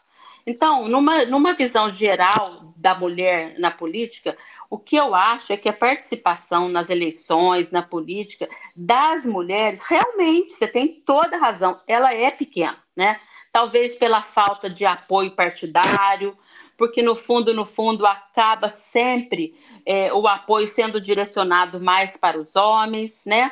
Então, 0.46 0.88
numa, 0.88 1.26
numa 1.26 1.54
visão 1.56 1.90
geral 1.90 2.74
da 2.78 2.94
mulher 2.94 3.58
na 3.58 3.72
política, 3.72 4.38
o 4.70 4.78
que 4.78 4.96
eu 4.96 5.16
acho 5.16 5.52
é 5.52 5.58
que 5.58 5.68
a 5.68 5.74
participação 5.74 6.70
nas 6.70 6.92
eleições, 6.92 7.72
na 7.72 7.82
política, 7.82 8.48
das 8.76 9.26
mulheres, 9.26 9.82
realmente, 9.82 10.54
você 10.54 10.68
tem 10.68 11.02
toda 11.04 11.38
a 11.38 11.40
razão, 11.40 11.82
ela 11.88 12.14
é 12.14 12.30
pequena, 12.30 12.78
né? 12.96 13.20
Talvez 13.52 13.96
pela 13.96 14.22
falta 14.22 14.70
de 14.70 14.86
apoio 14.86 15.32
partidário, 15.32 16.38
porque 16.78 17.02
no 17.02 17.16
fundo, 17.16 17.52
no 17.52 17.66
fundo, 17.66 18.06
acaba 18.06 18.70
sempre 18.70 19.56
é, 19.84 20.14
o 20.14 20.28
apoio 20.28 20.68
sendo 20.68 21.02
direcionado 21.02 21.82
mais 21.82 22.16
para 22.16 22.38
os 22.38 22.56
homens, 22.56 23.26
né? 23.26 23.52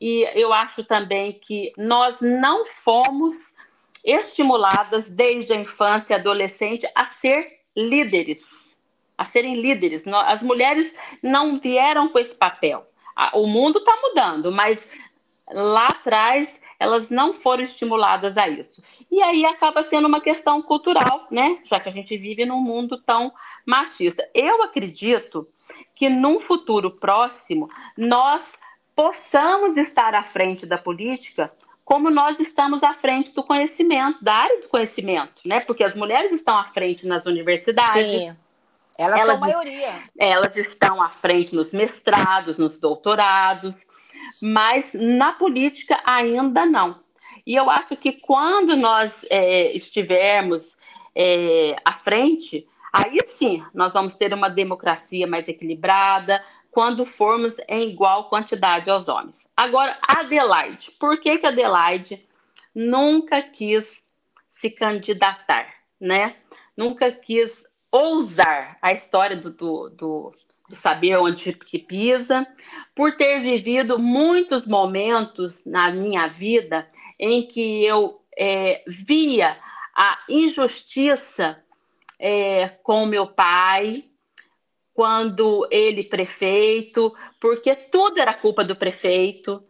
E 0.00 0.28
eu 0.34 0.52
acho 0.52 0.84
também 0.84 1.32
que 1.32 1.72
nós 1.76 2.16
não 2.20 2.66
fomos 2.84 3.36
estimuladas 4.04 5.08
desde 5.08 5.52
a 5.52 5.56
infância 5.56 6.14
e 6.14 6.16
adolescente 6.16 6.86
a 6.94 7.06
ser 7.06 7.60
líderes, 7.76 8.42
a 9.18 9.24
serem 9.24 9.60
líderes. 9.60 10.04
As 10.06 10.42
mulheres 10.42 10.94
não 11.22 11.58
vieram 11.58 12.08
com 12.08 12.18
esse 12.18 12.34
papel. 12.34 12.86
O 13.32 13.46
mundo 13.46 13.78
está 13.78 13.96
mudando, 14.02 14.52
mas 14.52 14.78
lá 15.50 15.86
atrás 15.86 16.60
elas 16.78 17.08
não 17.08 17.34
foram 17.34 17.64
estimuladas 17.64 18.36
a 18.36 18.48
isso. 18.48 18.82
E 19.10 19.22
aí 19.22 19.44
acaba 19.46 19.84
sendo 19.84 20.06
uma 20.08 20.20
questão 20.20 20.60
cultural, 20.60 21.26
né? 21.30 21.60
Já 21.64 21.80
que 21.80 21.88
a 21.88 21.92
gente 21.92 22.16
vive 22.16 22.44
num 22.44 22.60
mundo 22.60 23.00
tão 23.02 23.32
machista. 23.64 24.28
Eu 24.34 24.62
acredito 24.62 25.46
que 25.94 26.08
num 26.08 26.40
futuro 26.40 26.90
próximo 26.90 27.68
nós 27.96 28.42
possamos 28.96 29.76
estar 29.76 30.14
à 30.14 30.24
frente 30.24 30.66
da 30.66 30.78
política 30.78 31.52
como 31.84 32.10
nós 32.10 32.40
estamos 32.40 32.82
à 32.82 32.94
frente 32.94 33.32
do 33.32 33.44
conhecimento, 33.44 34.24
da 34.24 34.34
área 34.34 34.60
do 34.60 34.68
conhecimento, 34.68 35.40
né? 35.44 35.60
Porque 35.60 35.84
as 35.84 35.94
mulheres 35.94 36.32
estão 36.32 36.58
à 36.58 36.64
frente 36.64 37.06
nas 37.06 37.24
universidades. 37.26 37.92
Sim. 37.92 38.36
Elas, 38.98 39.20
elas 39.20 39.38
são 39.38 39.38
maioria. 39.38 39.94
Elas 40.18 40.56
estão 40.56 41.00
à 41.00 41.10
frente 41.10 41.54
nos 41.54 41.72
mestrados, 41.72 42.58
nos 42.58 42.80
doutorados, 42.80 43.76
mas 44.42 44.84
na 44.94 45.32
política 45.34 46.00
ainda 46.04 46.66
não. 46.66 46.98
E 47.46 47.54
eu 47.54 47.70
acho 47.70 47.96
que 47.96 48.12
quando 48.12 48.74
nós 48.76 49.14
é, 49.30 49.76
estivermos 49.76 50.76
é, 51.14 51.76
à 51.84 51.92
frente, 52.00 52.66
aí 52.92 53.16
sim 53.38 53.62
nós 53.72 53.92
vamos 53.92 54.16
ter 54.16 54.34
uma 54.34 54.48
democracia 54.48 55.26
mais 55.26 55.46
equilibrada, 55.46 56.42
quando 56.76 57.06
formos 57.06 57.54
em 57.68 57.88
igual 57.88 58.28
quantidade 58.28 58.90
aos 58.90 59.08
homens. 59.08 59.48
Agora, 59.56 59.96
Adelaide. 60.14 60.90
Por 61.00 61.18
que, 61.18 61.38
que 61.38 61.46
Adelaide 61.46 62.22
nunca 62.74 63.40
quis 63.40 63.86
se 64.46 64.68
candidatar, 64.68 65.72
né? 65.98 66.36
Nunca 66.76 67.10
quis 67.10 67.66
ousar 67.90 68.76
a 68.82 68.92
história 68.92 69.38
do, 69.38 69.50
do, 69.50 69.88
do, 69.88 70.32
do 70.68 70.76
saber 70.76 71.16
onde 71.16 71.54
que 71.54 71.78
pisa, 71.78 72.46
por 72.94 73.16
ter 73.16 73.40
vivido 73.40 73.98
muitos 73.98 74.66
momentos 74.66 75.64
na 75.64 75.90
minha 75.90 76.26
vida 76.26 76.86
em 77.18 77.46
que 77.46 77.86
eu 77.86 78.20
é, 78.36 78.84
via 78.86 79.56
a 79.96 80.18
injustiça 80.28 81.58
é, 82.18 82.68
com 82.82 83.06
meu 83.06 83.28
pai, 83.28 84.04
quando 84.96 85.68
ele 85.70 86.02
prefeito, 86.02 87.14
porque 87.38 87.76
tudo 87.76 88.18
era 88.18 88.32
culpa 88.32 88.64
do 88.64 88.74
prefeito. 88.74 89.62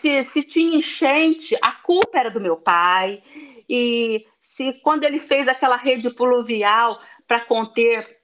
Se 0.00 0.42
tinha 0.42 0.78
enchente, 0.78 1.56
a 1.62 1.70
culpa 1.70 2.18
era 2.18 2.30
do 2.30 2.40
meu 2.40 2.56
pai. 2.56 3.22
E 3.68 4.26
se 4.40 4.72
quando 4.82 5.04
ele 5.04 5.20
fez 5.20 5.46
aquela 5.46 5.76
rede 5.76 6.10
pluvial 6.10 7.00
para 7.28 7.40
conter 7.40 8.18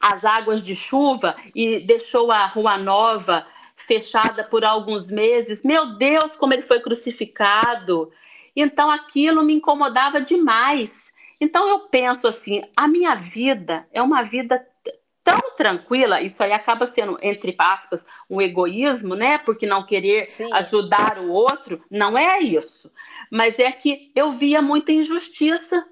as 0.00 0.24
águas 0.24 0.62
de 0.62 0.76
chuva 0.76 1.34
e 1.54 1.80
deixou 1.80 2.30
a 2.30 2.46
Rua 2.46 2.78
Nova 2.78 3.44
fechada 3.74 4.44
por 4.44 4.64
alguns 4.64 5.10
meses, 5.10 5.62
meu 5.64 5.98
Deus, 5.98 6.36
como 6.36 6.54
ele 6.54 6.62
foi 6.62 6.78
crucificado. 6.78 8.12
Então 8.54 8.90
aquilo 8.90 9.42
me 9.42 9.54
incomodava 9.54 10.20
demais. 10.20 11.10
Então 11.40 11.68
eu 11.68 11.80
penso 11.88 12.28
assim, 12.28 12.62
a 12.76 12.86
minha 12.86 13.16
vida 13.16 13.88
é 13.92 14.00
uma 14.00 14.22
vida 14.22 14.64
tão 15.24 15.56
tranquila, 15.56 16.20
isso 16.20 16.42
aí 16.42 16.52
acaba 16.52 16.86
sendo, 16.88 17.18
entre 17.22 17.54
aspas, 17.58 18.04
um 18.28 18.40
egoísmo, 18.40 19.14
né? 19.14 19.38
Porque 19.38 19.66
não 19.66 19.84
querer 19.86 20.26
Sim. 20.26 20.52
ajudar 20.52 21.18
o 21.18 21.30
outro, 21.30 21.82
não 21.90 22.16
é 22.16 22.40
isso. 22.40 22.90
Mas 23.30 23.58
é 23.58 23.70
que 23.70 24.10
eu 24.14 24.32
via 24.32 24.60
muita 24.60 24.92
injustiça. 24.92 25.86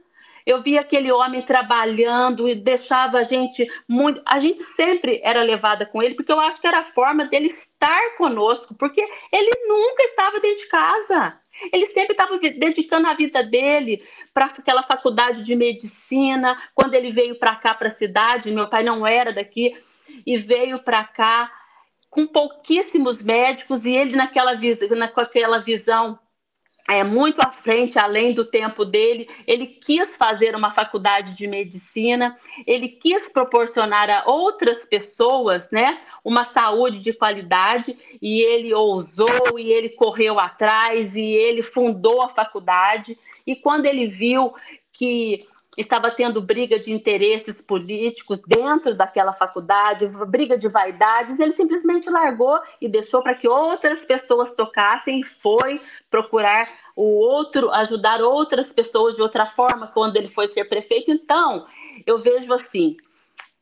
Eu 0.44 0.62
via 0.62 0.80
aquele 0.80 1.12
homem 1.12 1.42
trabalhando 1.42 2.48
e 2.48 2.54
deixava 2.54 3.18
a 3.18 3.24
gente 3.24 3.66
muito. 3.86 4.22
A 4.24 4.40
gente 4.40 4.64
sempre 4.74 5.20
era 5.22 5.42
levada 5.42 5.84
com 5.84 6.02
ele, 6.02 6.14
porque 6.14 6.32
eu 6.32 6.40
acho 6.40 6.58
que 6.58 6.66
era 6.66 6.78
a 6.78 6.92
forma 6.92 7.26
dele 7.26 7.54
estar 7.80 8.16
conosco, 8.16 8.74
porque 8.74 9.00
ele 9.32 9.50
nunca 9.68 10.02
estava 10.02 10.40
dentro 10.40 10.58
de 10.58 10.68
casa. 10.68 11.40
Ele 11.72 11.86
sempre 11.88 12.12
estava 12.12 12.38
dedicando 12.38 13.06
a 13.06 13.14
vida 13.14 13.42
dele 13.42 14.02
para 14.34 14.46
aquela 14.46 14.82
faculdade 14.82 15.44
de 15.44 15.54
medicina. 15.54 16.60
Quando 16.74 16.94
ele 16.94 17.12
veio 17.12 17.38
para 17.38 17.54
cá, 17.56 17.74
para 17.74 17.88
a 17.88 17.96
cidade, 17.96 18.50
meu 18.50 18.68
pai 18.68 18.82
não 18.82 19.06
era 19.06 19.32
daqui, 19.32 19.76
e 20.26 20.38
veio 20.38 20.80
para 20.80 21.04
cá 21.04 21.52
com 22.10 22.26
pouquíssimos 22.26 23.22
médicos, 23.22 23.84
e 23.84 23.90
ele 23.90 24.16
naquela, 24.16 24.58
na, 24.96 25.08
com 25.08 25.20
aquela 25.20 25.58
visão 25.58 26.18
é, 26.88 27.04
muito 27.04 27.38
à 27.46 27.52
frente, 27.52 27.98
além 27.98 28.32
do 28.32 28.46
tempo 28.46 28.82
dele. 28.82 29.28
Ele 29.46 29.66
quis 29.66 30.16
fazer 30.16 30.56
uma 30.56 30.70
faculdade 30.70 31.34
de 31.34 31.46
medicina, 31.46 32.34
ele 32.66 32.88
quis 32.88 33.28
proporcionar 33.28 34.08
a 34.08 34.24
outras 34.26 34.86
pessoas 34.86 35.70
né, 35.70 36.00
uma 36.24 36.46
saúde 36.46 37.00
de 37.00 37.12
qualidade, 37.12 37.96
e 38.20 38.40
ele 38.40 38.72
ousou, 38.72 39.58
e 39.58 39.70
ele 39.70 39.90
correu 39.90 40.40
atrás, 40.40 41.14
e 41.14 41.20
ele 41.20 41.62
fundou 41.62 42.22
a 42.22 42.30
faculdade. 42.30 43.18
E 43.46 43.54
quando 43.54 43.84
ele 43.84 44.06
viu 44.06 44.54
que 44.92 45.46
estava 45.82 46.10
tendo 46.10 46.42
briga 46.42 46.78
de 46.78 46.90
interesses 46.92 47.60
políticos 47.60 48.40
dentro 48.46 48.94
daquela 48.94 49.32
faculdade, 49.32 50.08
briga 50.26 50.58
de 50.58 50.68
vaidades, 50.68 51.38
ele 51.38 51.54
simplesmente 51.54 52.10
largou 52.10 52.58
e 52.80 52.88
deixou 52.88 53.22
para 53.22 53.34
que 53.34 53.48
outras 53.48 54.04
pessoas 54.04 54.52
tocassem 54.52 55.20
e 55.20 55.24
foi 55.24 55.80
procurar 56.10 56.68
o 56.96 57.04
outro, 57.04 57.70
ajudar 57.70 58.20
outras 58.20 58.72
pessoas 58.72 59.14
de 59.14 59.22
outra 59.22 59.46
forma 59.46 59.86
quando 59.88 60.16
ele 60.16 60.28
foi 60.28 60.48
ser 60.48 60.64
prefeito. 60.64 61.10
Então, 61.10 61.66
eu 62.06 62.18
vejo 62.18 62.52
assim 62.52 62.96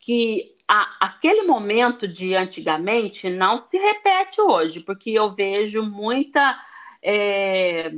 que 0.00 0.54
a, 0.68 1.06
aquele 1.06 1.42
momento 1.42 2.08
de 2.08 2.34
antigamente 2.34 3.28
não 3.28 3.58
se 3.58 3.76
repete 3.76 4.40
hoje, 4.40 4.80
porque 4.80 5.10
eu 5.10 5.34
vejo 5.34 5.82
muita 5.82 6.58
é, 7.02 7.92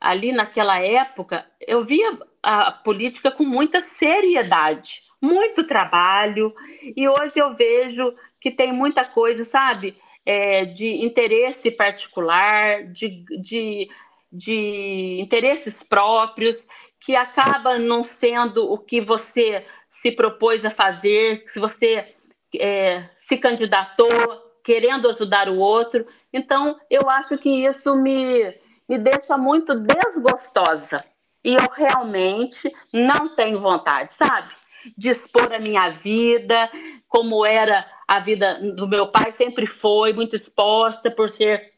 ali 0.00 0.32
naquela 0.32 0.78
época, 0.80 1.46
eu 1.66 1.84
via 1.84 2.18
a 2.42 2.72
política 2.72 3.30
com 3.30 3.44
muita 3.44 3.82
seriedade, 3.82 5.02
muito 5.20 5.66
trabalho, 5.66 6.54
e 6.96 7.08
hoje 7.08 7.32
eu 7.36 7.54
vejo 7.54 8.14
que 8.40 8.50
tem 8.50 8.72
muita 8.72 9.04
coisa, 9.04 9.44
sabe, 9.44 9.96
é, 10.24 10.64
de 10.64 11.04
interesse 11.04 11.70
particular, 11.70 12.84
de, 12.84 13.24
de, 13.40 13.88
de 14.30 15.18
interesses 15.20 15.82
próprios, 15.82 16.66
que 17.00 17.16
acaba 17.16 17.78
não 17.78 18.04
sendo 18.04 18.70
o 18.70 18.78
que 18.78 19.00
você 19.00 19.64
se 19.90 20.12
propôs 20.12 20.64
a 20.64 20.70
fazer, 20.70 21.44
se 21.48 21.58
você 21.58 22.14
é, 22.56 23.08
se 23.20 23.36
candidatou 23.36 24.08
querendo 24.64 25.08
ajudar 25.08 25.48
o 25.48 25.58
outro. 25.58 26.06
Então, 26.32 26.78
eu 26.90 27.08
acho 27.08 27.38
que 27.38 27.48
isso 27.48 27.94
me, 27.96 28.54
me 28.88 28.98
deixa 28.98 29.36
muito 29.36 29.74
desgostosa 29.74 31.04
e 31.44 31.54
eu 31.54 31.66
realmente 31.72 32.72
não 32.92 33.34
tenho 33.34 33.60
vontade, 33.60 34.14
sabe? 34.14 34.52
De 34.96 35.10
expor 35.10 35.52
a 35.52 35.58
minha 35.58 35.90
vida, 35.90 36.70
como 37.08 37.44
era 37.44 37.86
a 38.06 38.20
vida 38.20 38.58
do 38.74 38.88
meu 38.88 39.08
pai, 39.08 39.34
sempre 39.36 39.66
foi 39.66 40.12
muito 40.12 40.34
exposta 40.34 41.10
por 41.10 41.30
ser 41.30 41.72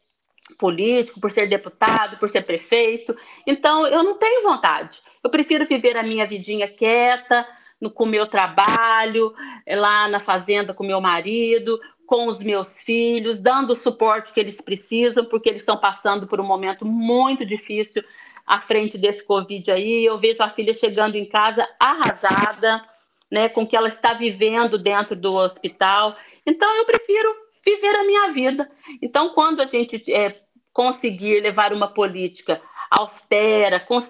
político, 0.57 1.19
por 1.19 1.31
ser 1.31 1.47
deputado, 1.47 2.17
por 2.17 2.29
ser 2.29 2.43
prefeito. 2.43 3.15
Então, 3.45 3.85
eu 3.87 4.03
não 4.03 4.17
tenho 4.17 4.43
vontade. 4.43 4.99
Eu 5.23 5.29
prefiro 5.29 5.65
viver 5.65 5.97
a 5.97 6.03
minha 6.03 6.25
vidinha 6.25 6.67
quieta, 6.67 7.47
no, 7.79 7.91
com 7.91 8.03
o 8.03 8.07
meu 8.07 8.27
trabalho, 8.27 9.33
lá 9.67 10.07
na 10.07 10.19
fazenda 10.19 10.73
com 10.73 10.83
meu 10.83 11.01
marido, 11.01 11.79
com 12.11 12.27
os 12.27 12.43
meus 12.43 12.77
filhos, 12.81 13.39
dando 13.39 13.71
o 13.71 13.79
suporte 13.79 14.33
que 14.33 14.39
eles 14.41 14.59
precisam, 14.59 15.23
porque 15.23 15.47
eles 15.47 15.61
estão 15.61 15.77
passando 15.77 16.27
por 16.27 16.41
um 16.41 16.43
momento 16.43 16.85
muito 16.85 17.45
difícil 17.45 18.03
à 18.45 18.59
frente 18.59 18.97
desse 18.97 19.23
Covid 19.23 19.71
aí. 19.71 20.03
Eu 20.03 20.19
vejo 20.19 20.39
a 20.41 20.49
filha 20.49 20.73
chegando 20.73 21.15
em 21.15 21.23
casa 21.23 21.65
arrasada, 21.79 22.83
né, 23.31 23.47
com 23.47 23.61
o 23.61 23.65
que 23.65 23.77
ela 23.77 23.87
está 23.87 24.11
vivendo 24.11 24.77
dentro 24.77 25.15
do 25.15 25.35
hospital. 25.35 26.17
Então, 26.45 26.69
eu 26.75 26.83
prefiro 26.83 27.33
viver 27.65 27.95
a 27.95 28.03
minha 28.03 28.33
vida. 28.33 28.69
Então, 29.01 29.29
quando 29.29 29.61
a 29.61 29.65
gente 29.67 30.03
é, 30.11 30.37
conseguir 30.73 31.39
levar 31.39 31.71
uma 31.71 31.87
política 31.87 32.61
austera, 32.91 33.79
com 33.79 34.01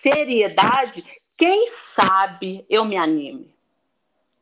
seriedade, 0.00 1.04
quem 1.36 1.70
sabe 1.94 2.64
eu 2.70 2.86
me 2.86 2.96
anime. 2.96 3.54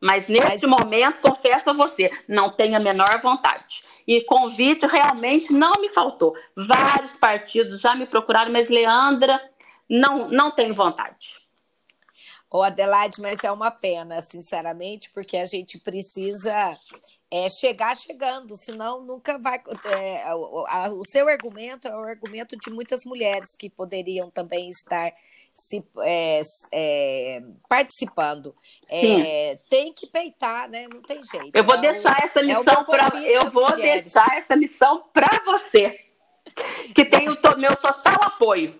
Mas 0.01 0.27
neste 0.27 0.65
Mas... 0.65 0.81
momento, 0.83 1.21
confesso 1.21 1.69
a 1.69 1.73
você, 1.73 2.11
não 2.27 2.51
tenho 2.51 2.75
a 2.75 2.79
menor 2.79 3.21
vontade. 3.21 3.83
E 4.07 4.21
convite 4.21 4.85
realmente 4.87 5.51
não 5.53 5.73
me 5.79 5.89
faltou. 5.89 6.33
Vários 6.55 7.13
partidos 7.17 7.81
já 7.81 7.93
me 7.95 8.05
procuraram, 8.07 8.51
mas 8.51 8.69
Leandra, 8.69 9.39
não, 9.89 10.29
não 10.29 10.51
tenho 10.51 10.73
vontade. 10.73 11.39
Ô 12.51 12.63
Adelaide, 12.63 13.21
mas 13.21 13.43
é 13.43 13.51
uma 13.51 13.69
pena, 13.69 14.23
sinceramente, 14.23 15.11
porque 15.11 15.37
a 15.37 15.45
gente 15.45 15.77
precisa 15.77 16.75
é, 17.29 17.47
chegar 17.47 17.95
chegando, 17.95 18.55
senão 18.55 19.05
nunca 19.05 19.37
vai. 19.37 19.61
É, 19.85 20.23
a, 20.23 20.89
o 20.91 21.05
seu 21.05 21.27
argumento 21.27 21.87
é 21.87 21.95
o 21.95 21.99
argumento 21.99 22.57
de 22.57 22.71
muitas 22.71 23.05
mulheres 23.05 23.55
que 23.55 23.69
poderiam 23.69 24.31
também 24.31 24.67
estar 24.67 25.13
se, 25.53 25.83
é, 25.99 26.41
é, 26.71 27.41
participando. 27.67 28.55
É, 28.89 29.59
tem 29.69 29.93
que 29.93 30.07
peitar, 30.07 30.69
né? 30.69 30.87
Não 30.87 31.01
tem 31.01 31.23
jeito. 31.23 31.51
Eu 31.53 31.63
vou 31.63 31.75
é 31.75 31.81
deixar 31.81 32.15
essa 32.23 32.41
missão 32.41 32.85
para 32.85 33.07
eu 33.19 33.49
vou 33.49 33.69
mulheres. 33.69 34.03
deixar 34.05 34.37
essa 34.37 34.55
missão 34.55 35.03
para 35.13 35.29
você, 35.45 35.99
que 36.95 37.05
tem 37.05 37.29
o 37.29 37.37
meu 37.57 37.75
total 37.75 38.17
apoio. 38.21 38.79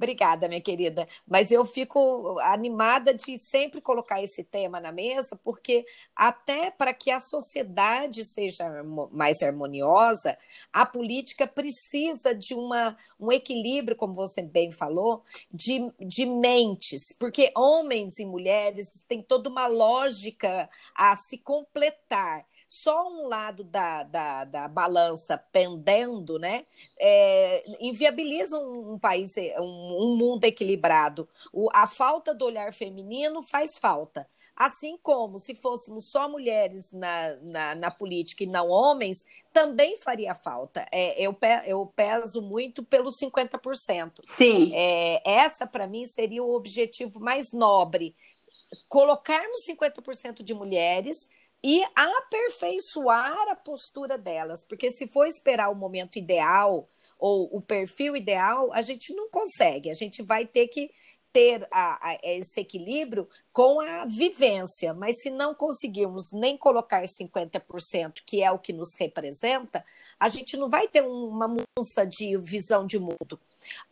Obrigada, 0.00 0.48
minha 0.48 0.62
querida. 0.62 1.06
Mas 1.28 1.50
eu 1.50 1.62
fico 1.66 2.38
animada 2.40 3.12
de 3.12 3.38
sempre 3.38 3.82
colocar 3.82 4.22
esse 4.22 4.42
tema 4.42 4.80
na 4.80 4.90
mesa, 4.90 5.38
porque 5.44 5.84
até 6.16 6.70
para 6.70 6.94
que 6.94 7.10
a 7.10 7.20
sociedade 7.20 8.24
seja 8.24 8.82
mais 9.12 9.42
harmoniosa, 9.42 10.38
a 10.72 10.86
política 10.86 11.46
precisa 11.46 12.34
de 12.34 12.54
uma, 12.54 12.96
um 13.20 13.30
equilíbrio, 13.30 13.94
como 13.94 14.14
você 14.14 14.40
bem 14.40 14.72
falou, 14.72 15.22
de, 15.52 15.92
de 16.00 16.24
mentes, 16.24 17.14
porque 17.18 17.52
homens 17.54 18.18
e 18.18 18.24
mulheres 18.24 19.04
têm 19.06 19.22
toda 19.22 19.50
uma 19.50 19.66
lógica 19.66 20.70
a 20.94 21.14
se 21.14 21.36
completar 21.36 22.46
só 22.70 23.08
um 23.08 23.26
lado 23.26 23.64
da, 23.64 24.04
da, 24.04 24.44
da 24.44 24.68
balança 24.68 25.36
pendendo, 25.36 26.38
né, 26.38 26.64
é, 27.00 27.64
inviabiliza 27.80 28.56
um, 28.60 28.92
um 28.92 28.98
país, 28.98 29.32
um, 29.58 29.62
um, 29.62 30.16
mundo 30.16 30.44
equilibrado. 30.44 31.28
O, 31.52 31.68
a 31.74 31.88
falta 31.88 32.32
do 32.32 32.44
olhar 32.44 32.72
feminino 32.72 33.42
faz 33.42 33.76
falta. 33.76 34.24
Assim 34.54 34.96
como 35.02 35.38
se 35.40 35.54
fôssemos 35.54 36.10
só 36.10 36.28
mulheres 36.28 36.92
na, 36.92 37.34
na, 37.42 37.74
na 37.74 37.90
política 37.90 38.44
e 38.44 38.46
não 38.46 38.68
homens, 38.68 39.26
também 39.52 39.96
faria 39.96 40.32
falta. 40.32 40.86
É, 40.92 41.20
eu, 41.20 41.32
pe, 41.34 41.62
eu 41.66 41.84
peso 41.86 42.40
muito 42.40 42.84
pelos 42.84 43.16
50%. 43.16 44.20
Sim. 44.22 44.70
É, 44.74 45.28
essa, 45.28 45.66
para 45.66 45.88
mim, 45.88 46.06
seria 46.06 46.44
o 46.44 46.54
objetivo 46.54 47.18
mais 47.18 47.52
nobre. 47.52 48.14
Colocarmos 48.88 49.66
50% 49.66 50.44
de 50.44 50.54
mulheres 50.54 51.28
e 51.62 51.82
aperfeiçoar 51.94 53.48
a 53.50 53.56
postura 53.56 54.16
delas, 54.16 54.64
porque 54.66 54.90
se 54.90 55.06
for 55.08 55.26
esperar 55.26 55.70
o 55.70 55.74
momento 55.74 56.18
ideal 56.18 56.88
ou 57.18 57.48
o 57.54 57.60
perfil 57.60 58.16
ideal, 58.16 58.72
a 58.72 58.80
gente 58.80 59.14
não 59.14 59.28
consegue, 59.28 59.90
a 59.90 59.94
gente 59.94 60.22
vai 60.22 60.46
ter 60.46 60.68
que 60.68 60.90
ter 61.32 61.66
a, 61.70 62.08
a, 62.10 62.18
esse 62.22 62.60
equilíbrio 62.60 63.28
com 63.52 63.80
a 63.80 64.04
vivência, 64.04 64.92
mas 64.92 65.20
se 65.20 65.30
não 65.30 65.54
conseguirmos 65.54 66.32
nem 66.32 66.56
colocar 66.56 67.02
50%, 67.02 68.22
que 68.26 68.42
é 68.42 68.50
o 68.50 68.58
que 68.58 68.72
nos 68.72 68.88
representa, 68.98 69.84
a 70.18 70.28
gente 70.28 70.56
não 70.56 70.68
vai 70.68 70.88
ter 70.88 71.02
uma 71.02 71.46
mudança 71.46 72.04
de 72.06 72.36
visão 72.38 72.84
de 72.84 72.98
mundo. 72.98 73.38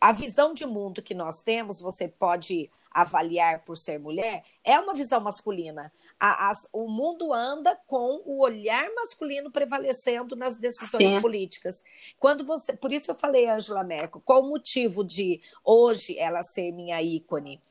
A 0.01 0.11
visão 0.11 0.53
de 0.53 0.65
mundo 0.65 1.01
que 1.01 1.13
nós 1.13 1.41
temos, 1.43 1.79
você 1.79 2.07
pode 2.07 2.69
avaliar 2.91 3.63
por 3.63 3.77
ser 3.77 3.99
mulher, 3.99 4.43
é 4.63 4.79
uma 4.79 4.93
visão 4.93 5.21
masculina 5.21 5.91
a, 6.19 6.51
o 6.73 6.87
mundo 6.89 7.33
anda 7.33 7.79
com 7.87 8.21
o 8.25 8.41
olhar 8.41 8.89
masculino 8.93 9.49
prevalecendo 9.49 10.35
nas 10.35 10.57
decisões 10.57 11.11
Sim. 11.11 11.21
políticas. 11.21 11.81
Quando 12.19 12.43
você, 12.43 12.75
por 12.75 12.91
isso 12.91 13.09
eu 13.09 13.15
falei 13.15 13.47
Angela 13.47 13.83
Merkel, 13.83 14.21
qual 14.25 14.41
o 14.41 14.49
motivo 14.49 15.03
de 15.03 15.41
hoje 15.63 16.17
ela 16.19 16.41
ser 16.43 16.71
minha 16.71 17.01
ícone? 17.01 17.61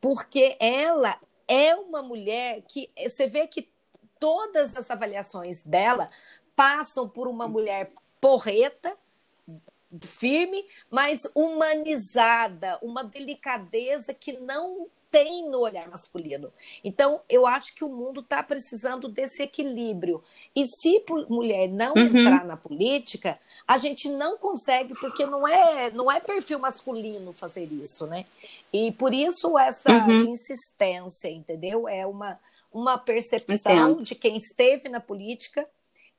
Porque 0.00 0.56
ela 0.60 1.18
é 1.48 1.74
uma 1.74 2.02
mulher 2.02 2.62
que 2.68 2.90
você 2.96 3.26
vê 3.26 3.46
que 3.46 3.68
todas 4.18 4.76
as 4.76 4.90
avaliações 4.90 5.62
dela 5.62 6.10
passam 6.54 7.08
por 7.08 7.26
uma 7.28 7.48
mulher 7.48 7.92
porreta, 8.20 8.96
firme, 10.02 10.64
mas 10.90 11.28
humanizada, 11.34 12.78
uma 12.82 13.04
delicadeza 13.04 14.12
que 14.12 14.32
não 14.32 14.88
tem 15.16 15.48
no 15.48 15.60
olhar 15.60 15.88
masculino. 15.88 16.52
Então, 16.84 17.22
eu 17.26 17.46
acho 17.46 17.74
que 17.74 17.82
o 17.82 17.88
mundo 17.88 18.20
está 18.20 18.42
precisando 18.42 19.08
desse 19.08 19.42
equilíbrio. 19.42 20.22
E 20.54 20.66
se 20.66 21.02
mulher 21.30 21.68
não 21.68 21.94
uhum. 21.94 22.18
entrar 22.18 22.44
na 22.44 22.54
política, 22.54 23.38
a 23.66 23.78
gente 23.78 24.10
não 24.10 24.36
consegue, 24.36 24.92
porque 25.00 25.24
não 25.24 25.48
é, 25.48 25.90
não 25.90 26.12
é 26.12 26.20
perfil 26.20 26.58
masculino 26.58 27.32
fazer 27.32 27.64
isso, 27.72 28.06
né? 28.06 28.26
E 28.70 28.92
por 28.92 29.14
isso 29.14 29.58
essa 29.58 29.90
uhum. 29.90 30.24
insistência, 30.24 31.30
entendeu? 31.30 31.88
É 31.88 32.06
uma, 32.06 32.38
uma 32.70 32.98
percepção 32.98 33.92
Entendo. 33.92 34.04
de 34.04 34.14
quem 34.14 34.36
esteve 34.36 34.90
na 34.90 35.00
política 35.00 35.66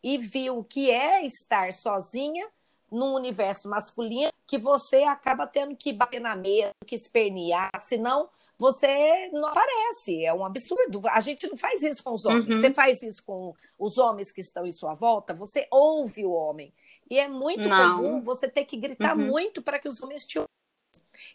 e 0.03 0.17
viu 0.17 0.57
o 0.57 0.63
que 0.63 0.89
é 0.89 1.23
estar 1.23 1.71
sozinha 1.71 2.47
num 2.91 3.13
universo 3.13 3.69
masculino 3.69 4.31
que 4.47 4.57
você 4.57 5.03
acaba 5.03 5.45
tendo 5.45 5.75
que 5.75 5.93
bater 5.93 6.19
na 6.21 6.35
mesa, 6.35 6.71
que 6.87 6.95
espernear, 6.95 7.69
senão 7.79 8.27
você 8.57 9.29
não 9.31 9.49
aparece. 9.49 10.25
É 10.25 10.33
um 10.33 10.43
absurdo. 10.43 11.01
A 11.09 11.19
gente 11.19 11.47
não 11.47 11.57
faz 11.57 11.83
isso 11.83 12.03
com 12.03 12.13
os 12.13 12.25
homens. 12.25 12.47
Uhum. 12.47 12.53
Você 12.53 12.73
faz 12.73 13.01
isso 13.03 13.23
com 13.23 13.53
os 13.77 13.97
homens 13.97 14.31
que 14.31 14.41
estão 14.41 14.65
em 14.65 14.71
sua 14.71 14.93
volta, 14.93 15.33
você 15.33 15.67
ouve 15.71 16.25
o 16.25 16.31
homem. 16.31 16.73
E 17.09 17.19
é 17.19 17.27
muito 17.27 17.67
não. 17.67 17.97
comum 17.97 18.21
você 18.21 18.49
ter 18.49 18.65
que 18.65 18.75
gritar 18.75 19.17
uhum. 19.17 19.27
muito 19.27 19.61
para 19.61 19.79
que 19.79 19.87
os 19.87 20.01
homens 20.01 20.25
te 20.25 20.39
ouçam. 20.39 20.47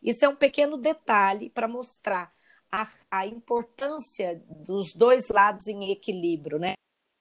Isso 0.02 0.24
é 0.24 0.28
um 0.28 0.36
pequeno 0.36 0.76
detalhe 0.76 1.48
para 1.48 1.66
mostrar 1.66 2.32
a, 2.70 2.88
a, 3.10 3.26
importância 3.26 4.42
dos 4.48 4.92
dois 4.92 5.28
lados 5.28 5.66
em 5.66 5.90
equilíbrio, 5.90 6.58
né? 6.58 6.72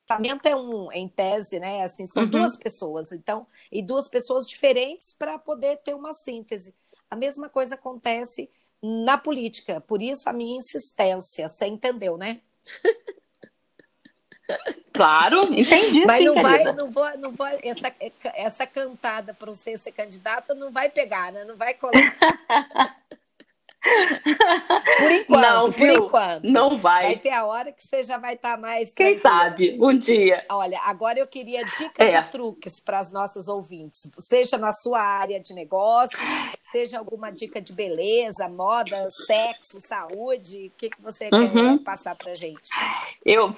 O 0.06 0.08
casamento 0.08 0.46
é 0.46 0.56
um, 0.56 0.92
em 0.92 1.08
tese, 1.08 1.60
né? 1.60 1.84
Assim, 1.84 2.06
são 2.08 2.24
uhum. 2.24 2.30
duas 2.30 2.58
pessoas, 2.58 3.12
então, 3.12 3.48
e 3.72 3.82
duas 3.82 4.08
pessoas 4.08 4.46
diferentes 4.46 5.14
para 5.14 5.40
poder 5.40 5.78
ter 5.78 5.94
uma 5.94 6.14
síntese. 6.14 6.76
A 7.10 7.16
mesma 7.16 7.50
coisa 7.50 7.76
acontece 7.76 8.50
na 8.82 9.18
política. 9.18 9.82
Por 9.82 10.02
isso 10.02 10.30
a 10.30 10.34
minha 10.34 10.58
insistência. 10.58 11.48
Você 11.48 11.66
entendeu, 11.66 12.18
né? 12.18 12.42
Claro, 14.94 15.54
entendi. 15.54 16.06
Mas 16.06 16.20
sim, 16.20 16.26
não 16.26 16.42
vai, 16.42 16.64
não 16.74 16.92
vou, 16.92 17.18
não 17.18 17.32
vou, 17.32 17.48
essa, 17.64 17.94
essa 18.36 18.68
cantada 18.68 19.34
para 19.34 19.52
você 19.52 19.78
ser 19.78 19.92
candidata 19.94 20.54
não 20.54 20.72
vai 20.72 20.90
pegar, 20.90 21.32
né? 21.32 21.46
Não 21.46 21.56
vai 21.56 21.74
colar. 21.74 22.18
Por 24.98 25.12
enquanto, 25.12 25.42
não, 25.42 25.72
por 25.72 25.90
enquanto. 25.90 26.44
Não 26.44 26.78
vai. 26.78 27.04
Vai 27.04 27.18
ter 27.18 27.32
a 27.32 27.46
hora 27.46 27.72
que 27.72 27.82
você 27.82 28.04
já 28.04 28.18
vai 28.18 28.36
estar 28.36 28.56
tá 28.56 28.62
mais. 28.62 28.94
Quem 28.94 29.20
sabe, 29.20 29.78
um 29.82 29.98
dia. 29.98 30.46
Olha, 30.50 30.80
agora 30.84 31.18
eu 31.20 31.26
queria 31.26 31.64
dicas 31.66 32.08
é. 32.08 32.16
e 32.16 32.24
truques 32.24 32.80
para 32.80 33.00
as 33.00 33.12
nossas 33.12 33.48
ouvintes, 33.48 34.10
seja 34.20 34.58
na 34.58 34.72
sua 34.72 35.02
área 35.02 35.40
de 35.40 35.54
negócios, 35.54 36.22
seja 36.62 37.00
alguma 37.00 37.32
dica 37.32 37.60
de 37.60 37.74
beleza, 37.74 38.48
moda, 38.48 39.10
sexo, 39.10 39.82
saúde. 39.82 40.68
O 40.68 40.78
que, 40.78 40.90
que 40.90 41.02
você 41.02 41.30
uhum. 41.34 41.78
quer 41.78 41.84
passar 41.84 42.16
para 42.16 42.36
gente? 42.36 42.70
Eu. 43.26 43.56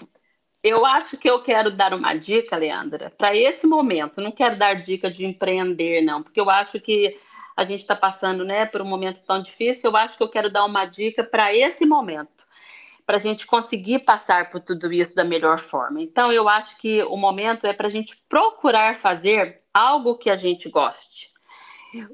Eu 0.63 0.85
acho 0.85 1.17
que 1.17 1.29
eu 1.29 1.43
quero 1.43 1.75
dar 1.75 1.93
uma 1.93 2.13
dica, 2.13 2.55
Leandra, 2.55 3.11
para 3.17 3.35
esse 3.35 3.67
momento. 3.67 4.21
Não 4.21 4.31
quero 4.31 4.57
dar 4.57 4.75
dica 4.75 5.11
de 5.11 5.25
empreender, 5.25 6.01
não, 6.01 6.23
porque 6.23 6.39
eu 6.39 6.49
acho 6.49 6.79
que 6.79 7.19
a 7.55 7.63
gente 7.65 7.81
está 7.81 7.95
passando 7.95 8.43
né, 8.43 8.65
por 8.65 8.81
um 8.81 8.85
momento 8.85 9.21
tão 9.23 9.41
difícil, 9.41 9.89
eu 9.89 9.97
acho 9.97 10.17
que 10.17 10.23
eu 10.23 10.29
quero 10.29 10.49
dar 10.49 10.65
uma 10.65 10.85
dica 10.85 11.23
para 11.23 11.55
esse 11.55 11.85
momento, 11.85 12.45
para 13.05 13.17
a 13.17 13.19
gente 13.19 13.45
conseguir 13.45 13.99
passar 13.99 14.49
por 14.49 14.59
tudo 14.61 14.91
isso 14.91 15.15
da 15.15 15.23
melhor 15.23 15.59
forma. 15.59 16.01
Então, 16.01 16.31
eu 16.31 16.47
acho 16.49 16.77
que 16.77 17.03
o 17.03 17.17
momento 17.17 17.65
é 17.67 17.73
para 17.73 17.87
a 17.87 17.91
gente 17.91 18.17
procurar 18.27 18.99
fazer 18.99 19.61
algo 19.73 20.17
que 20.17 20.29
a 20.29 20.37
gente 20.37 20.69
goste. 20.69 21.31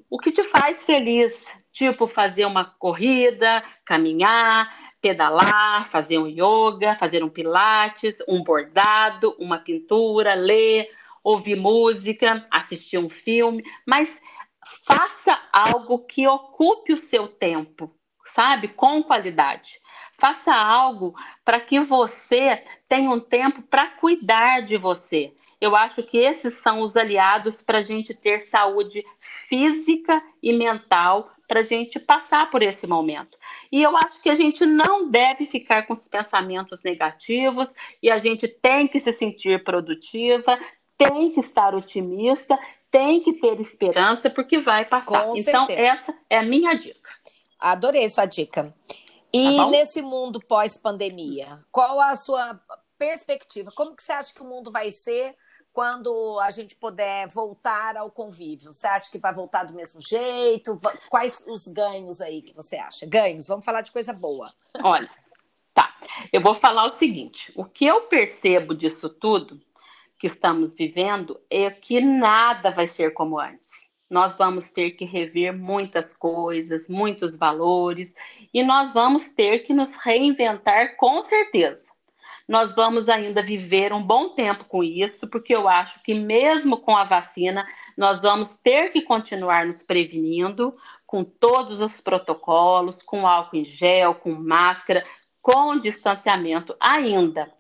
O 0.10 0.18
que 0.18 0.32
te 0.32 0.44
faz 0.50 0.84
feliz, 0.84 1.46
tipo 1.72 2.06
fazer 2.06 2.46
uma 2.46 2.66
corrida, 2.66 3.64
caminhar, 3.86 4.70
pedalar, 5.02 5.88
fazer 5.90 6.18
um 6.18 6.28
yoga, 6.28 6.98
fazer 7.00 7.24
um 7.24 7.30
pilates, 7.30 8.22
um 8.28 8.44
bordado, 8.44 9.36
uma 9.40 9.60
pintura, 9.60 10.34
ler, 10.34 10.90
ouvir 11.24 11.56
música, 11.56 12.46
assistir 12.52 12.98
um 12.98 13.10
filme, 13.10 13.64
mas 13.86 14.10
faça 14.86 15.40
algo 15.52 16.00
que 16.00 16.28
ocupe 16.28 16.94
o 16.94 17.00
seu 17.00 17.28
tempo, 17.28 17.94
sabe? 18.34 18.68
Com 18.70 19.04
qualidade. 19.04 19.80
Faça 20.20 20.54
algo 20.54 21.14
para 21.46 21.60
que 21.60 21.80
você 21.80 22.64
tenha 22.88 23.10
um 23.10 23.20
tempo 23.20 23.62
para 23.62 23.88
cuidar 23.88 24.62
de 24.62 24.78
você. 24.78 25.34
Eu 25.62 25.76
acho 25.76 26.04
que 26.04 26.18
esses 26.18 26.56
são 26.62 26.82
os 26.82 26.96
aliados 26.96 27.62
para 27.62 27.80
a 27.80 27.84
gente 27.84 28.14
ter 28.14 28.42
saúde 28.42 29.04
física 29.48 30.22
e 30.42 30.54
mental 30.54 31.32
para 31.48 31.62
a 31.62 31.64
gente 31.64 32.00
passar 32.00 32.50
por 32.52 32.62
esse 32.62 32.86
momento. 32.86 33.38
E 33.72 33.82
eu 33.82 33.96
acho 33.98 34.22
que 34.22 34.30
a 34.30 34.36
gente 34.36 34.66
não 34.66 35.10
deve 35.10 35.48
ficar 35.48 35.86
com 35.88 35.94
os 35.94 36.08
pensamentos 36.08 36.82
negativos 36.84 37.74
e 38.02 38.12
a 38.12 38.20
gente 38.20 38.48
tem 38.48 38.88
que 38.88 39.00
se 39.00 39.12
sentir 39.14 39.64
produtiva, 39.64 40.58
tem 40.98 41.32
que 41.32 41.40
estar 41.40 41.74
otimista 41.74 42.58
tem 42.92 43.22
que 43.22 43.34
ter 43.34 43.60
esperança 43.60 44.30
porque 44.30 44.60
vai 44.60 44.86
passar. 44.86 45.26
Com 45.26 45.36
então, 45.36 45.68
certeza. 45.68 45.90
essa 45.90 46.16
é 46.30 46.38
a 46.38 46.44
minha 46.44 46.74
dica. 46.74 47.10
Adorei 47.60 48.08
sua 48.10 48.26
dica. 48.26 48.74
E 49.34 49.58
tá 49.58 49.68
nesse 49.68 50.02
mundo 50.02 50.40
pós-pandemia, 50.40 51.60
qual 51.72 52.00
a 52.00 52.16
sua 52.16 52.60
perspectiva? 52.98 53.72
Como 53.76 53.96
que 53.96 54.04
você 54.04 54.12
acha 54.12 54.34
que 54.34 54.42
o 54.42 54.46
mundo 54.46 54.72
vai 54.72 54.92
ser 54.92 55.36
quando 55.72 56.40
a 56.40 56.50
gente 56.50 56.76
puder 56.76 57.28
voltar 57.28 57.96
ao 57.96 58.10
convívio? 58.10 58.74
Você 58.74 58.88
acha 58.88 59.12
que 59.12 59.20
vai 59.20 59.34
voltar 59.34 59.66
do 59.66 59.74
mesmo 59.74 60.02
jeito? 60.02 60.80
Quais 61.10 61.44
os 61.48 61.68
ganhos 61.68 62.22
aí 62.22 62.42
que 62.42 62.56
você 62.56 62.78
acha? 62.78 63.06
Ganhos, 63.06 63.48
vamos 63.48 63.64
falar 63.64 63.82
de 63.82 63.92
coisa 63.92 64.12
boa. 64.12 64.52
Olha, 64.84 65.10
tá. 65.76 65.96
Eu 66.34 66.42
vou 66.42 66.56
falar 66.56 66.86
o 66.88 66.98
seguinte: 66.98 67.54
o 67.56 67.66
que 67.66 67.86
eu 67.86 68.08
percebo 68.08 68.74
disso 68.74 69.10
tudo 69.10 69.62
que 70.20 70.28
estamos 70.28 70.76
vivendo 70.76 71.40
é 71.50 71.72
que 71.72 72.02
nada 72.02 72.70
vai 72.72 72.88
ser 72.88 73.14
como 73.14 73.40
antes. 73.40 73.70
nós 74.10 74.36
vamos 74.38 74.72
ter 74.72 74.92
que 74.92 75.06
rever 75.06 75.56
muitas 75.56 76.12
coisas, 76.12 76.90
muitos 76.90 77.38
valores, 77.38 78.12
e 78.52 78.64
nós 78.64 78.92
vamos 78.92 79.30
ter 79.30 79.60
que 79.60 79.72
nos 79.72 79.96
reinventar 79.98 80.98
com 80.98 81.24
certeza. 81.24 81.88
Nós 82.48 82.74
vamos 82.74 83.08
ainda 83.08 83.44
viver 83.44 83.94
um 83.94 84.02
bom 84.02 84.30
tempo 84.30 84.66
com 84.66 84.84
isso, 84.84 85.28
porque 85.28 85.56
eu 85.56 85.68
acho 85.68 86.02
que 86.02 86.16
mesmo 86.16 86.78
com 86.78 86.98
a 86.98 87.04
vacina, 87.04 87.64
nós 87.96 88.20
vamos 88.20 88.58
ter 88.64 88.92
que 88.92 89.04
continuar 89.04 89.68
nos 89.68 89.84
prevenindo 89.84 90.76
com 91.06 91.24
todos 91.24 91.80
os 91.80 92.02
protocolos, 92.02 93.04
com 93.04 93.28
álcool 93.28 93.58
em 93.58 93.66
gel, 93.66 94.16
com 94.16 94.32
máscara, 94.32 95.06
com 95.40 95.80
distanciamento 95.80 96.76
ainda. 96.80 97.59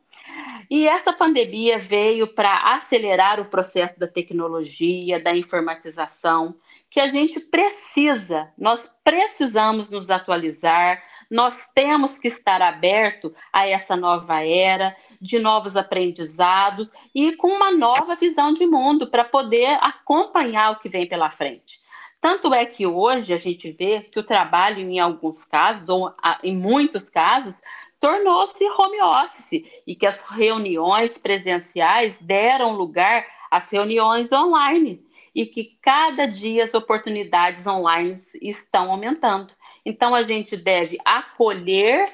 E 0.69 0.87
essa 0.87 1.11
pandemia 1.11 1.79
veio 1.79 2.27
para 2.27 2.75
acelerar 2.75 3.39
o 3.39 3.45
processo 3.45 3.99
da 3.99 4.07
tecnologia, 4.07 5.19
da 5.19 5.35
informatização, 5.35 6.55
que 6.89 6.99
a 6.99 7.07
gente 7.07 7.39
precisa, 7.39 8.51
nós 8.57 8.89
precisamos 9.03 9.89
nos 9.89 10.09
atualizar, 10.09 11.01
nós 11.29 11.55
temos 11.75 12.17
que 12.17 12.27
estar 12.27 12.61
aberto 12.61 13.33
a 13.53 13.67
essa 13.67 13.95
nova 13.95 14.43
era, 14.43 14.95
de 15.21 15.37
novos 15.37 15.75
aprendizados 15.75 16.91
e 17.13 17.35
com 17.35 17.49
uma 17.49 17.71
nova 17.71 18.15
visão 18.15 18.53
de 18.53 18.65
mundo 18.65 19.07
para 19.07 19.23
poder 19.23 19.77
acompanhar 19.81 20.71
o 20.71 20.79
que 20.79 20.89
vem 20.89 21.07
pela 21.07 21.29
frente. 21.29 21.79
Tanto 22.21 22.53
é 22.53 22.65
que 22.65 22.85
hoje 22.85 23.31
a 23.31 23.37
gente 23.37 23.71
vê 23.71 24.01
que 24.01 24.19
o 24.19 24.23
trabalho, 24.23 24.79
em 24.79 24.99
alguns 24.99 25.43
casos, 25.45 25.87
ou 25.87 26.13
em 26.43 26.55
muitos 26.55 27.09
casos, 27.09 27.55
tornou-se 27.99 28.63
home 28.63 29.01
office 29.01 29.65
e 29.85 29.95
que 29.95 30.05
as 30.05 30.19
reuniões 30.21 31.17
presenciais 31.17 32.17
deram 32.19 32.73
lugar 32.73 33.25
às 33.51 33.69
reuniões 33.69 34.31
online 34.31 35.03
e 35.33 35.45
que 35.45 35.77
cada 35.81 36.25
dia 36.25 36.65
as 36.65 36.73
oportunidades 36.73 37.65
online 37.67 38.15
estão 38.41 38.91
aumentando. 38.91 39.53
Então 39.85 40.13
a 40.13 40.23
gente 40.23 40.55
deve 40.57 40.97
acolher 41.03 42.13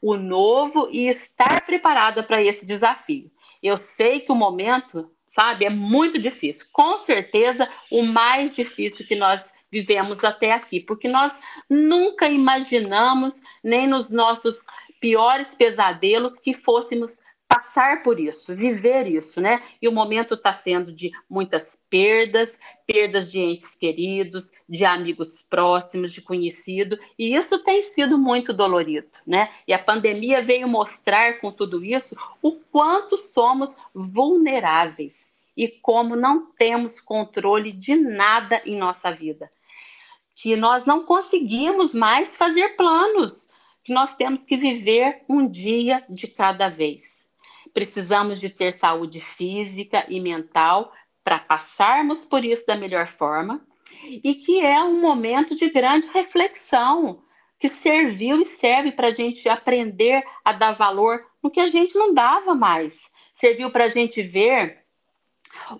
o 0.00 0.16
novo 0.16 0.88
e 0.90 1.08
estar 1.08 1.64
preparada 1.64 2.22
para 2.22 2.42
esse 2.42 2.64
desafio. 2.66 3.30
Eu 3.62 3.78
sei 3.78 4.20
que 4.20 4.30
o 4.30 4.36
momento, 4.36 5.10
sabe, 5.24 5.64
é 5.64 5.70
muito 5.70 6.18
difícil. 6.18 6.66
Com 6.72 6.98
certeza, 6.98 7.68
o 7.90 8.02
mais 8.02 8.54
difícil 8.54 9.06
que 9.06 9.16
nós 9.16 9.52
vivemos 9.70 10.22
até 10.22 10.52
aqui, 10.52 10.80
porque 10.80 11.08
nós 11.08 11.36
nunca 11.68 12.28
imaginamos, 12.28 13.40
nem 13.62 13.86
nos 13.86 14.10
nossos 14.10 14.64
piores 15.00 15.54
pesadelos 15.54 16.38
que 16.38 16.54
fôssemos 16.54 17.20
passar 17.48 18.02
por 18.02 18.18
isso, 18.18 18.54
viver 18.54 19.06
isso, 19.06 19.40
né? 19.40 19.62
E 19.80 19.86
o 19.86 19.92
momento 19.92 20.34
está 20.34 20.54
sendo 20.54 20.92
de 20.92 21.12
muitas 21.30 21.78
perdas, 21.88 22.58
perdas 22.86 23.30
de 23.30 23.38
entes 23.38 23.74
queridos, 23.76 24.50
de 24.68 24.84
amigos 24.84 25.42
próximos, 25.48 26.12
de 26.12 26.20
conhecido, 26.20 26.98
e 27.18 27.36
isso 27.36 27.62
tem 27.62 27.82
sido 27.82 28.18
muito 28.18 28.52
dolorido, 28.52 29.08
né? 29.26 29.50
E 29.66 29.72
a 29.72 29.78
pandemia 29.78 30.42
veio 30.42 30.68
mostrar 30.68 31.40
com 31.40 31.52
tudo 31.52 31.84
isso 31.84 32.16
o 32.42 32.52
quanto 32.52 33.16
somos 33.16 33.76
vulneráveis 33.94 35.26
e 35.56 35.68
como 35.68 36.16
não 36.16 36.50
temos 36.58 37.00
controle 37.00 37.72
de 37.72 37.94
nada 37.94 38.60
em 38.66 38.76
nossa 38.76 39.10
vida. 39.10 39.50
Que 40.34 40.54
nós 40.56 40.84
não 40.84 41.04
conseguimos 41.04 41.94
mais 41.94 42.36
fazer 42.36 42.76
planos, 42.76 43.48
que 43.86 43.92
nós 43.92 44.16
temos 44.16 44.44
que 44.44 44.56
viver 44.56 45.22
um 45.28 45.46
dia 45.46 46.04
de 46.10 46.26
cada 46.26 46.68
vez. 46.68 47.04
Precisamos 47.72 48.40
de 48.40 48.50
ter 48.50 48.74
saúde 48.74 49.20
física 49.36 50.04
e 50.08 50.18
mental 50.18 50.92
para 51.22 51.38
passarmos 51.38 52.24
por 52.24 52.44
isso 52.44 52.66
da 52.66 52.74
melhor 52.74 53.06
forma 53.06 53.64
e 54.24 54.34
que 54.34 54.58
é 54.58 54.82
um 54.82 55.00
momento 55.00 55.54
de 55.54 55.70
grande 55.70 56.08
reflexão 56.08 57.22
que 57.60 57.68
serviu 57.68 58.42
e 58.42 58.46
serve 58.46 58.90
para 58.90 59.06
a 59.06 59.14
gente 59.14 59.48
aprender 59.48 60.24
a 60.44 60.52
dar 60.52 60.72
valor 60.72 61.24
no 61.40 61.48
que 61.48 61.60
a 61.60 61.68
gente 61.68 61.94
não 61.94 62.12
dava 62.12 62.56
mais. 62.56 62.98
Serviu 63.34 63.70
para 63.70 63.84
a 63.84 63.88
gente 63.88 64.20
ver 64.20 64.84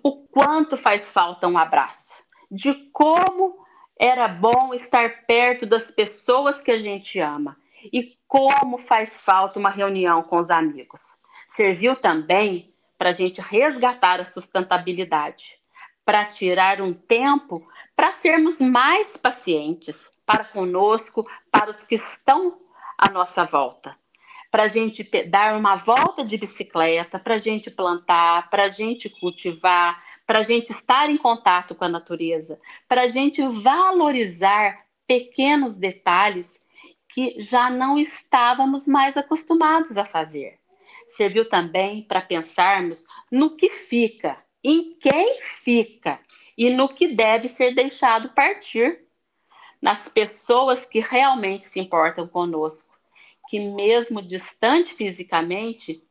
o 0.01 0.25
quanto 0.27 0.77
faz 0.77 1.03
falta 1.09 1.45
um 1.45 1.57
abraço, 1.57 2.13
de 2.49 2.73
como 2.93 3.65
era 3.99 4.29
bom 4.29 4.73
estar 4.73 5.25
perto 5.25 5.65
das 5.65 5.91
pessoas 5.91 6.61
que 6.61 6.71
a 6.71 6.79
gente 6.79 7.19
ama 7.19 7.57
e 7.83 8.17
como 8.27 8.79
faz 8.79 9.19
falta 9.21 9.59
uma 9.59 9.69
reunião 9.69 10.23
com 10.23 10.39
os 10.39 10.49
amigos. 10.49 11.01
Serviu 11.47 11.95
também 11.95 12.73
para 12.97 13.09
a 13.09 13.13
gente 13.13 13.39
resgatar 13.41 14.19
a 14.19 14.25
sustentabilidade, 14.25 15.57
para 16.03 16.25
tirar 16.25 16.81
um 16.81 16.93
tempo 16.93 17.67
para 17.95 18.13
sermos 18.13 18.59
mais 18.59 19.17
pacientes 19.17 20.09
para 20.25 20.43
conosco, 20.43 21.25
para 21.51 21.71
os 21.71 21.81
que 21.83 21.95
estão 21.95 22.59
à 22.97 23.11
nossa 23.11 23.45
volta. 23.45 23.95
Para 24.51 24.63
a 24.63 24.67
gente 24.67 25.03
dar 25.25 25.57
uma 25.57 25.77
volta 25.77 26.23
de 26.23 26.37
bicicleta, 26.37 27.17
para 27.17 27.35
a 27.35 27.39
gente 27.39 27.71
plantar, 27.71 28.49
para 28.49 28.63
a 28.63 28.69
gente 28.69 29.09
cultivar, 29.09 30.03
para 30.25 30.39
a 30.39 30.43
gente 30.43 30.71
estar 30.71 31.09
em 31.09 31.17
contato 31.17 31.73
com 31.73 31.85
a 31.85 31.89
natureza, 31.89 32.59
para 32.87 33.03
a 33.03 33.07
gente 33.07 33.41
valorizar 33.61 34.85
pequenos 35.07 35.77
detalhes 35.77 36.53
que 37.09 37.41
já 37.41 37.69
não 37.69 37.97
estávamos 37.99 38.85
mais 38.85 39.15
acostumados 39.17 39.97
a 39.97 40.05
fazer. 40.05 40.59
Serviu 41.07 41.47
também 41.47 42.03
para 42.03 42.21
pensarmos 42.21 43.05
no 43.31 43.55
que 43.55 43.69
fica, 43.69 44.37
em 44.63 44.93
quem 44.99 45.41
fica 45.63 46.19
e 46.57 46.69
no 46.69 46.89
que 46.89 47.07
deve 47.07 47.49
ser 47.49 47.73
deixado 47.73 48.29
partir. 48.29 49.05
Nas 49.81 50.09
pessoas 50.09 50.85
que 50.85 50.99
realmente 50.99 51.65
se 51.65 51.79
importam 51.79 52.27
conosco, 52.27 52.97
que, 53.47 53.59
mesmo 53.59 54.21
distante 54.21 54.93
fisicamente, 54.95 56.03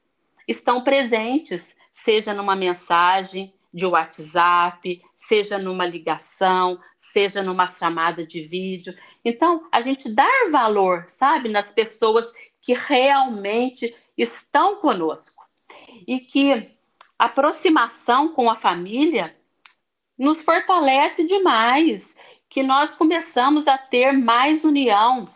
estão 0.47 0.83
presentes, 0.83 1.77
seja 1.93 2.33
numa 2.33 2.55
mensagem 2.55 3.53
de 3.75 3.85
WhatsApp, 3.85 5.03
seja 5.17 5.59
numa 5.59 5.85
ligação, 5.85 6.81
seja 7.17 7.43
numa 7.43 7.67
chamada 7.67 8.27
de 8.27 8.43
vídeo. 8.47 8.95
Então, 9.25 9.67
a 9.73 9.81
gente 9.81 10.07
dar 10.07 10.51
valor, 10.51 11.07
sabe, 11.09 11.49
nas 11.49 11.73
pessoas 11.73 12.31
que 12.61 12.75
realmente 12.75 13.97
estão 14.19 14.77
conosco. 14.77 15.43
E 16.07 16.21
que 16.21 16.53
a 17.19 17.25
aproximação 17.25 18.35
com 18.35 18.51
a 18.51 18.57
família 18.57 19.35
nos 20.19 20.43
fortalece 20.43 21.27
demais, 21.27 22.15
que 22.51 22.63
nós 22.63 22.95
começamos 22.95 23.67
a 23.67 23.79
ter 23.79 24.13
mais 24.13 24.63
união. 24.63 25.27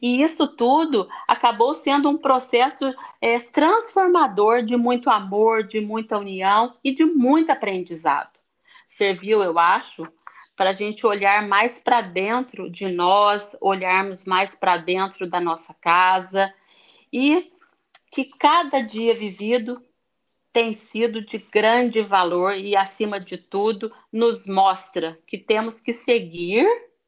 E 0.00 0.22
isso 0.22 0.48
tudo 0.48 1.06
acabou 1.28 1.74
sendo 1.74 2.08
um 2.08 2.16
processo 2.16 2.94
é, 3.20 3.40
transformador 3.40 4.62
de 4.62 4.74
muito 4.74 5.10
amor, 5.10 5.64
de 5.64 5.82
muita 5.82 6.16
união 6.16 6.74
e 6.82 6.94
de 6.94 7.04
muito 7.04 7.50
aprendizado. 7.50 8.40
Serviu, 8.88 9.42
eu 9.42 9.58
acho, 9.58 10.06
para 10.56 10.70
a 10.70 10.74
gente 10.74 11.06
olhar 11.06 11.46
mais 11.46 11.78
para 11.78 12.00
dentro 12.00 12.70
de 12.70 12.88
nós, 12.88 13.56
olharmos 13.60 14.24
mais 14.24 14.54
para 14.54 14.76
dentro 14.76 15.26
da 15.26 15.40
nossa 15.40 15.74
casa. 15.74 16.52
E 17.12 17.50
que 18.10 18.24
cada 18.24 18.80
dia 18.80 19.14
vivido 19.14 19.82
tem 20.52 20.74
sido 20.74 21.24
de 21.24 21.38
grande 21.38 22.02
valor 22.02 22.54
e, 22.54 22.76
acima 22.76 23.18
de 23.18 23.38
tudo, 23.38 23.90
nos 24.12 24.46
mostra 24.46 25.18
que 25.26 25.38
temos 25.38 25.80
que 25.80 25.94
seguir 25.94 26.66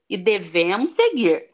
e 0.09 0.17
devemos 0.17 0.93
seguir, 0.93 1.47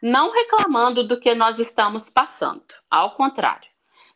não 0.00 0.32
reclamando 0.32 1.06
do 1.06 1.18
que 1.18 1.34
nós 1.34 1.58
estamos 1.58 2.08
passando, 2.08 2.62
ao 2.88 3.16
contrário, 3.16 3.68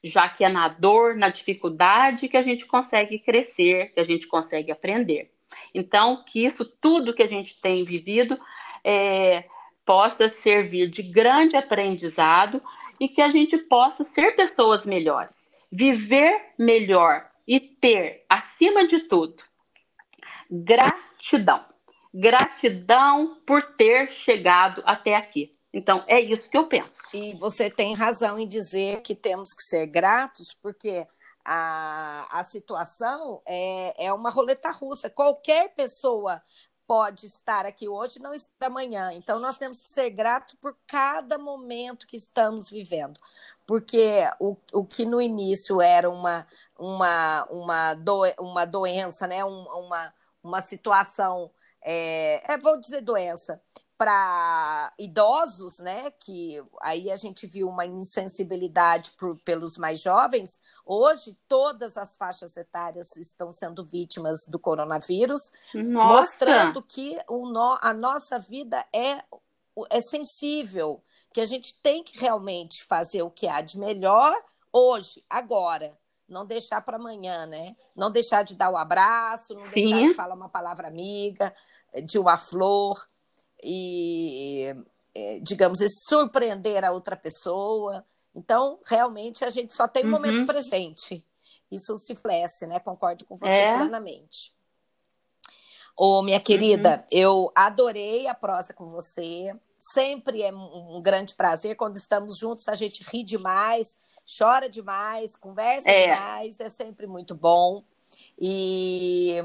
já 0.05 0.29
que 0.29 0.45
é 0.45 0.49
na 0.49 0.69
dor, 0.69 1.17
na 1.17 1.29
dificuldade 1.29 2.29
que 2.29 2.37
a 2.37 2.43
gente 2.43 2.65
consegue 2.65 3.19
crescer, 3.19 3.93
que 3.93 4.01
a 4.01 4.05
gente 4.05 4.29
consegue 4.29 4.71
aprender. 4.71 5.33
Então, 5.75 6.25
que 6.25 6.45
isso 6.45 6.65
tudo 6.65 7.15
que 7.15 7.23
a 7.23 7.29
gente 7.29 7.61
tem 7.61 7.85
vivido 7.85 8.39
é, 8.85 9.45
possa 9.85 10.29
servir 10.29 10.89
de 10.91 11.03
grande 11.03 11.57
aprendizado 11.57 12.63
e 12.99 13.09
que 13.09 13.21
a 13.21 13.29
gente 13.29 13.57
possa 13.59 14.05
ser 14.05 14.35
pessoas 14.35 14.87
melhores, 14.87 15.51
viver 15.71 16.55
melhor 16.59 17.29
e 17.47 17.61
ter, 17.61 18.25
acima 18.29 18.87
de 18.87 19.01
tudo, 19.01 19.37
gratidão. 20.51 21.65
Gratidão 22.13 23.43
por 23.47 23.63
ter 23.77 24.11
chegado 24.11 24.83
até 24.87 25.15
aqui. 25.15 25.55
Então, 25.73 26.03
é 26.07 26.19
isso 26.19 26.49
que 26.49 26.57
eu 26.57 26.67
penso. 26.67 26.99
E 27.13 27.35
você 27.35 27.69
tem 27.69 27.95
razão 27.95 28.39
em 28.39 28.49
dizer 28.49 29.03
que 29.03 29.15
temos 29.15 29.51
que 29.53 29.63
ser 29.63 29.87
gratos, 29.87 30.57
porque 30.63 31.07
a, 31.49 32.27
a 32.41 32.43
situação 32.43 33.41
é, 33.47 34.07
é 34.07 34.13
uma 34.13 34.31
roleta 34.31 34.71
russa. 34.71 35.09
Qualquer 35.09 35.75
pessoa 35.75 36.43
pode 36.87 37.27
estar 37.27 37.65
aqui 37.65 37.89
hoje 37.89 38.21
não 38.21 38.35
está 38.35 38.67
amanhã. 38.67 39.13
Então, 39.13 39.39
nós 39.39 39.57
temos 39.57 39.81
que 39.81 39.89
ser 39.89 40.11
gratos 40.11 40.57
por 40.57 40.77
cada 40.87 41.39
momento 41.39 42.07
que 42.07 42.17
estamos 42.17 42.69
vivendo. 42.69 43.21
Porque 43.65 44.23
o, 44.41 44.57
o 44.73 44.85
que 44.85 45.05
no 45.05 45.21
início 45.21 45.81
era 45.81 46.11
uma, 46.11 46.47
uma, 46.77 47.45
uma, 47.51 47.95
do, 47.95 48.23
uma 48.41 48.65
doença, 48.65 49.27
né? 49.27 49.45
uma, 49.45 50.13
uma 50.43 50.61
situação 50.61 51.51
é, 51.89 52.43
é, 52.53 52.59
vou 52.59 52.81
dizer 52.81 53.01
doença, 53.01 53.63
para 53.99 54.93
idosos, 54.99 55.79
né? 55.79 56.11
Que 56.11 56.63
aí 56.83 57.11
a 57.11 57.17
gente 57.17 57.47
viu 57.47 57.69
uma 57.69 57.87
insensibilidade 57.87 59.13
por, 59.13 59.39
pelos 59.43 59.77
mais 59.79 60.01
jovens. 60.01 60.59
Hoje, 60.85 61.37
todas 61.49 61.97
as 61.97 62.17
faixas 62.17 62.57
etárias 62.57 63.17
estão 63.17 63.51
sendo 63.51 63.85
vítimas 63.85 64.45
do 64.47 64.59
coronavírus, 64.59 65.41
Nossa. 65.75 66.15
mostrando 66.15 66.83
que 66.83 67.19
o 67.29 67.49
no, 67.49 67.79
a 67.81 67.95
nossa 67.95 68.39
vida 68.39 68.85
é, 68.93 69.23
é 69.91 70.01
sensível, 70.03 71.03
que 71.33 71.41
a 71.41 71.47
gente 71.47 71.81
tem 71.81 72.03
que 72.03 72.19
realmente 72.19 72.85
fazer 72.85 73.23
o 73.23 73.31
que 73.31 73.49
há 73.49 73.61
de 73.61 73.79
melhor 73.79 74.37
hoje, 74.73 75.25
agora. 75.29 75.97
Não 76.29 76.45
deixar 76.45 76.81
para 76.81 76.97
amanhã, 76.97 77.47
né? 77.47 77.77
Não 77.95 78.11
deixar 78.11 78.43
de 78.43 78.57
dar 78.57 78.69
o 78.69 78.73
um 78.73 78.77
abraço, 78.77 79.55
não 79.55 79.65
Sim. 79.67 79.71
deixar 79.71 80.09
de 80.09 80.15
falar 80.15 80.35
uma 80.35 80.49
palavra 80.49 80.89
amiga, 80.89 81.55
de 82.05 82.19
uma 82.19 82.37
flor 82.37 83.09
e, 83.63 84.75
é, 85.15 85.41
digamos, 85.41 85.79
surpreender 86.09 86.85
a 86.85 86.93
outra 86.93 87.17
pessoa. 87.17 88.05
Então, 88.35 88.79
realmente, 88.85 89.45
a 89.45 89.51
gente 89.51 89.75
só 89.75 89.89
tem 89.89 90.05
o 90.05 90.09
um 90.09 90.11
momento 90.11 90.41
uhum. 90.41 90.47
presente. 90.47 91.25
Isso 91.71 91.97
se 91.99 92.15
flexe, 92.15 92.67
né? 92.67 92.79
Concordo 92.79 93.25
com 93.25 93.37
você 93.37 93.51
é. 93.51 93.77
plenamente. 93.77 94.55
Ô, 95.97 96.23
minha 96.23 96.39
querida, 96.39 96.99
uhum. 96.99 97.05
eu 97.11 97.53
adorei 97.55 98.27
a 98.27 98.35
prosa 98.35 98.75
com 98.75 98.91
você. 98.91 99.55
Sempre 99.79 100.43
é 100.43 100.53
um 100.53 101.01
grande 101.01 101.35
prazer. 101.35 101.77
Quando 101.77 101.97
estamos 101.97 102.39
juntos, 102.39 102.69
a 102.69 102.75
gente 102.75 103.03
ri 103.05 103.25
demais, 103.25 103.97
chora 104.39 104.69
demais, 104.69 105.37
conversa 105.37 105.89
é. 105.89 106.15
demais. 106.15 106.61
É 106.61 106.69
sempre 106.69 107.07
muito 107.07 107.35
bom. 107.35 107.83
E, 108.39 109.37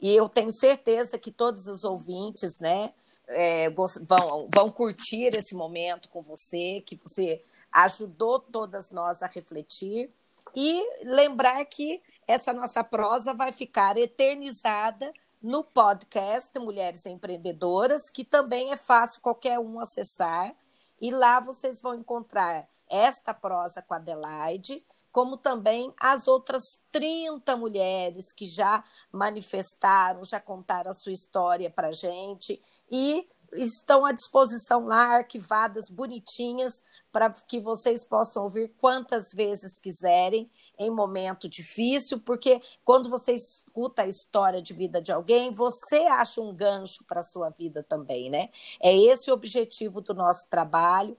e 0.00 0.14
eu 0.14 0.28
tenho 0.28 0.50
certeza 0.50 1.18
que 1.18 1.30
todos 1.30 1.66
os 1.66 1.84
ouvintes, 1.84 2.58
né, 2.60 2.92
é, 3.28 3.70
vão, 3.70 4.48
vão 4.52 4.70
curtir 4.70 5.34
esse 5.34 5.54
momento 5.54 6.08
com 6.08 6.22
você, 6.22 6.82
que 6.86 6.96
você 6.96 7.42
ajudou 7.72 8.40
todas 8.40 8.90
nós 8.90 9.22
a 9.22 9.26
refletir 9.26 10.10
e 10.56 10.82
lembrar 11.04 11.64
que 11.66 12.02
essa 12.26 12.52
nossa 12.52 12.82
prosa 12.82 13.34
vai 13.34 13.52
ficar 13.52 13.96
eternizada 13.96 15.12
no 15.42 15.62
podcast 15.62 16.58
Mulheres 16.58 17.06
Empreendedoras, 17.06 18.10
que 18.10 18.24
também 18.24 18.72
é 18.72 18.76
fácil 18.76 19.20
qualquer 19.20 19.58
um 19.58 19.78
acessar. 19.80 20.54
E 21.00 21.10
lá 21.10 21.38
vocês 21.38 21.80
vão 21.80 21.94
encontrar 21.94 22.68
esta 22.88 23.32
prosa 23.32 23.82
com 23.82 23.94
a 23.94 23.98
Adelaide, 23.98 24.84
como 25.12 25.36
também 25.36 25.92
as 26.00 26.26
outras 26.26 26.62
30 26.90 27.56
mulheres 27.56 28.32
que 28.32 28.46
já 28.46 28.82
manifestaram, 29.12 30.24
já 30.24 30.40
contaram 30.40 30.90
a 30.90 30.94
sua 30.94 31.12
história 31.12 31.70
para 31.70 31.88
a 31.88 31.92
gente 31.92 32.60
e 32.90 33.26
estão 33.52 34.04
à 34.04 34.12
disposição 34.12 34.84
lá, 34.84 35.16
arquivadas, 35.16 35.88
bonitinhas, 35.88 36.82
para 37.10 37.30
que 37.30 37.60
vocês 37.60 38.06
possam 38.06 38.44
ouvir 38.44 38.74
quantas 38.78 39.30
vezes 39.34 39.78
quiserem 39.78 40.50
em 40.78 40.90
momento 40.90 41.48
difícil, 41.48 42.20
porque 42.20 42.62
quando 42.84 43.08
você 43.08 43.32
escuta 43.32 44.02
a 44.02 44.06
história 44.06 44.62
de 44.62 44.72
vida 44.72 45.02
de 45.02 45.10
alguém, 45.10 45.52
você 45.52 46.06
acha 46.06 46.40
um 46.40 46.54
gancho 46.54 47.04
para 47.04 47.20
a 47.20 47.24
sua 47.24 47.50
vida 47.50 47.82
também, 47.82 48.30
né? 48.30 48.50
É 48.80 48.96
esse 48.96 49.30
o 49.30 49.34
objetivo 49.34 50.00
do 50.00 50.14
nosso 50.14 50.48
trabalho 50.48 51.16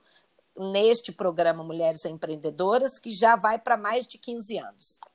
neste 0.56 1.12
programa 1.12 1.62
Mulheres 1.62 2.04
Empreendedoras, 2.04 2.98
que 2.98 3.10
já 3.10 3.36
vai 3.36 3.58
para 3.58 3.76
mais 3.76 4.06
de 4.06 4.18
15 4.18 4.58
anos. 4.58 5.09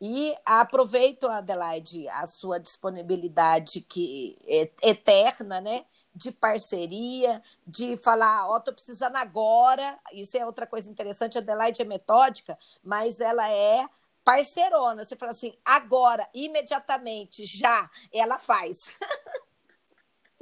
E 0.00 0.36
aproveito, 0.44 1.26
Adelaide, 1.26 2.08
a 2.08 2.26
sua 2.26 2.58
disponibilidade 2.58 3.80
que 3.80 4.36
é 4.46 4.70
eterna, 4.82 5.60
né? 5.60 5.84
De 6.14 6.30
parceria, 6.30 7.42
de 7.66 7.96
falar, 7.98 8.48
ó, 8.48 8.56
oh, 8.56 8.60
tô 8.60 8.72
precisando 8.72 9.16
agora. 9.16 9.98
Isso 10.12 10.36
é 10.36 10.44
outra 10.44 10.66
coisa 10.66 10.90
interessante. 10.90 11.38
A 11.38 11.40
Adelaide 11.40 11.82
é 11.82 11.84
metódica, 11.84 12.58
mas 12.82 13.20
ela 13.20 13.50
é 13.50 13.86
parceirona. 14.24 15.04
Você 15.04 15.16
fala 15.16 15.32
assim, 15.32 15.54
agora, 15.64 16.28
imediatamente, 16.34 17.44
já, 17.44 17.90
ela 18.12 18.38
faz. 18.38 18.90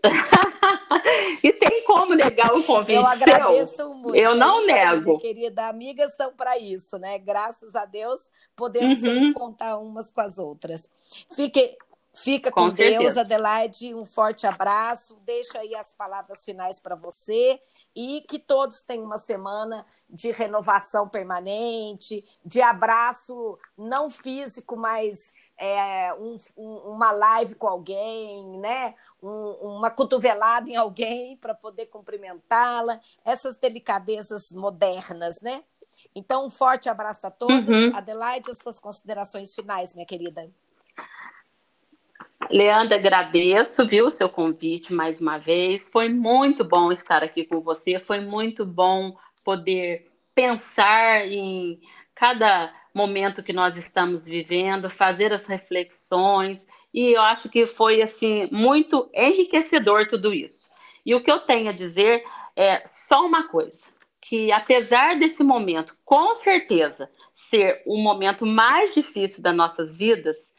e 1.43 1.53
tem 1.53 1.85
como 1.85 2.15
negar 2.15 2.53
o 2.55 2.63
convite. 2.65 2.95
Eu 2.95 3.07
agradeço 3.07 3.77
seu. 3.77 3.95
muito. 3.95 4.17
Eu 4.17 4.35
não 4.35 4.67
nego. 4.67 5.11
Minha 5.11 5.21
querida, 5.21 5.69
amigas 5.69 6.15
são 6.15 6.33
para 6.33 6.59
isso, 6.59 6.99
né? 6.99 7.19
Graças 7.19 7.75
a 7.75 7.85
Deus, 7.85 8.31
podemos 8.57 9.03
uhum. 9.03 9.09
sempre 9.09 9.33
contar 9.35 9.79
umas 9.79 10.11
com 10.11 10.21
as 10.21 10.39
outras. 10.39 10.91
Fique, 11.35 11.77
fica 12.15 12.51
com, 12.51 12.69
com 12.69 12.75
Deus, 12.75 13.17
Adelaide. 13.17 13.95
Um 13.95 14.05
forte 14.05 14.47
abraço. 14.47 15.19
Deixo 15.25 15.57
aí 15.59 15.75
as 15.75 15.93
palavras 15.93 16.45
finais 16.45 16.81
para 16.81 16.95
você 16.95 17.61
e 17.95 18.23
que 18.29 18.39
todos 18.39 18.81
tenham 18.81 19.05
uma 19.05 19.19
semana 19.19 19.87
de 20.11 20.31
renovação 20.31 21.09
permanente, 21.09 22.25
de 22.45 22.61
abraço 22.61 23.59
não 23.77 24.11
físico, 24.11 24.77
mas 24.77 25.33
é, 25.57 26.13
um, 26.15 26.37
um, 26.57 26.77
uma 26.93 27.13
live 27.13 27.55
com 27.55 27.69
alguém, 27.69 28.59
né? 28.59 28.95
Um, 29.27 29.79
uma 29.79 29.91
cotovelada 29.91 30.69
em 30.69 30.77
alguém 30.77 31.39
para 31.39 31.55
poder 31.55 31.87
cumprimentá-la, 31.87 33.01
essas 33.25 33.57
delicadezas 33.57 34.53
modernas, 34.53 35.41
né? 35.41 35.63
Então, 36.15 36.47
um 36.47 36.51
forte 36.51 36.91
abraço 36.91 37.27
a 37.27 37.31
todos. 37.31 37.69
Uhum. 37.69 37.97
Adelaide, 37.97 38.51
as 38.51 38.59
suas 38.59 38.79
considerações 38.79 39.55
finais, 39.55 39.95
minha 39.95 40.07
querida. 40.07 40.51
Leandra, 42.51 42.97
agradeço, 42.97 43.87
viu, 43.87 44.09
o 44.09 44.11
seu 44.11 44.29
convite 44.29 44.93
mais 44.93 45.19
uma 45.19 45.39
vez. 45.39 45.89
Foi 45.89 46.09
muito 46.11 46.63
bom 46.63 46.93
estar 46.93 47.23
aqui 47.25 47.45
com 47.45 47.61
você, 47.61 47.99
foi 47.99 48.21
muito 48.21 48.67
bom 48.67 49.17
poder 49.43 50.11
pensar 50.35 51.27
em 51.27 51.81
cada 52.15 52.73
momento 52.93 53.43
que 53.43 53.53
nós 53.53 53.77
estamos 53.77 54.25
vivendo, 54.25 54.91
fazer 54.91 55.33
as 55.33 55.47
reflexões, 55.47 56.67
e 56.95 57.13
eu 57.13 57.21
acho 57.21 57.49
que 57.49 57.67
foi 57.67 58.01
assim 58.01 58.49
muito 58.53 59.11
enriquecedor 59.13 60.07
tudo 60.09 60.33
isso. 60.33 60.71
E 61.05 61.13
o 61.13 61.21
que 61.21 61.31
eu 61.31 61.41
tenho 61.41 61.69
a 61.69 61.73
dizer 61.73 62.25
é 62.55 62.87
só 62.87 63.27
uma 63.27 63.49
coisa, 63.49 63.85
que 64.23 64.53
apesar 64.53 65.19
desse 65.19 65.43
momento, 65.43 65.93
com 66.05 66.37
certeza, 66.37 67.11
ser 67.33 67.83
o 67.85 67.99
momento 67.99 68.47
mais 68.47 68.95
difícil 68.95 69.43
das 69.43 69.57
nossas 69.57 69.97
vidas, 69.99 70.55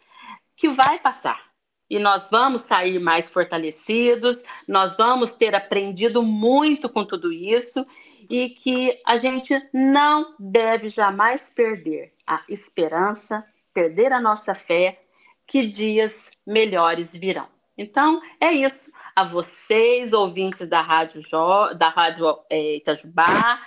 que 0.57 0.67
vai 0.67 0.99
passar. 0.99 1.41
E 1.89 1.99
nós 1.99 2.27
vamos 2.29 2.63
sair 2.63 2.99
mais 2.99 3.29
fortalecidos, 3.29 4.43
nós 4.67 4.97
vamos 4.97 5.33
ter 5.35 5.55
aprendido 5.55 6.21
muito 6.21 6.89
com 6.89 7.05
tudo 7.05 7.31
isso 7.31 7.85
e 8.29 8.49
que 8.49 8.99
a 9.05 9.17
gente 9.17 9.53
não 9.71 10.35
deve 10.37 10.89
jamais 10.89 11.49
perder 11.49 12.11
a 12.27 12.43
esperança, 12.49 13.45
perder 13.73 14.11
a 14.11 14.19
nossa 14.19 14.55
fé, 14.55 15.04
que 15.47 15.67
dias 15.67 16.13
melhores 16.45 17.11
virão. 17.11 17.47
Então, 17.77 18.21
é 18.39 18.51
isso. 18.51 18.89
A 19.15 19.23
vocês, 19.23 20.13
ouvintes 20.13 20.67
da 20.69 20.81
Rádio, 20.81 21.21
jo, 21.21 21.73
da 21.75 21.89
Rádio 21.89 22.39
é, 22.49 22.77
Itajubá, 22.77 23.61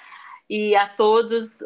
e 0.48 0.74
a 0.74 0.88
todas 0.88 1.58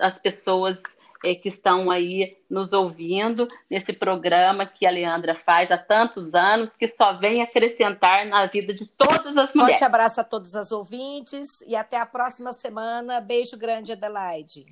as 0.00 0.18
pessoas 0.18 0.82
é, 1.24 1.34
que 1.34 1.48
estão 1.48 1.90
aí 1.90 2.36
nos 2.50 2.72
ouvindo 2.72 3.48
nesse 3.70 3.92
programa 3.92 4.66
que 4.66 4.86
a 4.86 4.90
Leandra 4.90 5.34
faz 5.34 5.70
há 5.70 5.78
tantos 5.78 6.34
anos, 6.34 6.74
que 6.74 6.88
só 6.88 7.14
vem 7.14 7.42
acrescentar 7.42 8.26
na 8.26 8.46
vida 8.46 8.74
de 8.74 8.86
todas 8.86 9.36
as 9.36 9.52
mulheres. 9.54 9.54
Forte 9.54 9.84
abraço 9.84 10.20
a 10.20 10.24
todos 10.24 10.54
as 10.54 10.72
ouvintes 10.72 11.60
e 11.66 11.74
até 11.76 11.98
a 11.98 12.06
próxima 12.06 12.52
semana. 12.52 13.20
Beijo 13.20 13.56
grande, 13.56 13.92
Adelaide. 13.92 14.66